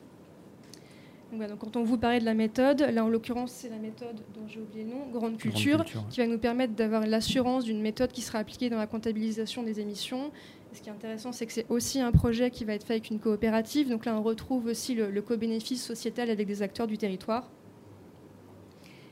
Donc, 1.40 1.60
quand 1.60 1.76
on 1.78 1.84
vous 1.84 1.98
parlait 1.98 2.20
de 2.20 2.26
la 2.26 2.34
méthode, 2.34 2.82
là 2.82 3.04
en 3.04 3.10
l'occurrence 3.10 3.52
c'est 3.52 3.70
la 3.70 3.78
méthode 3.78 4.16
dont 4.36 4.48
j'ai 4.48 4.60
oublié 4.60 4.84
le 4.84 4.92
nom, 4.92 5.08
Grande 5.12 5.38
Culture, 5.38 5.84
qui 6.10 6.20
va 6.20 6.28
nous 6.28 6.38
permettre 6.38 6.74
d'avoir 6.74 7.06
l'assurance 7.08 7.66
d'une 7.66 7.82
méthode 7.82 8.12
qui 8.12 8.22
sera 8.22 8.40
appliquée 8.40 8.70
dans 8.70 8.78
la 8.78 8.88
comptabilisation 8.88 9.64
des 9.64 9.80
émissions. 9.80 10.32
ce 10.74 10.82
qui 10.82 10.90
est 10.90 10.92
intéressant, 10.92 11.32
c'est 11.32 11.46
que 11.46 11.54
c'est 11.54 11.66
aussi 11.70 12.00
un 12.00 12.12
projet 12.12 12.52
qui 12.52 12.66
va 12.66 12.74
être 12.74 12.86
fait 12.86 12.94
avec 12.94 13.10
une 13.10 13.20
coopérative. 13.20 13.90
Donc 13.90 14.06
là 14.06 14.16
on 14.16 14.22
retrouve 14.22 14.68
aussi 14.68 14.96
le, 14.96 15.22
co-bénéfice 15.22 15.84
sociétal 15.84 16.30
avec 16.30 16.48
des 16.48 16.62
acteurs 16.62 16.88
du 16.88 16.98
territoire. 16.98 17.50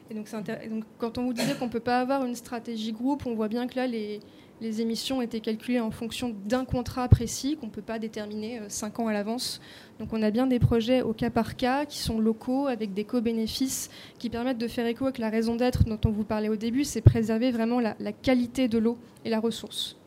Et 0.09 0.13
donc, 0.13 0.29
donc 0.69 0.83
quand 0.97 1.17
on 1.17 1.25
vous 1.25 1.33
disait 1.33 1.55
qu'on 1.55 1.67
ne 1.67 1.71
peut 1.71 1.79
pas 1.79 1.99
avoir 1.99 2.25
une 2.25 2.35
stratégie 2.35 2.91
groupe, 2.91 3.25
on 3.25 3.33
voit 3.33 3.47
bien 3.47 3.65
que 3.65 3.77
là 3.77 3.87
les, 3.87 4.19
les 4.61 4.79
émissions 4.79 5.23
étaient 5.23 5.39
calculées 5.39 5.79
en 5.79 5.89
fonction 5.89 6.35
d'un 6.45 6.65
contrat 6.65 7.07
précis 7.07 7.57
qu'on 7.57 7.65
ne 7.65 7.71
peut 7.71 7.81
pas 7.81 7.97
déterminer 7.97 8.59
euh, 8.59 8.65
cinq 8.69 8.99
ans 8.99 9.07
à 9.07 9.13
l'avance. 9.13 9.59
Donc 9.99 10.13
on 10.13 10.21
a 10.21 10.29
bien 10.29 10.45
des 10.45 10.59
projets 10.59 11.01
au 11.01 11.13
cas 11.13 11.31
par 11.31 11.57
cas 11.57 11.85
qui 11.85 11.97
sont 11.97 12.19
locaux 12.19 12.67
avec 12.67 12.93
des 12.93 13.03
co-bénéfices 13.03 13.89
qui 14.19 14.29
permettent 14.29 14.59
de 14.59 14.67
faire 14.67 14.85
écho 14.85 15.05
avec 15.05 15.17
la 15.17 15.29
raison 15.29 15.55
d'être 15.55 15.83
dont 15.85 15.99
on 16.05 16.11
vous 16.11 16.23
parlait 16.23 16.49
au 16.49 16.55
début, 16.55 16.83
c'est 16.83 17.01
préserver 17.01 17.51
vraiment 17.51 17.79
la, 17.79 17.95
qualité 18.13 18.67
de 18.67 18.77
l'eau 18.77 18.97
et 19.25 19.29
la 19.29 19.39
ressource. 19.39 19.97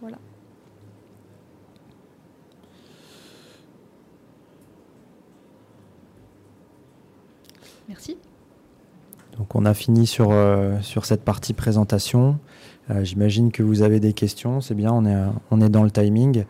Voilà. 0.00 0.18
Merci. 7.88 8.18
Donc 9.38 9.54
on 9.54 9.64
a 9.64 9.72
fini 9.72 10.06
sur, 10.06 10.32
euh, 10.32 10.78
sur 10.82 11.06
cette 11.06 11.24
partie 11.24 11.54
présentation. 11.54 12.38
Euh, 12.90 13.04
j'imagine 13.04 13.52
que 13.52 13.62
vous 13.62 13.82
avez 13.82 14.00
des 14.00 14.12
questions. 14.12 14.60
C'est 14.60 14.74
bien, 14.74 14.92
on 14.92 15.04
est, 15.04 15.16
on 15.50 15.60
est 15.60 15.68
dans 15.68 15.84
le 15.84 15.90
timing. 15.90 16.44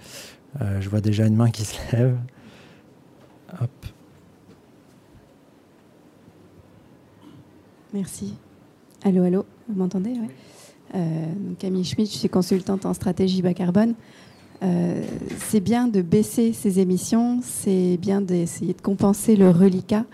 Euh, 0.60 0.80
je 0.80 0.88
vois 0.88 1.00
déjà 1.00 1.26
une 1.26 1.36
main 1.36 1.50
qui 1.50 1.64
se 1.64 1.76
lève. 1.92 2.16
Hop. 3.60 3.70
Merci. 7.92 8.34
Allô, 9.04 9.22
allô, 9.22 9.44
vous 9.68 9.78
m'entendez 9.78 10.14
Camille 11.58 11.84
Schmidt, 11.84 12.10
je 12.10 12.18
suis 12.18 12.28
consultante 12.30 12.86
en 12.86 12.94
stratégie 12.94 13.42
bas 13.42 13.52
carbone. 13.52 13.94
c'est 14.60 15.60
bien 15.60 15.86
de 15.86 16.00
baisser 16.00 16.54
ces 16.54 16.80
émissions, 16.80 17.40
c'est 17.42 17.98
bien 17.98 18.22
d'essayer 18.22 18.72
de 18.72 18.80
compenser 18.80 19.36
le 19.36 19.50
reliquat 19.50 20.04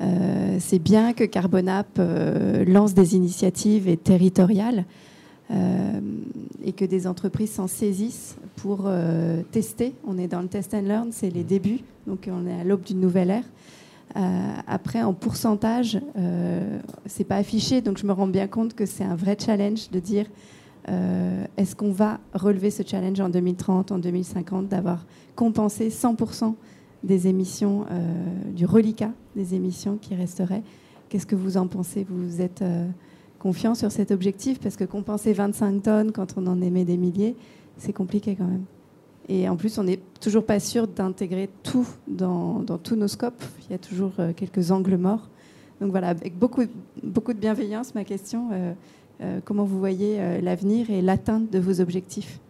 euh, 0.00 0.58
c'est 0.60 0.78
bien 0.78 1.12
que 1.14 1.24
Carbonap 1.24 1.86
euh, 1.98 2.64
lance 2.66 2.92
des 2.92 3.16
initiatives 3.16 3.96
territoriales 3.96 4.84
euh, 5.50 6.00
et 6.64 6.72
que 6.72 6.84
des 6.84 7.06
entreprises 7.06 7.52
s'en 7.52 7.66
saisissent 7.66 8.36
pour 8.56 8.90
tester. 9.52 9.94
On 10.06 10.18
est 10.18 10.28
dans 10.28 10.40
le 10.40 10.48
test 10.48 10.74
and 10.74 10.82
learn, 10.82 11.08
c'est 11.12 11.30
les 11.30 11.44
débuts, 11.44 11.80
donc 12.06 12.28
on 12.30 12.46
est 12.46 12.60
à 12.60 12.64
l'aube 12.64 12.82
d'une 12.82 13.00
nouvelle 13.00 13.30
ère. 13.30 13.44
après, 14.66 15.02
en 15.02 15.12
pourcentage, 15.12 16.00
c'est 17.04 17.24
pas 17.24 17.36
affiché, 17.36 17.82
donc 17.82 17.98
je 17.98 18.06
me 18.06 18.12
rends 18.12 18.26
bien 18.26 18.48
compte 18.48 18.74
que 18.74 18.86
c'est 18.86 19.04
un 19.04 19.14
vrai 19.14 19.36
challenge 19.38 19.90
de 19.90 20.00
dire 20.00 20.26
est-ce 21.56 21.76
qu'on 21.76 21.92
va 21.92 22.18
relever 22.32 22.70
ce 22.70 22.82
challenge 22.84 23.20
en 23.20 23.28
2030, 23.28 23.92
en 23.92 23.98
2050, 23.98 24.68
d'avoir 24.68 25.04
compensé 25.36 25.90
100% 25.90 26.54
des 27.06 27.28
émissions, 27.28 27.86
euh, 27.90 28.52
du 28.52 28.66
reliquat 28.66 29.12
des 29.34 29.54
émissions 29.54 29.96
qui 29.96 30.14
resteraient. 30.14 30.62
Qu'est-ce 31.08 31.26
que 31.26 31.36
vous 31.36 31.56
en 31.56 31.68
pensez? 31.68 32.06
Vous 32.08 32.40
êtes 32.40 32.62
euh, 32.62 32.88
confiant 33.38 33.74
sur 33.74 33.92
cet 33.92 34.10
objectif 34.10 34.58
Parce 34.60 34.76
que 34.76 34.84
compenser 34.84 35.32
25 35.32 35.82
tonnes 35.82 36.12
quand 36.12 36.34
on 36.36 36.46
en 36.46 36.60
émet 36.60 36.84
des 36.84 36.96
milliers, 36.96 37.36
c'est 37.78 37.92
compliqué 37.92 38.36
quand 38.36 38.46
même. 38.46 38.64
Et 39.28 39.48
en 39.48 39.56
plus, 39.56 39.76
on 39.78 39.84
n'est 39.84 40.00
toujours 40.20 40.46
pas 40.46 40.60
sûr 40.60 40.86
d'intégrer 40.86 41.50
tout 41.62 41.88
dans, 42.06 42.62
tous 42.82 42.94
nos 42.94 43.08
scopes. 43.08 43.42
Il 43.68 43.72
y 43.72 43.74
a 43.74 43.78
toujours 43.78 44.12
euh, 44.18 44.32
quelques 44.34 44.70
angles 44.70 44.96
morts. 44.96 45.28
Donc 45.80 45.90
voilà, 45.90 46.08
avec 46.08 46.38
beaucoup, 46.38 46.62
beaucoup 47.02 47.34
de 47.34 47.38
bienveillance, 47.38 47.94
ma 47.94 48.04
question, 48.04 48.48
comment 49.44 49.64
vous 49.64 49.78
voyez 49.78 50.40
l'avenir 50.40 50.88
et 50.88 51.02
l'atteinte 51.02 51.52
de 51.52 51.58
vos 51.58 51.82
objectifs? 51.82 52.40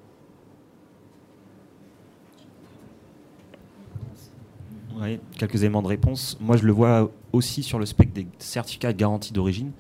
Oui, 4.99 5.19
quelques 5.37 5.57
éléments 5.57 5.83
de 5.83 5.89
réponse. 5.89 6.39
Moi, 6.41 6.57
je 6.57 6.65
le 6.65 6.73
vois 6.73 7.11
aussi 7.33 7.63
sur 7.63 7.79
le 7.79 7.85
spectre 7.85 8.15
des 8.15 8.27
certificats 8.39 8.93
de 8.93 8.99
garantie 8.99 9.33
d'origine, 9.33 9.73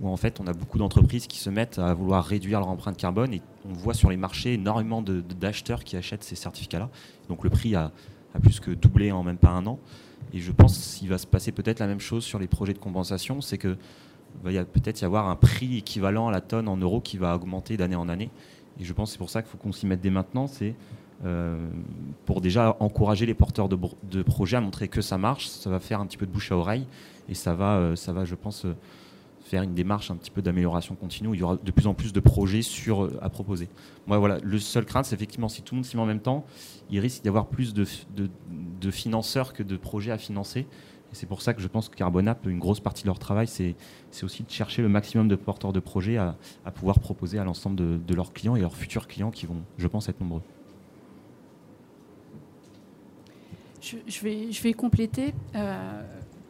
où 0.00 0.08
en 0.08 0.16
fait, 0.16 0.40
on 0.40 0.46
a 0.46 0.52
beaucoup 0.52 0.78
d'entreprises 0.78 1.26
qui 1.26 1.38
se 1.38 1.50
mettent 1.50 1.78
à 1.78 1.94
vouloir 1.94 2.24
réduire 2.24 2.58
leur 2.60 2.68
empreinte 2.68 2.96
carbone, 2.96 3.32
et 3.32 3.42
on 3.68 3.72
voit 3.72 3.94
sur 3.94 4.10
les 4.10 4.16
marchés 4.16 4.54
énormément 4.54 5.02
d'acheteurs 5.02 5.84
qui 5.84 5.96
achètent 5.96 6.24
ces 6.24 6.36
certificats-là. 6.36 6.90
Donc 7.28 7.44
le 7.44 7.50
prix 7.50 7.74
a, 7.74 7.92
plus 8.42 8.58
que 8.58 8.72
doublé 8.72 9.12
en 9.12 9.22
même 9.22 9.38
pas 9.38 9.50
un 9.50 9.66
an. 9.66 9.78
Et 10.32 10.40
je 10.40 10.50
pense 10.50 10.96
qu'il 10.98 11.08
va 11.08 11.18
se 11.18 11.26
passer 11.26 11.52
peut-être 11.52 11.78
la 11.78 11.86
même 11.86 12.00
chose 12.00 12.24
sur 12.24 12.38
les 12.38 12.48
projets 12.48 12.72
de 12.72 12.78
compensation, 12.78 13.40
c'est 13.40 13.58
que 13.58 13.76
va 14.42 14.50
y 14.50 14.64
peut-être 14.64 15.00
y 15.00 15.04
avoir 15.04 15.28
un 15.28 15.36
prix 15.36 15.78
équivalent 15.78 16.26
à 16.26 16.32
la 16.32 16.40
tonne 16.40 16.66
en 16.66 16.76
euros 16.76 17.00
qui 17.00 17.18
va 17.18 17.36
augmenter 17.36 17.76
d'année 17.76 17.94
en 17.94 18.08
année. 18.08 18.30
Et 18.80 18.84
je 18.84 18.92
pense 18.92 19.10
que 19.10 19.12
c'est 19.12 19.18
pour 19.18 19.30
ça 19.30 19.42
qu'il 19.42 19.50
faut 19.50 19.58
qu'on 19.58 19.72
s'y 19.72 19.86
mette 19.86 20.00
dès 20.00 20.10
maintenant. 20.10 20.48
C'est 20.48 20.74
euh, 21.24 21.68
pour 22.26 22.40
déjà 22.40 22.76
encourager 22.80 23.24
les 23.24 23.34
porteurs 23.34 23.68
de, 23.68 24.22
projets 24.22 24.56
à 24.56 24.60
montrer 24.60 24.88
que 24.88 25.00
ça 25.00 25.18
marche. 25.18 25.46
Ça 25.46 25.70
va 25.70 25.78
faire 25.78 26.00
un 26.00 26.06
petit 26.06 26.16
peu 26.16 26.26
de 26.26 26.32
bouche 26.32 26.50
à 26.50 26.56
oreille 26.56 26.86
et 27.28 27.34
ça 27.34 27.54
va, 27.54 27.76
euh, 27.76 27.96
je 27.96 28.34
pense, 28.34 28.64
euh, 28.64 28.74
faire 29.44 29.62
une 29.62 29.74
démarche 29.74 30.10
un 30.10 30.16
petit 30.16 30.30
peu 30.30 30.42
d'amélioration 30.42 30.94
continue 30.94 31.28
il 31.34 31.40
y 31.40 31.42
aura 31.42 31.56
de 31.56 31.70
plus 31.70 31.86
en 31.86 31.94
plus 31.94 32.12
de 32.12 32.20
projets 32.20 32.62
sur, 32.62 33.10
à 33.22 33.28
proposer. 33.28 33.68
Moi, 34.06 34.18
voilà, 34.18 34.38
le 34.42 34.58
seul 34.58 34.84
crainte, 34.84 35.04
c'est 35.04 35.14
effectivement 35.14 35.48
si 35.48 35.62
tout 35.62 35.74
le 35.74 35.78
monde 35.78 35.84
s'y 35.84 35.96
met 35.96 36.02
en 36.02 36.06
même 36.06 36.20
temps, 36.20 36.44
il 36.90 36.98
risque 36.98 37.22
d'y 37.22 37.28
avoir 37.28 37.46
plus 37.46 37.74
de, 37.74 37.84
financeurs 38.90 39.52
que 39.52 39.62
de 39.62 39.76
projets 39.76 40.12
à 40.12 40.18
financer. 40.18 40.60
Et 40.60 41.14
c'est 41.14 41.26
pour 41.26 41.42
ça 41.42 41.54
que 41.54 41.60
je 41.60 41.68
pense 41.68 41.88
que 41.88 41.94
Carbonap, 41.94 42.46
une 42.46 42.58
grosse 42.58 42.80
partie 42.80 43.02
de 43.02 43.08
leur 43.08 43.18
travail, 43.18 43.46
c'est 43.46 43.76
aussi 44.22 44.42
de 44.42 44.50
chercher 44.50 44.82
le 44.82 44.88
maximum 44.88 45.28
de 45.28 45.36
porteurs 45.36 45.72
de 45.72 45.80
projets 45.80 46.16
à, 46.16 46.36
pouvoir 46.74 46.98
proposer 46.98 47.38
à 47.38 47.44
l'ensemble 47.44 47.76
de, 47.76 48.14
leurs 48.14 48.32
clients 48.32 48.56
et 48.56 48.60
leurs 48.60 48.74
futurs 48.74 49.06
clients 49.06 49.30
qui 49.30 49.46
vont, 49.46 49.62
je 49.78 49.86
pense, 49.86 50.08
être 50.08 50.20
nombreux. 50.20 50.42
Je, 53.80 54.20
vais, 54.22 54.50
je 54.50 54.62
vais 54.62 54.72
compléter. 54.72 55.34
Euh, 55.54 56.02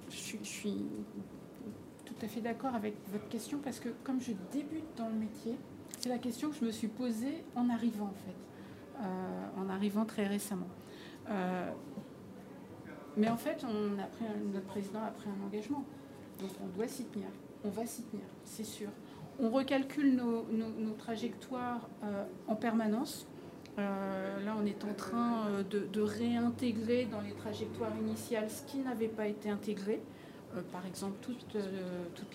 je, 0.08 0.36
suis 0.44 0.76
à 2.24 2.28
fait 2.28 2.40
d'accord 2.40 2.74
avec 2.74 2.94
votre 3.12 3.28
question 3.28 3.58
parce 3.62 3.78
que 3.78 3.90
comme 4.02 4.20
je 4.20 4.32
débute 4.50 4.96
dans 4.96 5.08
le 5.08 5.14
métier, 5.14 5.56
c'est 5.98 6.08
la 6.08 6.18
question 6.18 6.50
que 6.50 6.56
je 6.56 6.64
me 6.64 6.70
suis 6.70 6.88
posée 6.88 7.44
en 7.54 7.68
arrivant 7.68 8.06
en 8.06 8.26
fait, 8.26 9.02
euh, 9.02 9.60
en 9.60 9.68
arrivant 9.68 10.04
très 10.04 10.26
récemment. 10.26 10.68
Euh, 11.28 11.70
mais 13.16 13.28
en 13.28 13.36
fait, 13.36 13.64
on 13.64 13.98
a 13.98 14.06
pris 14.06 14.24
notre 14.52 14.66
président 14.66 15.02
a 15.02 15.10
pris 15.10 15.28
un 15.28 15.46
engagement, 15.46 15.84
donc 16.40 16.50
on 16.62 16.66
doit 16.76 16.88
s'y 16.88 17.04
tenir. 17.04 17.28
On 17.62 17.68
va 17.68 17.86
s'y 17.86 18.02
tenir, 18.04 18.24
c'est 18.44 18.64
sûr. 18.64 18.88
On 19.38 19.50
recalcule 19.50 20.14
nos, 20.16 20.92
trajectoires 20.98 21.88
en 22.46 22.56
permanence. 22.56 23.26
Euh, 23.78 24.44
là, 24.44 24.54
on 24.60 24.64
est 24.66 24.84
en 24.84 24.94
train 24.94 25.48
euh, 25.48 25.62
de, 25.64 26.00
réintégrer 26.00 27.06
dans 27.06 27.20
les 27.20 27.32
trajectoires 27.32 27.92
initiales 28.00 28.48
ce 28.48 28.62
qui 28.62 28.78
n'avait 28.78 29.08
pas 29.08 29.26
été 29.26 29.50
intégré. 29.50 30.00
Euh, 30.56 30.60
par 30.72 30.86
exemple, 30.86 31.16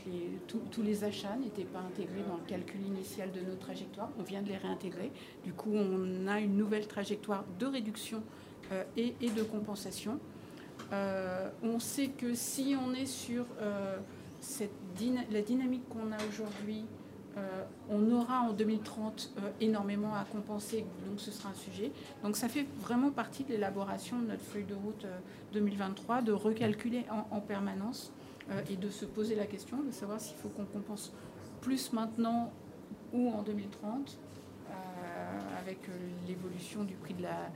les, 0.06 0.40
tous 0.48 0.82
les 0.82 1.04
achats 1.04 1.36
n'étaient 1.38 1.64
pas 1.64 1.80
intégrés 1.80 2.24
dans 2.28 2.38
le 2.38 2.46
calcul 2.48 2.82
initial 2.86 3.32
de 3.32 3.42
nos 3.42 3.56
trajectoires. 3.56 4.10
On 4.20 4.24
vient 4.24 4.42
de 4.42 4.50
les 4.50 4.58
réintégrer. 4.58 5.12
Du 5.44 5.54
coup, 5.54 5.74
on 5.74 6.28
a 6.28 6.40
une 6.40 6.58
nouvelle 6.58 6.88
trajectoire 6.88 7.46
de 7.60 7.66
réduction 7.66 8.22
et, 8.98 9.14
de 9.22 9.44
compensation. 9.44 10.20
on 10.92 11.80
sait 11.80 12.10
que 12.10 12.36
si 12.36 12.76
on 12.80 12.94
est 12.94 13.08
sur 13.08 13.46
cette 14.42 14.72
la 15.32 15.42
dynamique 15.42 15.88
qu'on 15.90 16.12
a 16.12 16.18
aujourd'hui 16.28 16.82
euh, 16.82 16.99
on 17.90 18.12
aura 18.12 18.42
en 18.42 18.54
2030 18.54 19.34
euh, 19.38 19.50
énormément 19.60 20.14
à 20.14 20.24
compenser, 20.26 20.86
donc 21.08 21.20
ce 21.20 21.32
sera 21.32 21.50
un 21.50 21.54
sujet. 21.54 21.92
Donc 22.24 22.36
ça 22.38 22.48
fait 22.48 22.66
vraiment 22.80 23.12
partie 23.12 23.44
de 23.44 23.50
l'élaboration 23.50 24.20
de 24.20 24.28
notre 24.28 24.44
feuille 24.44 24.66
de 24.66 24.76
route 24.76 25.06
2023, 25.54 26.18
euh, 26.18 26.22
de 26.22 26.32
recalculer 26.32 27.06
en, 27.32 27.40
permanence 27.40 28.12
et 28.70 28.76
de 28.76 28.90
se 28.90 29.06
poser 29.06 29.36
la 29.36 29.46
question 29.46 29.78
de 29.84 29.92
savoir 29.92 30.20
s'il 30.20 30.36
faut 30.36 30.50
qu'on 30.50 30.66
compense 30.66 31.14
plus 31.62 31.94
maintenant 31.94 32.52
ou 33.14 33.30
en 33.30 33.44
2030 33.44 34.18
avec 35.62 35.78
l'évolution 36.28 36.84
du 36.84 36.96
prix 36.96 37.14
de 37.14 37.22
la 37.22 37.52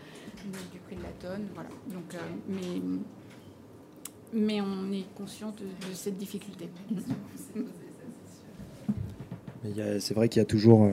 tonne. 1.19 1.47
Mais 4.33 4.61
on 4.61 4.91
est 4.91 5.11
conscient 5.15 5.51
de 5.51 5.93
cette 5.93 6.17
difficulté. 6.17 6.69
C'est 9.99 10.13
vrai 10.13 10.29
qu'il 10.29 10.41
y 10.41 10.43
a 10.43 10.45
toujours, 10.45 10.83
euh, 10.83 10.91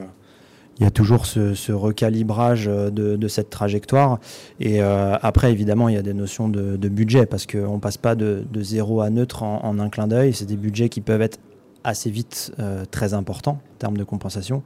il 0.79 0.87
y 0.87 0.91
toujours 0.91 1.27
ce, 1.27 1.73
recalibrage 1.73 2.69
euh, 2.69 2.91
de, 2.91 3.29
cette 3.29 3.51
trajectoire. 3.51 4.19
Et 4.61 4.83
euh, 4.83 5.17
après, 5.23 5.53
évidemment, 5.53 5.89
il 5.89 5.95
y 5.95 5.99
a 5.99 6.03
des 6.03 6.15
notions 6.15 6.49
de, 6.49 6.89
budget 6.89 7.27
parce 7.27 7.47
qu'on 7.47 7.75
ne 7.75 7.81
passe 7.81 7.97
pas 7.97 8.15
de, 8.15 8.45
zéro 8.61 9.01
à 9.01 9.11
neutre 9.11 9.43
en, 9.43 9.79
un 9.79 9.89
clin 9.89 10.07
d'œil. 10.07 10.33
C'est 10.33 10.47
des 10.47 10.57
budgets 10.57 10.89
qui 10.89 11.01
peuvent 11.01 11.23
être 11.23 11.39
assez 11.83 12.11
vite 12.11 12.53
très 12.91 13.15
importants 13.15 13.59
en 13.75 13.79
termes 13.79 13.97
de 13.97 14.05
compensation. 14.05 14.63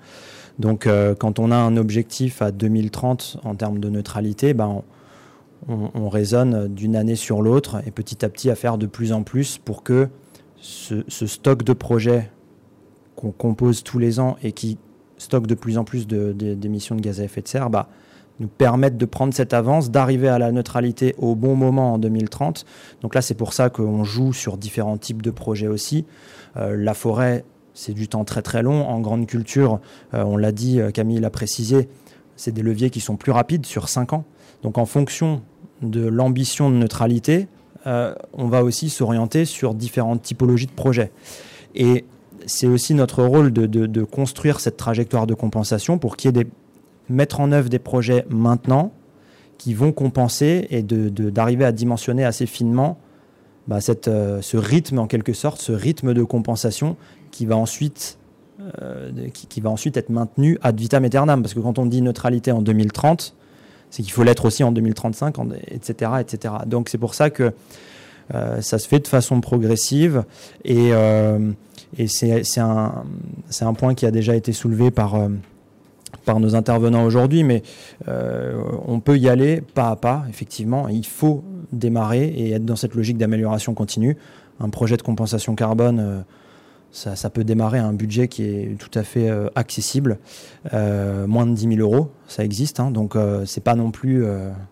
Donc, 0.59 0.89
quand 1.19 1.39
on 1.39 1.53
a 1.53 1.57
un 1.57 1.77
objectif 1.77 2.43
à 2.43 2.51
2030 2.51 3.39
en 3.45 3.55
termes 3.55 3.79
de 3.79 3.89
neutralité, 3.89 4.53
ben, 4.53 4.83
on, 5.69 6.09
raisonne 6.09 6.67
d'une 6.67 6.97
année 6.97 7.15
sur 7.15 7.41
l'autre 7.41 7.83
et 7.87 7.93
petit 7.93 8.25
à 8.25 8.29
petit 8.29 8.51
à 8.51 8.57
faire 8.57 8.79
de 8.79 8.87
plus 8.87 9.13
en 9.13 9.23
plus 9.23 9.59
pour 9.59 9.85
que 9.85 10.09
ce 10.61 11.27
stock 11.27 11.63
de 11.63 11.73
projets 11.73 12.31
qu'on 13.25 13.33
compose 13.33 13.83
tous 13.83 13.99
les 13.99 14.21
ans 14.21 14.37
et 14.43 14.53
qui 14.53 14.79
stocke 15.17 15.47
de 15.47 15.55
plus 15.55 15.79
en 15.79 15.85
plus 15.85 16.07
d'émissions 16.07 16.95
de, 16.95 17.01
gaz 17.01 17.21
à 17.21 17.25
effet 17.25 17.41
de 17.41 17.49
serre, 17.49 17.71
bah, 17.71 17.89
nous 18.41 18.49
permettent 18.49 18.99
de 18.99 19.07
prendre 19.07 19.33
cette 19.33 19.55
avance, 19.55 19.91
d'arriver 19.91 20.29
à 20.29 20.39
la 20.39 20.53
neutralité 20.53 21.15
au 21.19 21.35
bon 21.35 21.55
moment 21.55 21.95
en 21.95 21.99
2030. 21.99 22.65
Donc 23.01 23.15
là, 23.15 23.23
c'est 23.23 23.35
pour 23.35 23.53
ça 23.53 23.71
qu'on 23.71 24.05
joue 24.05 24.33
sur 24.33 24.59
différents 24.59 24.99
types 24.99 25.23
de 25.23 25.31
projets 25.31 25.69
aussi. 25.69 26.05
Euh, 26.57 26.77
la 26.77 26.95
forêt, 26.95 27.45
c'est 27.73 27.95
du 27.95 28.09
temps 28.09 28.25
très 28.25 28.43
très 28.43 28.63
long. 28.63 28.87
En 28.87 29.01
grande 29.01 29.27
culture, 29.27 29.81
euh, 30.13 30.25
on 30.25 30.37
l'a 30.37 30.53
dit, 30.53 30.81
euh, 30.81 30.91
Camille 30.91 31.21
l'a 31.21 31.31
précisé, 31.31 31.89
c'est 32.37 32.53
des 32.53 32.63
leviers 32.63 32.91
qui 32.91 33.01
sont 33.01 33.17
plus 33.17 33.33
rapides 33.33 33.67
sur 33.67 33.89
5 33.89 34.13
ans. 34.13 34.25
Donc 34.63 34.79
en 34.79 34.87
fonction 34.87 35.43
de 35.83 36.05
l'ambition 36.07 36.71
de 36.71 36.77
neutralité, 36.77 37.49
on 37.87 38.49
va 38.49 38.65
aussi 38.65 38.89
s'orienter 38.89 39.45
sur 39.45 39.75
différentes 39.75 40.23
typologies 40.23 40.65
de 40.65 40.73
projets. 40.73 41.13
Et 41.75 42.07
c'est 42.47 42.67
aussi 42.67 42.95
notre 42.95 43.23
rôle 43.23 43.53
de, 43.53 44.05
construire 44.05 44.61
cette 44.61 44.77
trajectoire 44.77 45.27
de 45.27 45.35
compensation 45.35 45.99
pour 45.99 46.17
qu'il 46.17 46.37
y 46.37 46.41
ait 46.41 46.47
mettre 47.09 47.41
en 47.41 47.53
œuvre 47.53 47.69
des 47.69 47.79
projets 47.79 48.25
maintenant 48.29 48.93
qui 49.59 49.75
vont 49.75 49.93
compenser 49.93 50.67
et 50.71 50.83
d'arriver 50.83 51.65
à 51.65 51.73
dimensionner 51.73 52.25
assez 52.25 52.47
finement 52.47 52.99
bah, 53.67 53.81
cette, 53.81 54.09
euh, 54.09 54.43
ce 54.43 54.57
rythme 54.57 54.99
en 54.99 55.07
quelque 55.07 55.33
sorte, 55.33 55.61
ce 55.61 55.73
rythme 55.73 56.13
de 56.13 56.23
compensation 56.23 56.97
qui 57.31 57.47
va 57.47 57.57
ensuite 57.57 58.19
euh, 58.83 59.11
qui, 59.33 59.61
va 59.61 59.71
ensuite 59.71 59.97
être 59.97 60.11
maintenu 60.11 60.59
ad 60.63 60.79
vitam 60.79 61.05
aeternam. 61.05 61.43
Parce 61.43 61.55
que 61.55 61.61
quand 61.61 61.79
on 61.79 61.87
dit 61.87 62.03
neutralité 62.03 62.53
en 62.53 62.63
2030, 62.63 63.35
c'est 63.91 64.03
qu'il 64.03 64.13
faut 64.13 64.23
l'être 64.23 64.45
aussi 64.45 64.63
en 64.63 64.71
2035, 64.71 65.37
etc., 65.69 66.13
etc. 66.21 66.55
Donc 66.67 66.89
c'est 66.89 66.99
pour 66.99 67.15
ça 67.15 67.31
que 67.31 67.53
euh, 68.33 68.61
ça 68.61 68.79
se 68.79 68.87
fait 68.87 69.01
de 69.01 69.09
façon 69.09 69.41
progressive 69.41 70.25
et 70.65 70.93
et 71.99 72.09
c'est 72.09 72.61
un, 72.61 73.05
un, 73.61 73.75
point 73.75 73.95
qui 73.95 74.07
a 74.07 74.11
déjà 74.11 74.35
été 74.35 74.53
soulevé 74.53 74.91
par, 74.91 75.15
euh, 75.15 75.29
par 76.25 76.41
nos 76.41 76.55
intervenants 76.55 77.05
aujourd'hui, 77.05 77.45
mais 77.45 77.63
euh, 78.09 78.61
on 78.87 79.01
peut 79.01 79.19
y 79.19 79.29
aller 79.29 79.61
pas 79.61 79.91
à 79.91 79.97
pas, 79.97 80.25
effectivement. 80.29 80.89
Il 80.89 81.07
faut 81.07 81.45
démarrer 81.73 82.25
et 82.25 82.53
être 82.53 82.65
dans 82.65 82.77
cette 82.77 82.95
logique 82.95 83.19
d'amélioration 83.19 83.75
continue. 83.75 84.17
Un 84.61 84.71
projet 84.71 84.97
de 84.97 85.03
compensation 85.03 85.55
carbone, 85.55 86.01
euh, 86.01 86.21
ça, 86.95 87.29
peut 87.29 87.45
démarrer 87.45 87.79
à 87.79 87.87
un 87.87 87.93
budget 87.93 88.29
qui 88.29 88.45
est 88.45 88.79
tout 88.79 88.97
à 88.99 89.03
fait 89.03 89.29
accessible, 89.55 90.19
moins 90.73 91.47
de 91.47 91.55
10 91.55 91.77
000 91.77 91.81
euros, 91.81 92.11
ça 92.29 92.45
existe. 92.45 92.81
Hein, 92.81 92.91
donc 92.91 93.17
c'est 93.47 93.65
pas 93.65 93.75
non 93.75 93.91
plus 93.91 94.25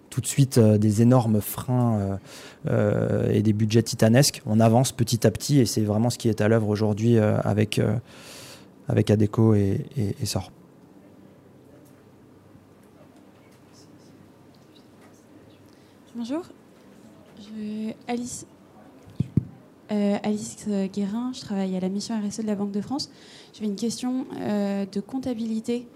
tout 0.08 0.20
de 0.20 0.26
suite 0.26 0.58
des 0.58 1.02
énormes 1.02 1.40
freins 1.40 2.18
euh, 2.68 3.28
et 3.32 3.42
des 3.42 3.52
budgets 3.52 3.82
titanesques. 3.82 4.40
On 4.46 4.60
avance 4.60 4.92
petit 4.92 5.26
à 5.26 5.32
petit 5.32 5.58
et 5.58 5.66
c'est 5.66 5.80
vraiment 5.80 6.10
ce 6.10 6.18
qui 6.18 6.28
est 6.28 6.40
à 6.40 6.46
l'œuvre 6.46 6.68
aujourd'hui 6.68 7.18
euh, 7.18 7.40
avec, 7.40 7.80
euh, 7.80 7.96
avec 8.88 9.10
ADECO 9.10 9.54
et, 9.54 9.84
et, 9.96 10.24
SOR. 10.24 10.52
Bonjour, 16.14 16.44
je, 17.40 17.92
Alice, 18.06 18.46
Alice 20.22 20.66
Guérin, 20.92 21.32
je 21.34 21.40
travaille 21.40 21.76
à 21.76 21.80
la 21.80 21.88
mission 21.88 22.14
RSE 22.18 22.40
de 22.40 22.46
la 22.46 22.54
Banque 22.54 22.72
de 22.72 22.80
France. 22.80 23.10
J'avais 23.52 23.66
une 23.66 23.76
question 23.76 24.24
de 24.32 25.00
comptabilité 25.00 25.86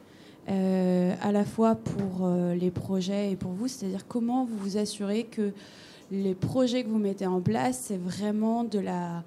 à 0.48 1.32
la 1.32 1.44
fois 1.44 1.76
pour 1.76 2.28
les 2.28 2.70
projets 2.70 3.32
et 3.32 3.36
pour 3.36 3.52
vous, 3.52 3.68
c'est-à-dire 3.68 4.06
comment 4.06 4.44
vous 4.44 4.56
vous 4.58 4.76
assurez 4.76 5.24
que 5.24 5.52
les 6.10 6.34
projets 6.34 6.84
que 6.84 6.88
vous 6.88 6.98
mettez 6.98 7.26
en 7.26 7.40
place, 7.40 7.84
c'est 7.86 7.96
vraiment 7.96 8.64
de 8.64 8.78
la, 8.78 9.24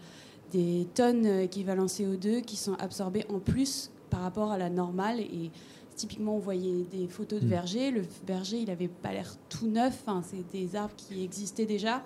des 0.51 0.88
tonnes 0.93 1.26
équivalent 1.26 1.86
CO2 1.86 2.41
qui 2.41 2.55
sont 2.55 2.76
absorbées 2.76 3.26
en 3.34 3.39
plus 3.39 3.91
par 4.09 4.22
rapport 4.22 4.51
à 4.51 4.57
la 4.57 4.70
normale. 4.70 5.20
Et 5.20 5.51
typiquement, 5.99 6.35
on 6.35 6.39
voyait 6.39 6.85
des 6.91 7.07
photos 7.07 7.39
de 7.41 7.45
Mm. 7.45 7.49
vergers. 7.49 7.91
Le 7.91 8.01
verger, 8.25 8.57
il 8.57 8.67
n'avait 8.67 8.87
pas 8.87 9.11
l'air 9.11 9.35
tout 9.49 9.67
neuf. 9.67 10.01
Enfin, 10.05 10.21
c'est 10.25 10.49
des 10.57 10.75
arbres 10.75 10.95
qui 10.97 11.23
existaient 11.23 11.65
déjà. 11.65 12.01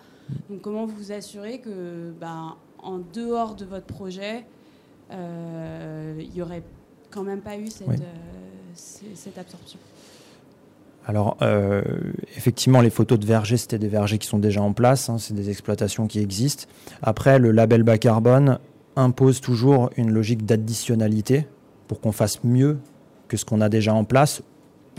Donc, 0.49 0.61
comment 0.61 0.85
vous 0.85 0.95
vous 0.95 1.11
assurez 1.11 1.59
que, 1.59 2.11
ben, 2.19 2.55
en 2.79 2.99
dehors 3.13 3.55
de 3.55 3.65
votre 3.65 3.85
projet, 3.85 4.45
euh, 5.11 6.15
il 6.19 6.29
n'y 6.31 6.41
aurait 6.41 6.63
quand 7.11 7.23
même 7.23 7.41
pas 7.41 7.57
eu 7.57 7.67
cette, 7.67 7.87
Oui. 7.87 7.95
euh, 8.01 8.73
cette 8.75 9.37
absorption? 9.37 9.79
Alors, 11.05 11.35
euh, 11.41 11.81
effectivement, 12.37 12.79
les 12.81 12.89
photos 12.89 13.19
de 13.19 13.25
vergers, 13.25 13.57
c'était 13.57 13.77
des 13.77 13.89
vergers 13.89 14.17
qui 14.17 14.27
sont 14.27 14.39
déjà 14.39 14.61
en 14.61 14.71
place, 14.73 15.09
hein, 15.09 15.17
c'est 15.17 15.33
des 15.33 15.49
exploitations 15.49 16.07
qui 16.07 16.19
existent. 16.19 16.65
Après, 17.01 17.39
le 17.39 17.51
label 17.51 17.83
bas 17.83 17.97
carbone 17.97 18.57
impose 18.95 19.41
toujours 19.41 19.89
une 19.97 20.11
logique 20.11 20.45
d'additionnalité 20.45 21.45
pour 21.89 21.99
qu'on 21.99 22.13
fasse 22.13 22.43
mieux 22.43 22.77
que 23.33 23.37
ce 23.37 23.45
qu'on 23.45 23.61
a 23.61 23.69
déjà 23.69 23.95
en 23.95 24.03
place 24.03 24.43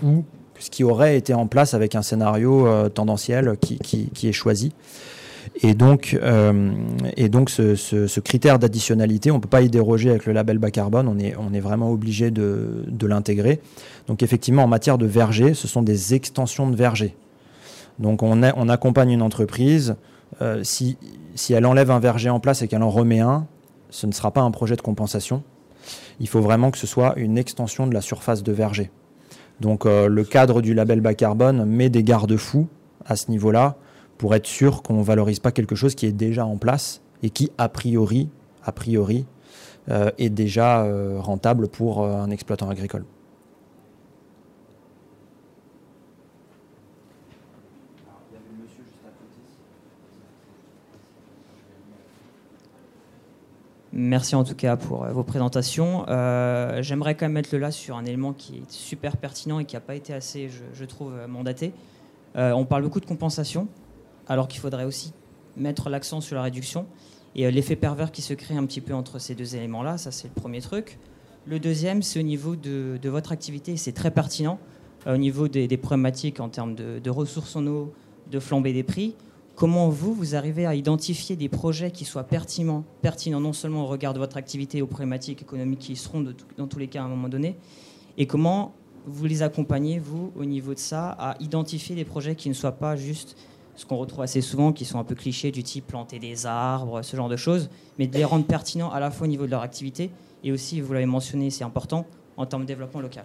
ou 0.02 0.24
ce 0.58 0.68
qui 0.68 0.82
aurait 0.82 1.16
été 1.16 1.34
en 1.34 1.46
place 1.46 1.72
avec 1.72 1.94
un 1.94 2.02
scénario 2.02 2.66
euh, 2.66 2.88
tendanciel 2.88 3.56
qui, 3.60 3.78
qui- 3.78 4.28
est 4.28 4.32
choisi. 4.32 4.72
Et 5.62 5.74
donc, 5.74 6.18
euh, 6.20 6.72
et 7.16 7.28
donc 7.28 7.48
ce, 7.48 8.18
critère 8.20 8.58
d'additionnalité, 8.58 9.30
on 9.30 9.36
ne 9.36 9.40
peut 9.40 9.48
pas 9.48 9.62
y 9.62 9.68
déroger 9.68 10.10
avec 10.10 10.26
le 10.26 10.32
label 10.32 10.58
bas 10.58 10.72
carbone, 10.72 11.06
on 11.06 11.16
est, 11.20 11.36
on 11.38 11.54
est 11.54 11.60
vraiment 11.60 11.92
obligé 11.92 12.32
de, 12.32 12.82
de 12.88 13.06
l'intégrer. 13.06 13.60
Donc 14.08 14.24
effectivement, 14.24 14.64
en 14.64 14.68
matière 14.68 14.98
de 14.98 15.06
verger, 15.06 15.54
ce 15.54 15.68
sont 15.68 15.82
des 15.82 16.14
extensions 16.14 16.68
de 16.68 16.74
verger. 16.74 17.14
Donc 18.00 18.24
on 18.24 18.42
accompagne 18.68 19.10
une 19.10 19.22
entreprise, 19.22 19.94
euh, 20.42 20.64
si, 20.64 20.96
si 21.36 21.52
elle 21.52 21.66
enlève 21.66 21.92
un 21.92 22.00
verger 22.00 22.30
en 22.30 22.40
place 22.40 22.62
et 22.62 22.66
qu'elle 22.66 22.82
en 22.82 22.90
remet 22.90 23.20
un, 23.20 23.46
ce 23.90 24.08
ne 24.08 24.12
sera 24.12 24.32
pas 24.32 24.40
un 24.40 24.50
projet 24.50 24.74
de 24.74 24.82
compensation. 24.82 25.44
Il 26.20 26.28
faut 26.28 26.40
vraiment 26.40 26.70
que 26.70 26.78
ce 26.78 26.86
soit 26.86 27.14
une 27.16 27.38
extension 27.38 27.86
de 27.86 27.94
la 27.94 28.00
surface 28.00 28.42
de 28.42 28.52
verger. 28.52 28.90
Donc 29.60 29.86
euh, 29.86 30.08
le 30.08 30.24
cadre 30.24 30.62
du 30.62 30.74
label 30.74 31.00
bas 31.00 31.14
carbone 31.14 31.64
met 31.64 31.88
des 31.88 32.02
garde-fous 32.02 32.66
à 33.06 33.16
ce 33.16 33.30
niveau-là 33.30 33.76
pour 34.18 34.34
être 34.34 34.46
sûr 34.46 34.82
qu'on 34.82 34.98
ne 34.98 35.04
valorise 35.04 35.40
pas 35.40 35.52
quelque 35.52 35.74
chose 35.74 35.94
qui 35.94 36.06
est 36.06 36.12
déjà 36.12 36.44
en 36.46 36.56
place 36.56 37.02
et 37.22 37.30
qui, 37.30 37.50
a 37.58 37.68
priori, 37.68 38.28
a 38.64 38.72
priori 38.72 39.26
euh, 39.90 40.10
est 40.18 40.30
déjà 40.30 40.82
euh, 40.82 41.18
rentable 41.20 41.68
pour 41.68 42.04
un 42.04 42.30
exploitant 42.30 42.68
agricole. 42.68 43.04
Merci 53.96 54.34
en 54.34 54.42
tout 54.42 54.56
cas 54.56 54.76
pour 54.76 55.04
euh, 55.04 55.12
vos 55.12 55.22
présentations. 55.22 56.04
Euh, 56.08 56.82
J'aimerais 56.82 57.14
quand 57.14 57.26
même 57.26 57.34
mettre 57.34 57.50
le 57.52 57.60
là 57.60 57.70
sur 57.70 57.96
un 57.96 58.04
élément 58.04 58.32
qui 58.32 58.56
est 58.56 58.70
super 58.70 59.16
pertinent 59.16 59.60
et 59.60 59.66
qui 59.66 59.76
n'a 59.76 59.80
pas 59.80 59.94
été 59.94 60.12
assez, 60.12 60.50
je, 60.72 60.84
trouve, 60.84 61.14
euh, 61.14 61.28
mandaté. 61.28 61.72
On 62.34 62.64
parle 62.64 62.82
beaucoup 62.82 62.98
de 62.98 63.06
compensation, 63.06 63.68
alors 64.26 64.48
qu'il 64.48 64.60
faudrait 64.60 64.82
aussi 64.82 65.12
mettre 65.56 65.88
l'accent 65.88 66.20
sur 66.20 66.34
la 66.34 66.42
réduction. 66.42 66.86
Et 67.36 67.48
l'effet 67.48 67.76
pervers 67.76 68.10
qui 68.10 68.22
se 68.22 68.34
crée 68.34 68.56
un 68.56 68.66
petit 68.66 68.80
peu 68.80 68.92
entre 68.92 69.20
ces 69.20 69.36
deux 69.36 69.54
éléments-là, 69.54 69.98
ça 69.98 70.10
c'est 70.10 70.26
le 70.26 70.34
premier 70.34 70.60
truc. 70.60 70.98
Le 71.46 71.60
deuxième, 71.60 72.02
c'est 72.02 72.18
au 72.18 72.24
niveau 72.24 72.56
de, 72.56 72.98
votre 73.04 73.30
activité, 73.30 73.76
c'est 73.76 73.92
très 73.92 74.10
pertinent, 74.10 74.58
au 75.06 75.16
niveau 75.16 75.46
des, 75.46 75.68
des 75.68 75.76
problématiques 75.76 76.40
en 76.40 76.48
termes 76.48 76.74
de, 76.74 76.98
de 76.98 77.10
ressources 77.10 77.54
en 77.54 77.64
eau, 77.68 77.92
de 78.32 78.40
flambée 78.40 78.72
des 78.72 78.82
prix. 78.82 79.14
Comment 79.56 79.88
vous, 79.88 80.12
vous 80.12 80.34
arrivez 80.34 80.66
à 80.66 80.74
identifier 80.74 81.36
des 81.36 81.48
projets 81.48 81.92
qui 81.92 82.04
soient 82.04 82.24
pertinents, 82.24 82.84
pertinents 83.02 83.40
non 83.40 83.52
seulement 83.52 83.84
au 83.84 83.86
regard 83.86 84.12
de 84.12 84.18
votre 84.18 84.36
activité 84.36 84.82
aux 84.82 84.88
problématiques 84.88 85.42
économiques 85.42 85.78
qui 85.78 85.96
seront 85.96 86.24
dans 86.58 86.66
tous 86.66 86.78
les 86.78 86.88
cas 86.88 87.02
à 87.02 87.04
un 87.04 87.08
moment 87.08 87.28
donné, 87.28 87.56
et 88.18 88.26
comment 88.26 88.74
vous 89.06 89.26
les 89.26 89.42
accompagnez, 89.42 89.98
vous, 89.98 90.32
au 90.34 90.44
niveau 90.44 90.74
de 90.74 90.78
ça, 90.78 91.10
à 91.10 91.36
identifier 91.38 91.94
des 91.94 92.04
projets 92.04 92.34
qui 92.34 92.48
ne 92.48 92.54
soient 92.54 92.72
pas 92.72 92.96
juste 92.96 93.36
ce 93.76 93.86
qu'on 93.86 93.96
retrouve 93.96 94.22
assez 94.22 94.40
souvent, 94.40 94.72
qui 94.72 94.84
sont 94.84 94.98
un 94.98 95.04
peu 95.04 95.14
clichés 95.14 95.52
du 95.52 95.62
type 95.62 95.86
planter 95.86 96.18
des 96.18 96.46
arbres, 96.46 97.02
ce 97.02 97.16
genre 97.16 97.28
de 97.28 97.36
choses, 97.36 97.70
mais 97.98 98.06
de 98.06 98.16
les 98.16 98.24
rendre 98.24 98.46
pertinents 98.46 98.90
à 98.90 98.98
la 98.98 99.10
fois 99.10 99.26
au 99.26 99.30
niveau 99.30 99.46
de 99.46 99.50
leur 99.50 99.62
activité 99.62 100.10
et 100.42 100.52
aussi, 100.52 100.80
vous 100.80 100.92
l'avez 100.92 101.06
mentionné, 101.06 101.50
c'est 101.50 101.64
important, 101.64 102.06
en 102.36 102.44
termes 102.44 102.62
de 102.62 102.68
développement 102.68 103.00
local. 103.00 103.24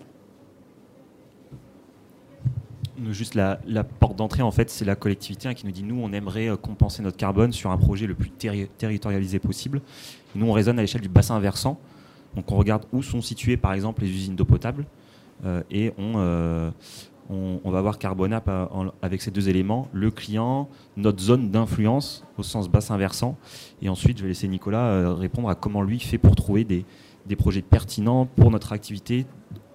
Juste 3.11 3.35
la, 3.35 3.57
porte 3.83 4.17
d'entrée, 4.17 4.41
en 4.41 4.51
fait, 4.51 4.69
c'est 4.69 4.85
la 4.85 4.95
collectivité 4.95 5.47
hein, 5.47 5.53
qui 5.53 5.65
nous 5.65 5.71
dit 5.71 5.83
nous, 5.83 5.99
on 6.01 6.11
aimerait 6.11 6.49
euh, 6.49 6.57
compenser 6.57 7.01
notre 7.01 7.17
carbone 7.17 7.53
sur 7.53 7.71
un 7.71 7.77
projet 7.77 8.07
le 8.07 8.15
plus 8.15 8.29
terri- 8.29 8.67
territorialisé 8.77 9.39
possible. 9.39 9.81
Nous, 10.35 10.45
on 10.45 10.51
raisonne 10.51 10.79
à 10.79 10.81
l'échelle 10.81 11.01
du 11.01 11.09
bassin 11.09 11.39
versant. 11.39 11.79
Donc, 12.35 12.51
on 12.51 12.57
regarde 12.57 12.85
où 12.91 13.01
sont 13.01 13.21
situées, 13.21 13.57
par 13.57 13.73
exemple, 13.73 14.01
les 14.01 14.09
usines 14.09 14.35
d'eau 14.35 14.45
potable. 14.45 14.85
euh, 15.45 15.63
et 15.71 15.93
on, 15.97 16.13
euh, 16.17 16.71
on, 17.29 17.71
va 17.71 17.81
voir 17.81 17.99
Carbonap 17.99 18.49
avec 19.01 19.21
ces 19.21 19.31
deux 19.31 19.49
éléments 19.49 19.87
le 19.93 20.09
client, 20.11 20.67
notre 20.97 21.21
zone 21.21 21.49
d'influence 21.51 22.25
au 22.37 22.43
sens 22.43 22.67
bassin 22.67 22.97
versant. 22.97 23.37
Et 23.81 23.87
ensuite, 23.87 24.17
je 24.17 24.23
vais 24.23 24.29
laisser 24.29 24.47
Nicolas 24.47 25.13
répondre 25.13 25.47
à 25.47 25.55
comment 25.55 25.83
lui 25.83 25.99
fait 25.99 26.17
pour 26.17 26.35
trouver 26.35 26.63
des, 26.63 26.85
des 27.27 27.35
projets 27.35 27.61
pertinents 27.61 28.25
pour 28.25 28.49
notre 28.49 28.73
activité 28.73 29.27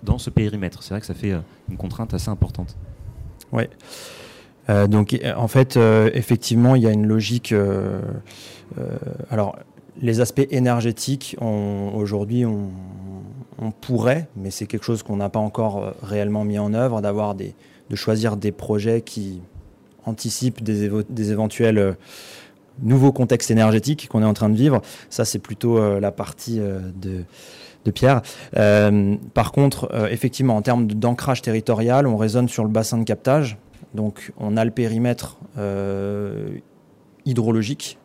dans 0.03 0.19
ce 0.19 0.31
périmètre. 0.31 0.83
C'est 0.83 0.91
vrai 0.95 1.01
que 1.01 1.07
ça 1.07 1.15
fait 1.15 1.33
une 1.71 1.77
contrainte 1.77 2.13
assez 2.13 2.29
importante. 2.29 2.77
Ouais. 3.55 3.71
Euh, 4.69 4.87
donc 4.87 5.19
en 5.37 5.49
fait, 5.49 5.77
euh, 5.77 6.11
effectivement, 6.13 6.75
il 6.75 6.83
y 6.83 6.87
a 6.87 6.91
une 6.91 7.07
logique. 7.07 7.53
euh, 7.53 8.01
alors, 9.31 9.57
les 10.03 10.21
aspects 10.21 10.47
énergétiques, 10.51 11.37
aujourd'hui, 11.41 12.45
on, 12.45 12.71
pourrait, 13.81 14.29
mais 14.37 14.51
c'est 14.51 14.67
quelque 14.67 14.85
chose 14.85 15.03
qu'on 15.03 15.17
n'a 15.17 15.29
pas 15.29 15.39
encore 15.39 15.95
réellement 16.03 16.45
mis 16.45 16.59
en 16.59 16.75
œuvre, 16.75 17.01
d'avoir 17.01 17.35
des, 17.35 17.55
de 17.89 17.97
choisir 17.97 18.37
des 18.37 18.53
projets 18.53 19.01
qui 19.01 19.41
anticipent 20.05 20.63
des, 20.63 20.91
des 21.09 21.31
éventuels 21.31 21.97
nouveaux 22.83 23.13
contextes 23.13 23.51
énergétiques 23.51 24.09
qu'on 24.09 24.23
est 24.23 24.27
en 24.27 24.35
train 24.35 24.51
de 24.51 24.57
vivre. 24.57 24.83
Ça, 25.09 25.25
c'est 25.25 25.39
plutôt 25.39 25.99
la 26.01 26.11
partie 26.11 26.59
de 26.59 27.25
de 27.85 27.91
Pierre. 27.91 28.23
Euh, 28.57 29.17
par 29.35 29.53
contre, 29.53 29.89
euh, 29.93 30.09
effectivement, 30.09 30.57
en 30.57 30.63
termes 30.63 30.87
d'ancrage 30.87 31.43
territorial, 31.43 32.07
on 32.07 32.17
raisonne 32.17 32.49
sur 32.49 32.65
le 32.65 32.71
bassin 32.71 32.99
de 32.99 33.05
captage. 33.05 33.59
Donc, 33.95 34.33
on 34.39 34.57
a 34.57 34.65
le 34.65 34.71
périmètre 34.71 35.39
euh, 35.59 36.49
hydrologique 37.25 37.99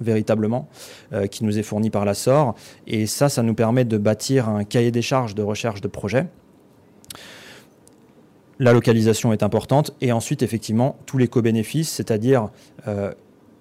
véritablement, 0.00 0.68
qui 1.30 1.44
nous 1.44 1.56
est 1.56 1.62
fourni 1.62 1.88
par 1.88 2.04
la 2.04 2.14
SOR. 2.14 2.56
Et 2.88 3.06
ça, 3.06 3.28
ça 3.28 3.44
nous 3.44 3.54
permet 3.54 3.84
de 3.84 3.96
bâtir 3.96 4.48
un 4.48 4.64
cahier 4.64 4.90
des 4.90 5.02
charges 5.02 5.36
de 5.36 5.42
recherche 5.42 5.80
de 5.80 5.86
projet. 5.86 6.26
La 8.58 8.72
localisation 8.72 9.32
est 9.32 9.44
importante. 9.44 9.94
Et 10.00 10.10
ensuite, 10.10 10.42
effectivement, 10.42 10.96
tous 11.06 11.16
les 11.16 11.28
co-bénéfices, 11.28 11.90
c'est-à-dire 11.90 12.48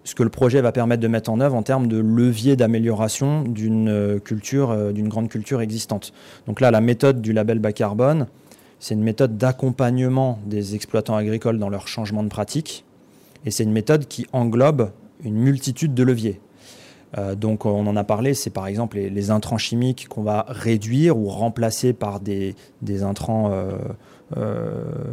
ce 0.03 0.15
que 0.15 0.23
le 0.23 0.29
projet 0.29 0.61
va 0.61 0.71
permettre 0.71 1.01
de 1.01 1.07
mettre 1.07 1.29
en 1.29 1.39
œuvre 1.39 1.55
en 1.55 1.63
termes 1.63 1.87
de 1.87 1.97
levier 1.97 2.55
d'amélioration 2.55 3.43
d'une 3.43 3.89
euh, 3.89 4.19
culture, 4.19 4.71
euh, 4.71 4.91
d'une 4.91 5.07
grande 5.07 5.29
culture 5.29 5.61
existante. 5.61 6.13
Donc 6.47 6.61
là, 6.61 6.71
la 6.71 6.81
méthode 6.81 7.21
du 7.21 7.33
label 7.33 7.59
bas 7.59 7.73
carbone, 7.73 8.27
c'est 8.79 8.95
une 8.95 9.03
méthode 9.03 9.37
d'accompagnement 9.37 10.39
des 10.45 10.75
exploitants 10.75 11.15
agricoles 11.15 11.57
dans 11.57 11.69
leur 11.69 11.87
changement 11.87 12.23
de 12.23 12.29
pratique. 12.29 12.83
Et 13.45 13.51
c'est 13.51 13.63
une 13.63 13.71
méthode 13.71 14.07
qui 14.07 14.27
englobe 14.33 14.91
une 15.23 15.35
multitude 15.35 15.93
de 15.93 16.03
leviers. 16.03 16.41
Euh, 17.17 17.35
donc 17.35 17.65
on 17.65 17.85
en 17.87 17.95
a 17.95 18.03
parlé, 18.03 18.33
c'est 18.33 18.49
par 18.49 18.67
exemple 18.67 18.97
les, 18.97 19.31
intrants 19.31 19.57
chimiques 19.57 20.07
qu'on 20.09 20.23
va 20.23 20.45
réduire 20.49 21.17
ou 21.17 21.29
remplacer 21.29 21.93
par 21.93 22.19
des, 22.19 22.55
des 22.81 23.03
intrants 23.03 23.51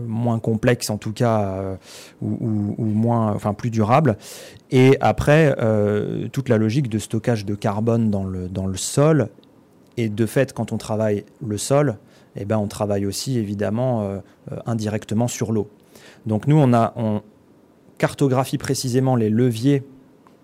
moins 0.06 0.38
complexes 0.38 0.90
en 0.90 0.98
tout 0.98 1.12
cas, 1.12 1.40
euh, 1.42 1.76
ou, 2.20 2.84
moins, 2.84 3.32
enfin 3.32 3.54
plus 3.54 3.70
durables. 3.70 4.16
Et 4.70 4.96
après, 5.00 5.54
euh, 5.58 6.28
toute 6.28 6.48
la 6.48 6.58
logique 6.58 6.88
de 6.88 6.98
stockage 6.98 7.44
de 7.44 7.54
carbone 7.54 8.10
dans 8.10 8.24
le, 8.24 8.48
dans 8.48 8.66
le 8.66 8.76
sol. 8.76 9.28
Et 9.96 10.08
de 10.08 10.26
fait, 10.26 10.52
quand 10.52 10.72
on 10.72 10.78
travaille 10.78 11.24
le 11.46 11.58
sol, 11.58 11.98
eh 12.36 12.44
ben, 12.44 12.58
on 12.58 12.68
travaille 12.68 13.06
aussi 13.06 13.38
évidemment 13.38 14.02
euh, 14.02 14.18
euh, 14.52 14.56
indirectement 14.66 15.28
sur 15.28 15.52
l'eau. 15.52 15.68
Donc 16.26 16.46
nous, 16.46 16.56
on, 16.56 16.72
a, 16.72 16.92
on 16.96 17.22
cartographie 17.98 18.58
précisément 18.58 19.16
les 19.16 19.30
leviers 19.30 19.82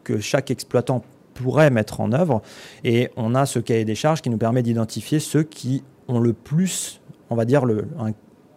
que 0.02 0.18
chaque 0.18 0.50
exploitant 0.50 1.04
pourrait 1.34 1.70
mettre 1.70 2.00
en 2.00 2.12
œuvre. 2.12 2.42
Et 2.82 3.10
on 3.16 3.34
a 3.34 3.46
ce 3.46 3.58
cahier 3.58 3.84
des 3.84 3.94
charges 3.94 4.22
qui 4.22 4.30
nous 4.30 4.38
permet 4.38 4.62
d'identifier 4.62 5.20
ceux 5.20 5.42
qui 5.42 5.84
ont 6.08 6.18
le 6.18 6.32
plus, 6.32 7.00
on 7.30 7.36
va 7.36 7.44
dire, 7.44 7.64
le, 7.64 7.86
un 7.98 8.12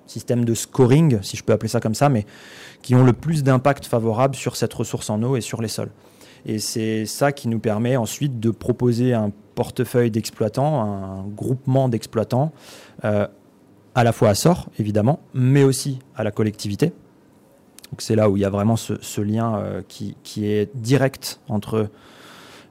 système 0.10 0.46
de 0.46 0.54
scoring, 0.54 1.20
si 1.22 1.38
je 1.38 1.44
peux 1.44 1.54
appeler 1.54 1.70
ça 1.70 1.80
comme 1.80 1.96
ça, 1.96 2.10
mais 2.10 2.26
qui 2.82 2.96
ont 2.96 3.04
le 3.04 3.14
plus 3.14 3.44
d'impact 3.44 3.86
favorable 3.86 4.36
sur 4.36 4.56
cette 4.56 4.74
ressource 4.74 5.10
en 5.10 5.22
eau 5.24 5.36
et 5.36 5.42
sur 5.42 5.62
les 5.62 5.68
sols. 5.68 5.92
Et 6.46 6.60
c'est 6.60 7.06
ça 7.06 7.32
qui 7.32 7.48
nous 7.48 7.60
permet 7.60 7.98
ensuite 7.98 8.40
de 8.40 8.50
proposer 8.50 9.14
un 9.14 9.32
portefeuille 9.56 10.12
d'exploitants, 10.12 10.82
un 10.82 11.28
groupement 11.28 11.90
d'exploitants, 11.90 12.54
euh, 13.04 13.28
à 13.96 14.04
la 14.04 14.12
fois 14.14 14.30
à 14.30 14.36
sort, 14.36 14.70
évidemment, 14.80 15.20
mais 15.34 15.64
aussi 15.64 16.00
à 16.16 16.24
la 16.24 16.32
collectivité. 16.32 16.94
Donc 17.92 18.02
c'est 18.02 18.16
là 18.16 18.30
où 18.30 18.38
il 18.38 18.42
y 18.42 18.46
a 18.46 18.50
vraiment 18.50 18.76
ce, 18.76 19.22
lien 19.22 19.58
euh, 19.58 19.82
qui, 19.88 20.16
est 20.46 20.70
direct 20.76 21.40
entre 21.50 21.90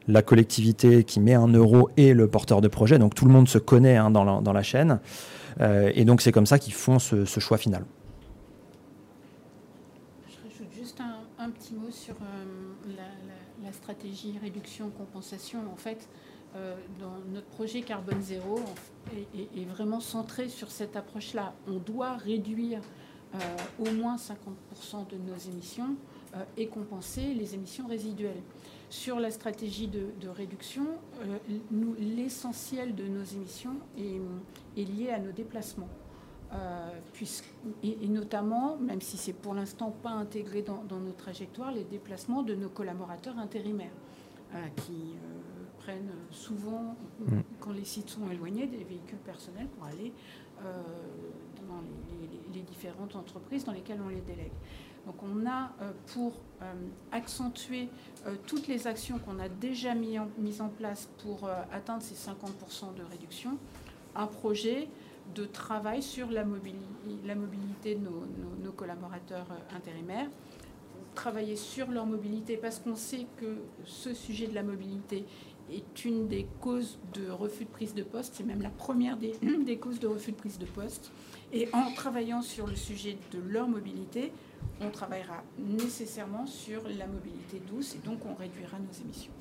la 0.06 0.22
collectivité 0.22 1.04
qui 1.04 1.20
met 1.20 1.34
un 1.34 1.48
euro 1.48 1.90
et 1.96 2.14
le 2.14 2.28
porteur 2.28 2.60
de 2.60 2.68
projet. 2.68 2.98
Donc 2.98 3.14
tout 3.14 3.26
le 3.26 3.32
monde 3.32 3.48
se 3.48 3.58
connaît 3.58 3.96
hein, 3.96 4.10
dans, 4.10 4.52
la, 4.52 4.62
chaîne. 4.62 5.00
Euh, 5.60 5.90
et 5.94 6.04
donc 6.04 6.20
c'est 6.20 6.32
comme 6.32 6.46
ça 6.46 6.58
qu'ils 6.58 6.74
font 6.74 6.98
ce, 6.98 7.24
choix 7.40 7.58
final. 7.58 7.84
Je 10.28 10.36
rajoute 10.42 10.72
juste 10.72 11.00
un, 11.38 11.50
petit 11.50 11.74
mot 11.74 11.90
sur 11.90 12.14
euh, 12.14 12.96
la, 13.64 13.72
stratégie 13.72 14.34
réduction-compensation. 14.40 15.60
En 15.72 15.76
fait, 15.76 16.08
euh, 16.56 16.74
dans 17.00 17.18
notre 17.32 17.46
projet 17.48 17.82
Carbone 17.82 18.22
Zéro 18.22 18.60
est, 19.14 19.60
est, 19.60 19.64
vraiment 19.64 20.00
centré 20.00 20.48
sur 20.48 20.70
cette 20.70 20.96
approche-là. 20.96 21.54
On 21.66 21.78
doit 21.78 22.16
réduire 22.16 22.80
au 23.78 23.90
moins 23.90 24.16
50% 24.16 25.06
de 25.10 25.16
nos 25.16 25.36
émissions 25.52 25.96
et 26.56 26.66
compenser 26.66 27.34
les 27.34 27.54
émissions 27.54 27.86
résiduelles. 27.86 28.40
Sur 28.90 29.20
la 29.20 29.30
stratégie 29.30 29.86
de, 29.86 30.28
réduction, 30.28 30.86
euh, 31.20 31.38
l'essentiel 31.98 32.94
de 32.94 33.06
nos 33.06 33.22
émissions 33.22 33.76
est, 33.98 34.82
lié 34.82 35.10
à 35.10 35.18
nos 35.18 35.32
déplacements. 35.32 35.88
Euh, 36.54 36.88
et, 37.82 38.08
notamment, 38.08 38.78
même 38.78 39.02
si 39.02 39.18
c'est 39.18 39.34
pour 39.34 39.52
l'instant 39.52 39.90
pas 39.90 40.10
intégré 40.10 40.62
dans, 40.62 40.82
nos 40.98 41.12
trajectoires, 41.12 41.70
les 41.70 41.84
déplacements 41.84 42.42
de 42.42 42.54
nos 42.54 42.70
collaborateurs 42.70 43.38
intérimaires, 43.38 43.92
euh, 44.54 44.66
qui 44.76 45.16
prennent 45.80 46.14
souvent, 46.30 46.96
mm. 47.20 47.40
quand 47.60 47.72
les 47.72 47.84
sites 47.84 48.08
sont 48.08 48.30
éloignés, 48.30 48.66
des 48.66 48.84
véhicules 48.84 49.18
personnels 49.18 49.68
pour 49.76 49.84
aller 49.84 50.12
dans 51.68 51.82
les, 52.54 52.62
différentes 52.62 53.14
entreprises 53.14 53.64
dans 53.64 53.72
lesquelles 53.72 54.00
on 54.04 54.08
les 54.08 54.22
délègue. 54.22 54.50
Donc 55.06 55.16
on 55.22 55.46
a, 55.48 55.70
pour 56.12 56.32
accentuer 57.12 57.88
euh, 58.26 58.34
toutes 58.46 58.66
les 58.66 58.86
actions 58.86 59.18
qu'on 59.18 59.38
a 59.38 59.48
déjà 59.48 59.94
mises 59.94 60.60
en 60.60 60.68
place 60.68 61.08
pour 61.22 61.46
euh, 61.46 61.54
atteindre 61.72 62.02
ces 62.02 62.14
50% 62.14 62.94
de 62.96 63.02
réduction, 63.10 63.58
un 64.14 64.26
projet 64.26 64.88
de 65.34 65.44
travail 65.44 66.02
sur 66.02 66.30
la 66.30 66.44
mobilité, 66.44 67.94
de 67.94 68.00
nos, 68.64 68.72
collaborateurs 68.72 69.46
euh, 69.50 69.76
intérimaires, 69.76 70.28
travailler 71.14 71.56
sur 71.56 71.90
leur 71.90 72.06
mobilité 72.06 72.56
parce 72.56 72.78
qu'on 72.78 72.96
sait 72.96 73.26
que 73.38 73.58
ce 73.84 74.14
sujet 74.14 74.46
de 74.46 74.54
la 74.54 74.62
mobilité 74.62 75.24
est 75.70 76.04
une 76.04 76.28
des 76.28 76.46
causes 76.60 76.98
de 77.12 77.30
refus 77.30 77.64
de 77.64 77.70
prise 77.70 77.94
de 77.94 78.02
poste, 78.02 78.34
c'est 78.36 78.44
même 78.44 78.62
la 78.62 78.70
première 78.70 79.16
des, 79.16 79.32
causes 79.80 80.00
de 80.00 80.06
refus 80.06 80.32
de 80.32 80.36
prise 80.36 80.58
de 80.58 80.66
poste. 80.66 81.12
Et 81.52 81.68
en 81.72 81.92
travaillant 81.92 82.42
sur 82.42 82.66
le 82.66 82.76
sujet 82.76 83.16
de 83.32 83.38
leur 83.38 83.68
mobilité, 83.68 84.32
on 84.80 84.90
travaillera 84.90 85.42
nécessairement 85.58 86.46
sur 86.46 86.82
la 86.84 87.06
mobilité 87.06 87.60
douce 87.70 87.94
et 87.94 88.06
donc 88.06 88.18
on 88.26 88.34
réduira 88.34 88.78
nos 88.78 89.04
émissions. 89.04 89.32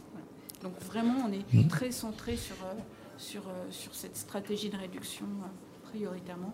Donc 0.63 0.73
vraiment, 0.81 1.13
on 1.27 1.31
est 1.31 1.53
mmh. 1.53 1.67
très 1.67 1.91
centré 1.91 2.35
sur, 2.35 2.55
euh, 2.63 2.73
sur, 3.17 3.41
euh, 3.41 3.65
sur 3.69 3.93
cette 3.93 4.17
stratégie 4.17 4.69
de 4.69 4.77
réduction 4.77 5.25
euh, 5.25 5.89
prioritairement 5.89 6.53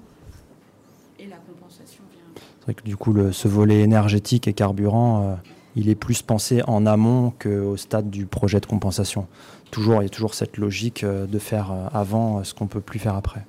et 1.20 1.28
la 1.28 1.38
compensation 1.38 2.04
vient. 2.12 2.44
C'est 2.60 2.64
vrai 2.64 2.74
que 2.74 2.84
du 2.84 2.98
coup, 2.98 3.14
le, 3.14 3.32
ce 3.32 3.48
volet 3.48 3.82
énergétique 3.82 4.48
et 4.48 4.54
carburant, 4.54 5.38
il 5.76 5.88
est 5.88 5.96
plus 5.96 6.22
pensé 6.24 6.62
en 6.66 6.86
amont 6.88 7.32
qu'au 7.40 7.78
stade 7.78 8.10
du 8.10 8.26
projet 8.26 8.60
de 8.60 8.66
compensation. 8.66 9.28
Toujours, 9.70 10.02
il 10.02 10.06
y 10.06 10.08
a 10.08 10.10
toujours 10.10 10.34
cette 10.34 10.58
logique 10.58 11.06
de 11.06 11.40
faire 11.40 11.72
avant 11.94 12.44
ce 12.44 12.56
qu'on 12.56 12.66
ne 12.66 12.70
peut 12.70 12.82
plus 12.82 12.98
faire 12.98 13.16
après. 13.16 13.46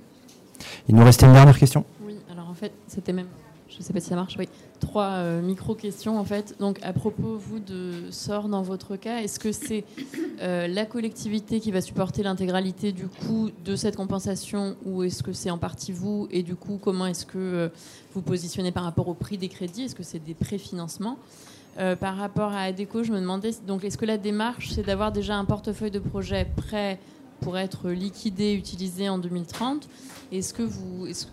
Il 0.88 0.94
nous 0.94 1.04
restait 1.04 1.24
une 1.24 1.32
dernière 1.32 1.58
question? 1.58 1.86
Oui, 2.04 2.18
alors 2.30 2.50
en 2.50 2.54
fait, 2.54 2.72
c'était 2.86 3.14
même 3.14 3.28
je 3.74 3.80
ne 3.80 3.84
sais 3.84 3.92
pas 3.92 4.00
si 4.00 4.08
ça 4.08 4.14
marche. 4.14 4.36
Oui, 4.38 4.48
trois 4.78 5.10
euh, 5.10 5.42
micro-questions 5.42 6.18
en 6.18 6.24
fait. 6.24 6.54
Donc 6.60 6.78
à 6.82 6.92
propos, 6.92 7.36
vous, 7.36 7.58
de 7.58 8.10
sort 8.10 8.48
dans 8.48 8.62
votre 8.62 8.94
cas, 8.96 9.18
est-ce 9.18 9.40
que 9.40 9.50
c'est 9.50 9.84
euh, 10.40 10.68
la 10.68 10.86
collectivité 10.86 11.58
qui 11.58 11.72
va 11.72 11.80
supporter 11.80 12.22
l'intégralité 12.22 12.92
du 12.92 13.08
coût 13.08 13.50
de 13.64 13.74
cette 13.74 13.96
compensation 13.96 14.76
ou 14.84 15.02
est-ce 15.02 15.22
que 15.22 15.32
c'est 15.32 15.50
en 15.50 15.58
partie 15.58 15.90
vous? 15.90 16.28
Et 16.30 16.42
du 16.42 16.54
coup, 16.54 16.78
comment 16.80 17.06
est-ce 17.06 17.26
que 17.26 17.38
euh, 17.38 17.68
vous 18.14 18.22
positionnez 18.22 18.70
par 18.70 18.84
rapport 18.84 19.08
au 19.08 19.14
prix 19.14 19.38
des 19.38 19.48
crédits? 19.48 19.82
Est-ce 19.82 19.96
que 19.96 20.04
c'est 20.04 20.22
des 20.24 20.34
préfinancements? 20.34 21.18
Par 21.98 22.16
rapport 22.16 22.52
à 22.52 22.60
ADECO, 22.60 23.02
je 23.02 23.10
me 23.10 23.18
demandais, 23.18 23.50
donc 23.66 23.82
est-ce 23.82 23.98
que 23.98 24.06
la 24.06 24.16
démarche, 24.16 24.70
c'est 24.70 24.86
d'avoir 24.86 25.10
déjà 25.10 25.34
un 25.34 25.44
portefeuille 25.44 25.90
de 25.90 25.98
projets 25.98 26.46
prêt 26.56 27.00
pour 27.40 27.58
être 27.58 27.90
liquidé, 27.90 28.54
utilisé 28.54 29.08
en 29.08 29.18
2030 29.18 29.88
est-ce 30.32 30.54
que 30.54 30.62
vous, 30.62 31.06
est-ce, 31.06 31.26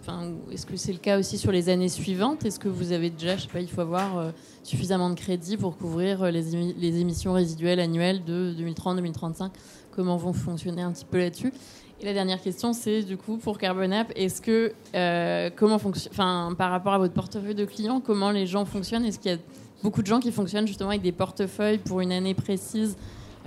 est-ce 0.51 0.65
que 0.65 0.75
c'est 0.75 0.91
le 0.91 0.99
cas 0.99 1.17
aussi 1.17 1.37
sur 1.37 1.51
les 1.51 1.69
années 1.69 1.89
suivantes? 1.89 2.45
Est-ce 2.45 2.59
que 2.59 2.67
vous 2.67 2.91
avez 2.91 3.09
déjà, 3.09 3.35
je 3.35 3.43
sais 3.43 3.47
pas, 3.47 3.59
il 3.59 3.67
faut 3.67 3.81
avoir 3.81 4.17
euh, 4.17 4.31
suffisamment 4.63 5.09
de 5.09 5.15
crédits 5.15 5.57
pour 5.57 5.77
couvrir 5.77 6.23
euh, 6.23 6.31
les, 6.31 6.99
émissions 6.99 7.33
résiduelles 7.33 7.79
annuelles 7.79 8.23
de 8.23 8.53
2030-2035 8.59 9.49
Comment 9.95 10.17
vont 10.17 10.33
fonctionner 10.33 10.81
un 10.81 10.91
petit 10.91 11.05
peu 11.05 11.17
là-dessus? 11.17 11.51
Et 11.99 12.05
la 12.05 12.13
dernière 12.13 12.41
question, 12.41 12.73
c'est 12.73 13.03
du 13.03 13.17
coup 13.17 13.37
pour 13.37 13.57
Carbonap, 13.57 14.11
est-ce 14.15 14.41
que 14.41 14.73
euh, 14.95 15.49
comment 15.55 15.79
fonctionne, 15.79 16.11
enfin 16.13 16.53
par 16.57 16.71
rapport 16.71 16.93
à 16.93 16.97
votre 16.97 17.13
portefeuille 17.13 17.55
de 17.55 17.65
clients, 17.65 18.01
comment 18.01 18.31
les 18.31 18.45
gens 18.45 18.65
fonctionnent? 18.65 19.05
Est-ce 19.05 19.19
qu'il 19.19 19.31
y 19.31 19.35
a 19.35 19.39
beaucoup 19.83 20.01
de 20.01 20.07
gens 20.07 20.19
qui 20.19 20.31
fonctionnent 20.31 20.67
justement 20.67 20.89
avec 20.89 21.01
des 21.01 21.11
portefeuilles 21.11 21.77
pour 21.77 22.01
une 22.01 22.11
année 22.11 22.33
précise 22.33 22.97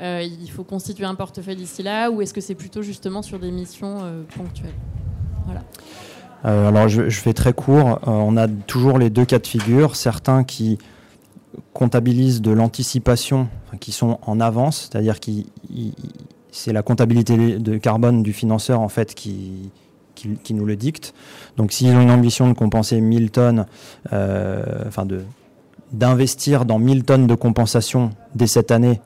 il 0.01 0.51
faut 0.51 0.65
constituer 0.65 1.05
un 1.05 1.15
portefeuille 1.15 1.57
d'ici 1.57 1.83
là, 1.83 2.11
ou 2.11 2.23
est-ce 2.23 2.35
que 2.35 2.41
c'est 2.41 2.55
plutôt 2.55 2.83
justement 2.83 3.23
sur 3.23 3.39
des 3.39 3.51
missions 3.51 3.99
ponctuelles? 4.37 4.75
Euh, 6.45 6.69
alors 6.69 6.89
je, 6.89 7.09
fais 7.11 7.33
très 7.33 7.53
court. 7.53 8.01
Euh, 8.07 8.11
on 8.11 8.37
a 8.37 8.49
toujours 8.49 8.99
les 8.99 9.11
deux 9.11 9.25
cas 9.25 9.39
de 9.39 9.47
figure. 9.47 9.97
Certains 9.97 10.45
qui 10.45 10.79
comptabilisent 11.73 12.43
de 12.43 12.51
l'anticipation, 12.51 13.49
qui 13.81 13.93
sont 13.93 14.19
en 14.23 14.41
avance, 14.41 14.89
c'est-à-dire 14.91 15.21
qui 15.21 15.47
c'est 16.51 16.73
la 16.73 16.83
comptabilité 16.83 17.59
de 17.59 17.79
carbone 17.79 18.23
du 18.23 18.33
financeur 18.33 18.81
en 18.81 18.89
fait 18.89 19.15
qui, 19.15 19.71
qui, 20.15 20.55
nous 20.55 20.67
le 20.67 20.77
dicte. 20.77 21.15
Donc 21.57 21.73
s'ils 21.73 21.95
ont 21.95 22.01
une 22.01 22.11
ambition 22.11 22.49
de 22.49 22.53
compenser 22.53 23.01
1000 23.01 23.31
tonnes, 23.31 23.67
euh, 24.13 24.85
enfin 24.87 25.07
d'investir 25.93 26.65
dans 26.65 26.79
1000 26.79 27.05
tonnes 27.05 27.27
de 27.27 27.35
compensation 27.35 28.11
dès 28.35 28.47
cette 28.47 28.71
année, 28.71 29.01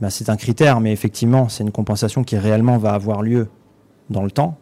ben 0.00 0.10
c'est 0.10 0.28
un 0.28 0.36
critère, 0.36 0.80
mais 0.80 0.92
effectivement, 0.92 1.48
c'est 1.48 1.62
une 1.62 1.72
compensation 1.72 2.24
qui 2.24 2.36
réellement 2.36 2.78
va 2.78 2.92
avoir 2.92 3.22
lieu 3.22 3.48
dans 4.08 4.22
le 4.22 4.30
temps, 4.30 4.58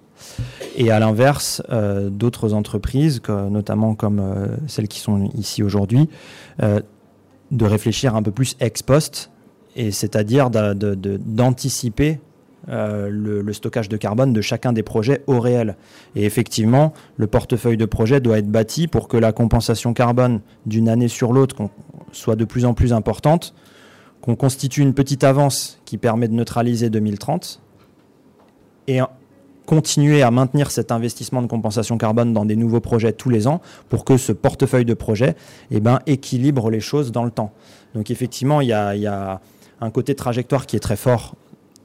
et 0.76 0.90
à 0.90 0.98
l'inverse, 0.98 1.62
euh, 1.70 2.10
d'autres 2.10 2.54
entreprises, 2.54 3.20
notamment 3.28 3.94
comme 3.94 4.20
euh, 4.20 4.46
celles 4.66 4.88
qui 4.88 5.00
sont 5.00 5.28
ici 5.36 5.62
aujourd'hui, 5.62 6.08
euh, 6.62 6.80
de 7.50 7.64
réfléchir 7.64 8.14
un 8.14 8.22
peu 8.22 8.30
plus 8.30 8.56
ex 8.60 8.82
post, 8.82 9.30
et 9.76 9.90
c'est-à-dire 9.90 10.50
d'anticiper 10.50 12.20
le, 12.66 13.52
stockage 13.52 13.88
de 13.88 13.96
carbone 13.96 14.32
de 14.32 14.40
chacun 14.40 14.72
des 14.72 14.82
projets 14.82 15.22
au 15.26 15.40
réel. 15.40 15.76
Et 16.16 16.24
effectivement, 16.24 16.92
le 17.16 17.26
portefeuille 17.26 17.76
de 17.76 17.86
projet 17.86 18.20
doit 18.20 18.38
être 18.38 18.50
bâti 18.50 18.88
pour 18.88 19.08
que 19.08 19.16
la 19.16 19.32
compensation 19.32 19.94
carbone 19.94 20.40
d'une 20.66 20.88
année 20.88 21.08
sur 21.08 21.32
l'autre 21.32 21.70
soit 22.12 22.36
de 22.36 22.44
plus 22.44 22.64
en 22.64 22.74
plus 22.74 22.92
importante, 22.92 23.54
qu'on 24.20 24.36
constitue 24.36 24.82
une 24.82 24.94
petite 24.94 25.24
avance 25.24 25.80
qui 25.84 25.98
permet 25.98 26.28
de 26.28 26.34
neutraliser 26.34 26.90
2030, 26.90 27.60
et 28.88 29.00
continuer 29.66 30.22
à 30.22 30.30
maintenir 30.30 30.70
cet 30.70 30.90
investissement 30.90 31.42
de 31.42 31.46
compensation 31.46 31.98
carbone 31.98 32.32
dans 32.32 32.46
des 32.46 32.56
nouveaux 32.56 32.80
projets 32.80 33.12
tous 33.12 33.28
les 33.28 33.46
ans 33.46 33.60
pour 33.90 34.06
que 34.06 34.16
ce 34.16 34.32
portefeuille 34.32 34.86
de 34.86 34.94
projets 34.94 35.36
eh 35.70 35.80
ben, 35.80 35.98
équilibre 36.06 36.70
les 36.70 36.80
choses 36.80 37.12
dans 37.12 37.22
le 37.22 37.30
temps. 37.30 37.52
Donc 37.94 38.10
effectivement, 38.10 38.62
il 38.62 38.68
y 38.68 38.72
a, 38.72 39.40
un 39.80 39.90
côté 39.90 40.14
trajectoire 40.16 40.66
qui 40.66 40.74
est 40.74 40.80
très 40.80 40.96
fort 40.96 41.36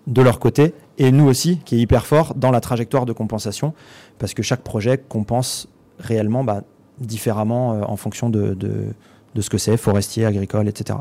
de 0.08 0.22
leur 0.22 0.40
côté 0.40 0.74
et 0.98 1.12
nous 1.12 1.28
aussi 1.28 1.60
qui 1.60 1.76
est 1.76 1.80
hyper 1.80 2.08
fort 2.08 2.34
dans 2.36 2.50
la 2.52 2.62
trajectoire 2.62 3.06
de 3.06 3.14
compensation 3.14 3.74
parce 4.18 4.34
que 4.34 4.42
chaque 4.42 4.62
projet 4.62 4.98
compense 4.98 5.68
réellement 6.00 6.44
bah, 6.44 6.62
différemment 7.00 7.74
euh, 7.74 7.82
en 7.84 7.98
fonction 7.98 8.30
de, 8.30 8.56
de, 8.56 9.42
ce 9.42 9.50
que 9.50 9.58
c'est, 9.58 9.78
forestier, 9.78 10.26
agricole, 10.26 10.68
etc. 10.68 11.00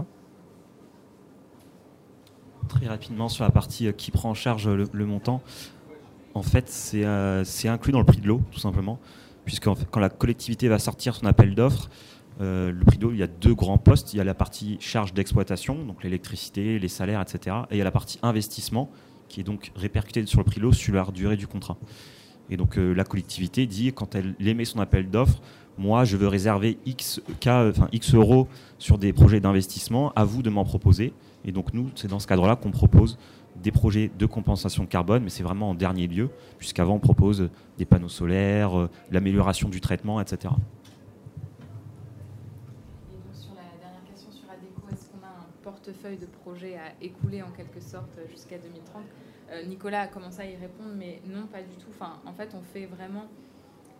Très 2.74 2.88
rapidement 2.88 3.28
sur 3.28 3.44
la 3.44 3.50
partie 3.50 3.86
euh, 3.86 3.92
qui 3.92 4.10
prend 4.10 4.30
en 4.30 4.34
charge 4.34 4.68
le 4.68 5.06
montant 5.06 5.42
en 6.34 6.42
fait, 6.42 6.92
euh, 6.94 7.44
c'est 7.44 7.68
inclus 7.68 7.92
dans 7.92 7.98
le 7.98 8.04
prix 8.04 8.20
de 8.20 8.26
l'eau, 8.26 8.42
tout 8.50 8.60
simplement. 8.60 8.98
Puisque 9.44 9.64
quand 9.64 10.00
la 10.00 10.08
collectivité 10.08 10.68
va 10.68 10.78
sortir 10.78 11.14
son 11.14 11.26
appel 11.26 11.54
d'offres, 11.54 11.90
euh, 12.40 12.70
le 12.72 12.84
prix 12.84 12.96
de 12.96 13.02
l'eau, 13.02 13.12
il 13.12 13.18
y 13.18 13.22
a 13.22 13.26
deux 13.26 13.54
grands 13.54 13.78
postes. 13.78 14.14
Il 14.14 14.18
y 14.18 14.20
a 14.20 14.24
la 14.24 14.34
partie 14.34 14.76
charge 14.80 15.12
d'exploitation, 15.12 15.84
donc 15.84 16.04
l'électricité, 16.04 16.78
les 16.78 16.88
salaires, 16.88 17.20
etc. 17.20 17.56
Et 17.70 17.74
il 17.74 17.78
y 17.78 17.80
a 17.80 17.84
la 17.84 17.90
partie 17.90 18.18
investissement, 18.22 18.90
qui 19.28 19.40
est 19.40 19.44
donc 19.44 19.72
répercutée 19.74 20.24
sur 20.26 20.38
le 20.38 20.44
prix 20.44 20.56
de 20.56 20.62
l'eau 20.62 20.72
sur 20.72 20.94
la 20.94 21.04
durée 21.04 21.36
du 21.36 21.46
contrat. 21.46 21.76
Et 22.50 22.56
donc 22.56 22.78
euh, 22.78 22.92
la 22.92 23.04
collectivité 23.04 23.66
dit, 23.66 23.92
quand 23.92 24.14
elle 24.14 24.34
émet 24.40 24.64
son 24.64 24.80
appel 24.80 25.10
d'offres, 25.10 25.40
moi, 25.78 26.04
je 26.04 26.16
veux 26.16 26.28
réserver 26.28 26.78
X, 26.84 27.22
X 27.92 28.14
euros 28.14 28.46
sur 28.78 28.98
des 28.98 29.12
projets 29.12 29.40
d'investissement, 29.40 30.12
à 30.14 30.24
vous 30.24 30.42
de 30.42 30.50
m'en 30.50 30.64
proposer. 30.64 31.14
Et 31.45 31.53
donc 31.53 31.72
nous, 31.74 31.90
c'est 31.95 32.09
dans 32.09 32.18
ce 32.18 32.26
cadre-là 32.26 32.57
qu'on 32.57 32.70
propose 32.70 33.18
des 33.57 33.72
projets 33.72 34.11
de 34.18 34.26
compensation 34.26 34.86
carbone, 34.86 35.24
mais 35.24 35.30
c'est 35.30 35.43
vraiment 35.43 35.70
en 35.70 35.74
dernier 35.74 36.07
lieu, 36.07 36.30
puisqu'avant 36.59 36.95
on 36.95 37.01
propose 37.01 37.51
des 37.78 37.84
panneaux 37.84 38.09
solaires, 38.09 38.78
euh, 38.78 38.90
l'amélioration 39.11 39.68
du 39.68 39.80
traitement, 39.80 40.20
etc. 40.20 40.55
sur 43.32 43.55
la 43.55 43.62
dernière 43.80 44.05
question 44.09 44.30
sur 44.30 44.49
ADECO, 44.51 44.82
est-ce 44.93 45.11
qu'on 45.11 45.24
a 45.24 45.30
un 45.30 45.47
portefeuille 45.62 46.18
de 46.18 46.26
projets 46.26 46.76
à 46.76 46.93
écouler 47.05 47.43
en 47.43 47.51
quelque 47.51 47.80
sorte 47.80 48.18
jusqu'à 48.30 48.59
2030. 48.59 49.03
Nicolas 49.68 50.03
a 50.03 50.07
commencé 50.07 50.40
à 50.40 50.47
y 50.47 50.57
répondre, 50.57 50.95
mais 50.97 51.20
non, 51.26 51.47
pas 51.47 51.61
du 51.61 51.76
tout. 51.76 51.90
Enfin, 51.90 52.20
en 52.24 52.32
fait, 52.32 52.55
on 52.55 52.62
fait 52.62 52.86
vraiment 52.86 53.26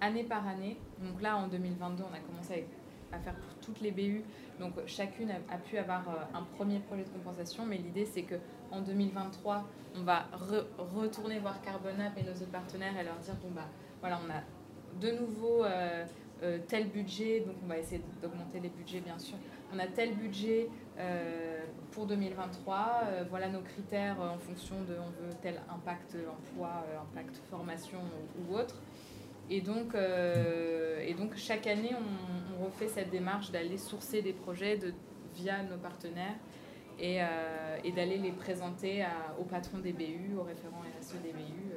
année 0.03 0.25
par 0.25 0.47
année. 0.47 0.77
Donc 1.01 1.23
là, 1.23 1.37
en 1.37 1.49
2022, 1.49 2.03
on 2.03 2.15
a 2.15 2.21
commencé 2.21 2.67
à 3.13 3.19
faire 3.19 3.35
pour 3.35 3.55
toutes 3.61 3.81
les 3.81 3.91
BU. 3.91 4.25
Donc 4.59 4.75
chacune 4.87 5.31
a, 5.31 5.59
pu 5.59 5.79
avoir 5.79 6.05
un 6.35 6.43
premier 6.57 6.79
projet 6.81 7.05
de 7.05 7.09
compensation, 7.11 7.65
mais 7.67 7.77
l'idée 7.77 8.07
c'est 8.07 8.23
que 8.23 8.37
en 8.71 8.81
2023, 8.81 9.69
on 9.97 10.03
va 10.03 10.27
retourner 10.79 11.39
voir 11.39 11.61
Carbonap 11.61 12.17
et 12.17 12.23
nos 12.23 12.33
autres 12.33 12.51
partenaires 12.51 12.99
et 12.99 13.05
leur 13.05 13.17
dire 13.17 13.35
bon 13.43 13.51
bah 13.55 13.69
voilà, 14.01 14.19
on 14.27 14.31
a 14.31 14.43
de 15.01 15.11
nouveau 15.13 15.65
euh, 15.65 16.05
euh, 16.43 16.59
tel 16.69 16.89
budget, 16.89 17.41
donc 17.41 17.57
on 17.63 17.67
va 17.67 17.79
essayer 17.79 18.03
d'augmenter 18.21 18.61
les 18.61 18.69
budgets 18.69 19.01
bien 19.01 19.19
sûr. 19.19 19.37
On 19.75 19.79
a 19.79 19.87
tel 19.87 20.15
budget 20.15 20.69
euh, 20.99 21.65
pour 21.93 22.07
2023, 22.07 23.05
voilà 23.31 23.49
nos 23.49 23.63
critères 23.63 24.21
en 24.21 24.39
fonction 24.39 24.77
de 24.89 24.95
on 24.95 25.11
veut 25.25 25.33
tel 25.41 25.61
impact 25.71 26.17
emploi, 26.17 26.85
impact 27.01 27.39
formation 27.49 27.99
ou, 28.51 28.55
autre. 28.55 28.83
Et 29.55 29.61
donc, 29.61 29.95
et 29.95 31.15
donc 31.15 31.37
chaque 31.37 31.67
année, 31.67 31.93
on, 31.95 32.65
refait 32.65 32.89
cette 32.89 33.11
démarche 33.11 33.51
d'aller 33.51 33.77
sourcer 33.77 34.23
des 34.23 34.33
projets 34.33 34.79
via 35.35 35.63
nos 35.65 35.77
partenaires 35.77 36.37
et, 36.99 37.19
et 37.85 37.93
d'aller 37.93 38.17
les 38.19 38.31
présenter 38.31 39.05
aux 39.39 39.45
patrons 39.45 39.79
des 39.79 39.93
BU, 39.93 40.37
aux 40.39 40.45
référents 40.45 40.83
RSE 40.99 41.21
des 41.23 41.33
BU. 41.33 41.73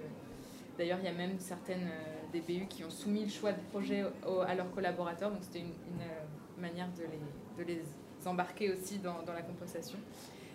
D'ailleurs, 0.77 0.99
il 1.01 1.05
y 1.05 1.09
a 1.09 1.13
même 1.13 1.39
certaines 1.39 1.89
des 2.31 2.41
BU 2.41 2.67
qui 2.67 2.83
ont 2.83 2.89
soumis 2.89 3.23
le 3.23 3.29
choix 3.29 3.51
de 3.51 3.61
projet 3.71 4.03
à 4.47 4.55
leurs 4.55 4.71
collaborateurs. 4.71 5.31
Donc 5.31 5.43
c'était 5.43 5.59
une, 5.59 5.71
euh, 6.01 6.61
manière 6.61 6.87
de 6.93 7.03
les, 7.03 7.63
de 7.63 7.67
les, 7.67 7.81
embarquer 8.27 8.71
aussi 8.71 8.97
dans, 8.97 9.21
dans, 9.21 9.33
la 9.33 9.43
compensation. 9.43 9.99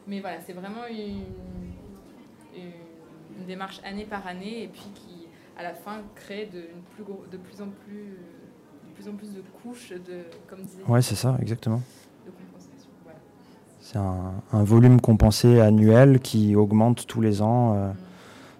Mais 0.08 0.18
voilà, 0.18 0.40
c'est 0.40 0.54
vraiment 0.54 0.86
une, 0.88 1.22
une, 2.56 3.46
démarche 3.46 3.80
année 3.84 4.04
par 4.04 4.26
année 4.26 4.64
et 4.64 4.68
puis 4.68 4.90
qui, 4.92 5.19
à 5.56 5.62
la 5.62 5.74
fin, 5.74 6.02
crée 6.14 6.46
de, 6.46 6.58
une 6.58 6.82
plus 6.94 7.04
de 7.30 7.36
plus 7.36 7.60
en 7.60 7.68
plus 7.68 8.16
de 8.84 8.94
plus 8.94 9.08
en 9.08 9.12
plus 9.12 9.34
de 9.34 9.42
couches 9.62 9.90
de, 9.90 10.24
comme 10.46 10.62
disait. 10.62 10.82
Ouais, 10.86 11.02
c'est 11.02 11.14
ça, 11.14 11.36
exactement. 11.40 11.82
C'est 13.80 13.98
un, 13.98 14.34
un, 14.52 14.62
volume 14.62 15.00
compensé 15.00 15.58
annuel 15.58 16.20
qui 16.20 16.54
augmente 16.54 17.06
tous 17.06 17.20
les 17.20 17.42
ans 17.42 17.74
euh, 17.74 17.90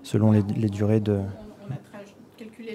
selon 0.02 0.32
les, 0.32 0.42
les 0.56 0.68
durées 0.68 0.98
de 0.98 1.20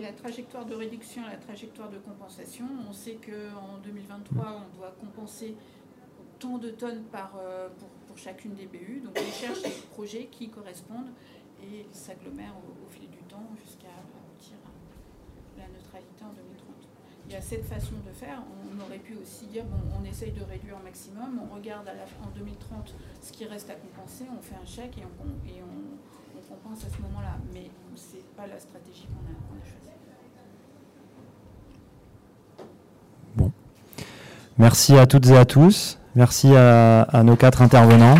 la 0.05 0.11
trajectoire 0.11 0.65
de 0.65 0.75
réduction 0.75 1.21
et 1.27 1.31
la 1.31 1.37
trajectoire 1.37 1.89
de 1.89 1.97
compensation. 1.97 2.65
On 2.87 2.93
sait 2.93 3.17
qu'en 3.25 3.79
2023, 3.83 4.63
on 4.63 4.77
doit 4.77 4.95
compenser 4.99 5.55
tant 6.39 6.57
de 6.57 6.69
tonnes 6.69 7.03
par, 7.11 7.33
euh, 7.39 7.69
pour, 8.07 8.17
chacune 8.17 8.53
des 8.53 8.65
BU. 8.65 9.01
Donc 9.03 9.17
on 9.17 9.31
cherche 9.31 9.61
des 9.61 9.73
projets 9.91 10.29
qui 10.31 10.47
correspondent 10.47 11.11
et 11.63 11.87
s'agglomèrent 11.91 12.55
au, 12.57 12.89
fil 12.89 13.09
du 13.09 13.23
temps 13.29 13.47
jusqu'à 13.63 13.91
aboutir 13.91 14.57
à 14.65 15.61
la 15.61 15.67
neutralité 15.67 16.23
en 16.23 16.33
2030. 16.33 16.75
Il 17.27 17.33
y 17.33 17.35
a 17.35 17.41
cette 17.41 17.65
façon 17.65 17.95
de 18.05 18.13
faire. 18.13 18.41
On 18.45 18.79
aurait 18.85 18.99
pu 18.99 19.15
aussi 19.15 19.47
dire, 19.47 19.63
bon, 19.65 19.77
on 19.99 20.05
essaye 20.05 20.31
de 20.31 20.43
réduire 20.43 20.77
au 20.79 20.83
maximum, 20.83 21.41
on 21.41 21.55
regarde 21.55 21.87
à 21.87 21.93
la, 21.93 22.03
en 22.23 22.29
2030 22.35 22.93
ce 23.21 23.31
qui 23.31 23.45
reste 23.45 23.69
à 23.69 23.75
compenser, 23.75 24.25
on 24.29 24.41
fait 24.41 24.55
un 24.61 24.65
chèque 24.65 24.97
et 24.97 25.03
on, 25.03 26.45
compense 26.47 26.85
à 26.85 26.89
ce 26.95 27.01
moment-là. 27.01 27.37
Mais 27.53 27.71
ce 27.95 28.17
n'est 28.17 28.21
pas 28.37 28.45
la 28.45 28.59
stratégie 28.59 29.07
qu'on 29.07 29.25
a, 29.25 29.33
a 29.33 29.65
choisie. 29.65 29.85
Merci 34.57 34.97
à 34.97 35.05
toutes 35.05 35.27
et 35.27 35.37
à 35.37 35.45
tous. 35.45 35.97
Merci 36.15 36.55
à, 36.55 37.23
nos 37.23 37.35
quatre 37.35 37.61
intervenants. 37.61 38.15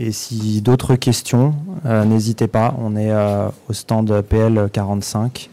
Et 0.00 0.12
si 0.12 0.62
d'autres 0.62 0.94
questions, 0.94 1.56
euh, 1.84 2.04
n'hésitez 2.04 2.46
pas. 2.46 2.72
On 2.78 2.94
est 2.94 3.10
euh, 3.10 3.48
au 3.68 3.72
stand 3.72 4.22
PL 4.22 4.70
45, 4.72 5.50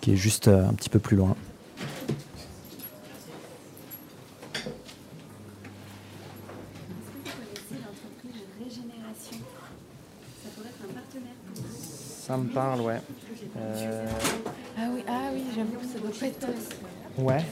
qui 0.00 0.12
est 0.12 0.16
juste 0.16 0.48
euh, 0.48 0.68
un 0.68 0.72
petit 0.72 0.90
peu 0.90 0.98
plus 0.98 1.16
loin. 1.16 1.36
Ça 12.26 12.36
me 12.36 12.48
parle, 12.48 12.80
ouais. 12.80 13.00
Ah 13.56 14.88
oui, 14.92 15.04
ah 15.06 15.12
oui 15.32 15.42
j'avoue 15.54 15.78
que 15.78 15.86
ça 15.86 16.00
doit 16.00 16.10
pas 16.18 16.26
être. 16.26 16.48
Ouais. 17.16 17.44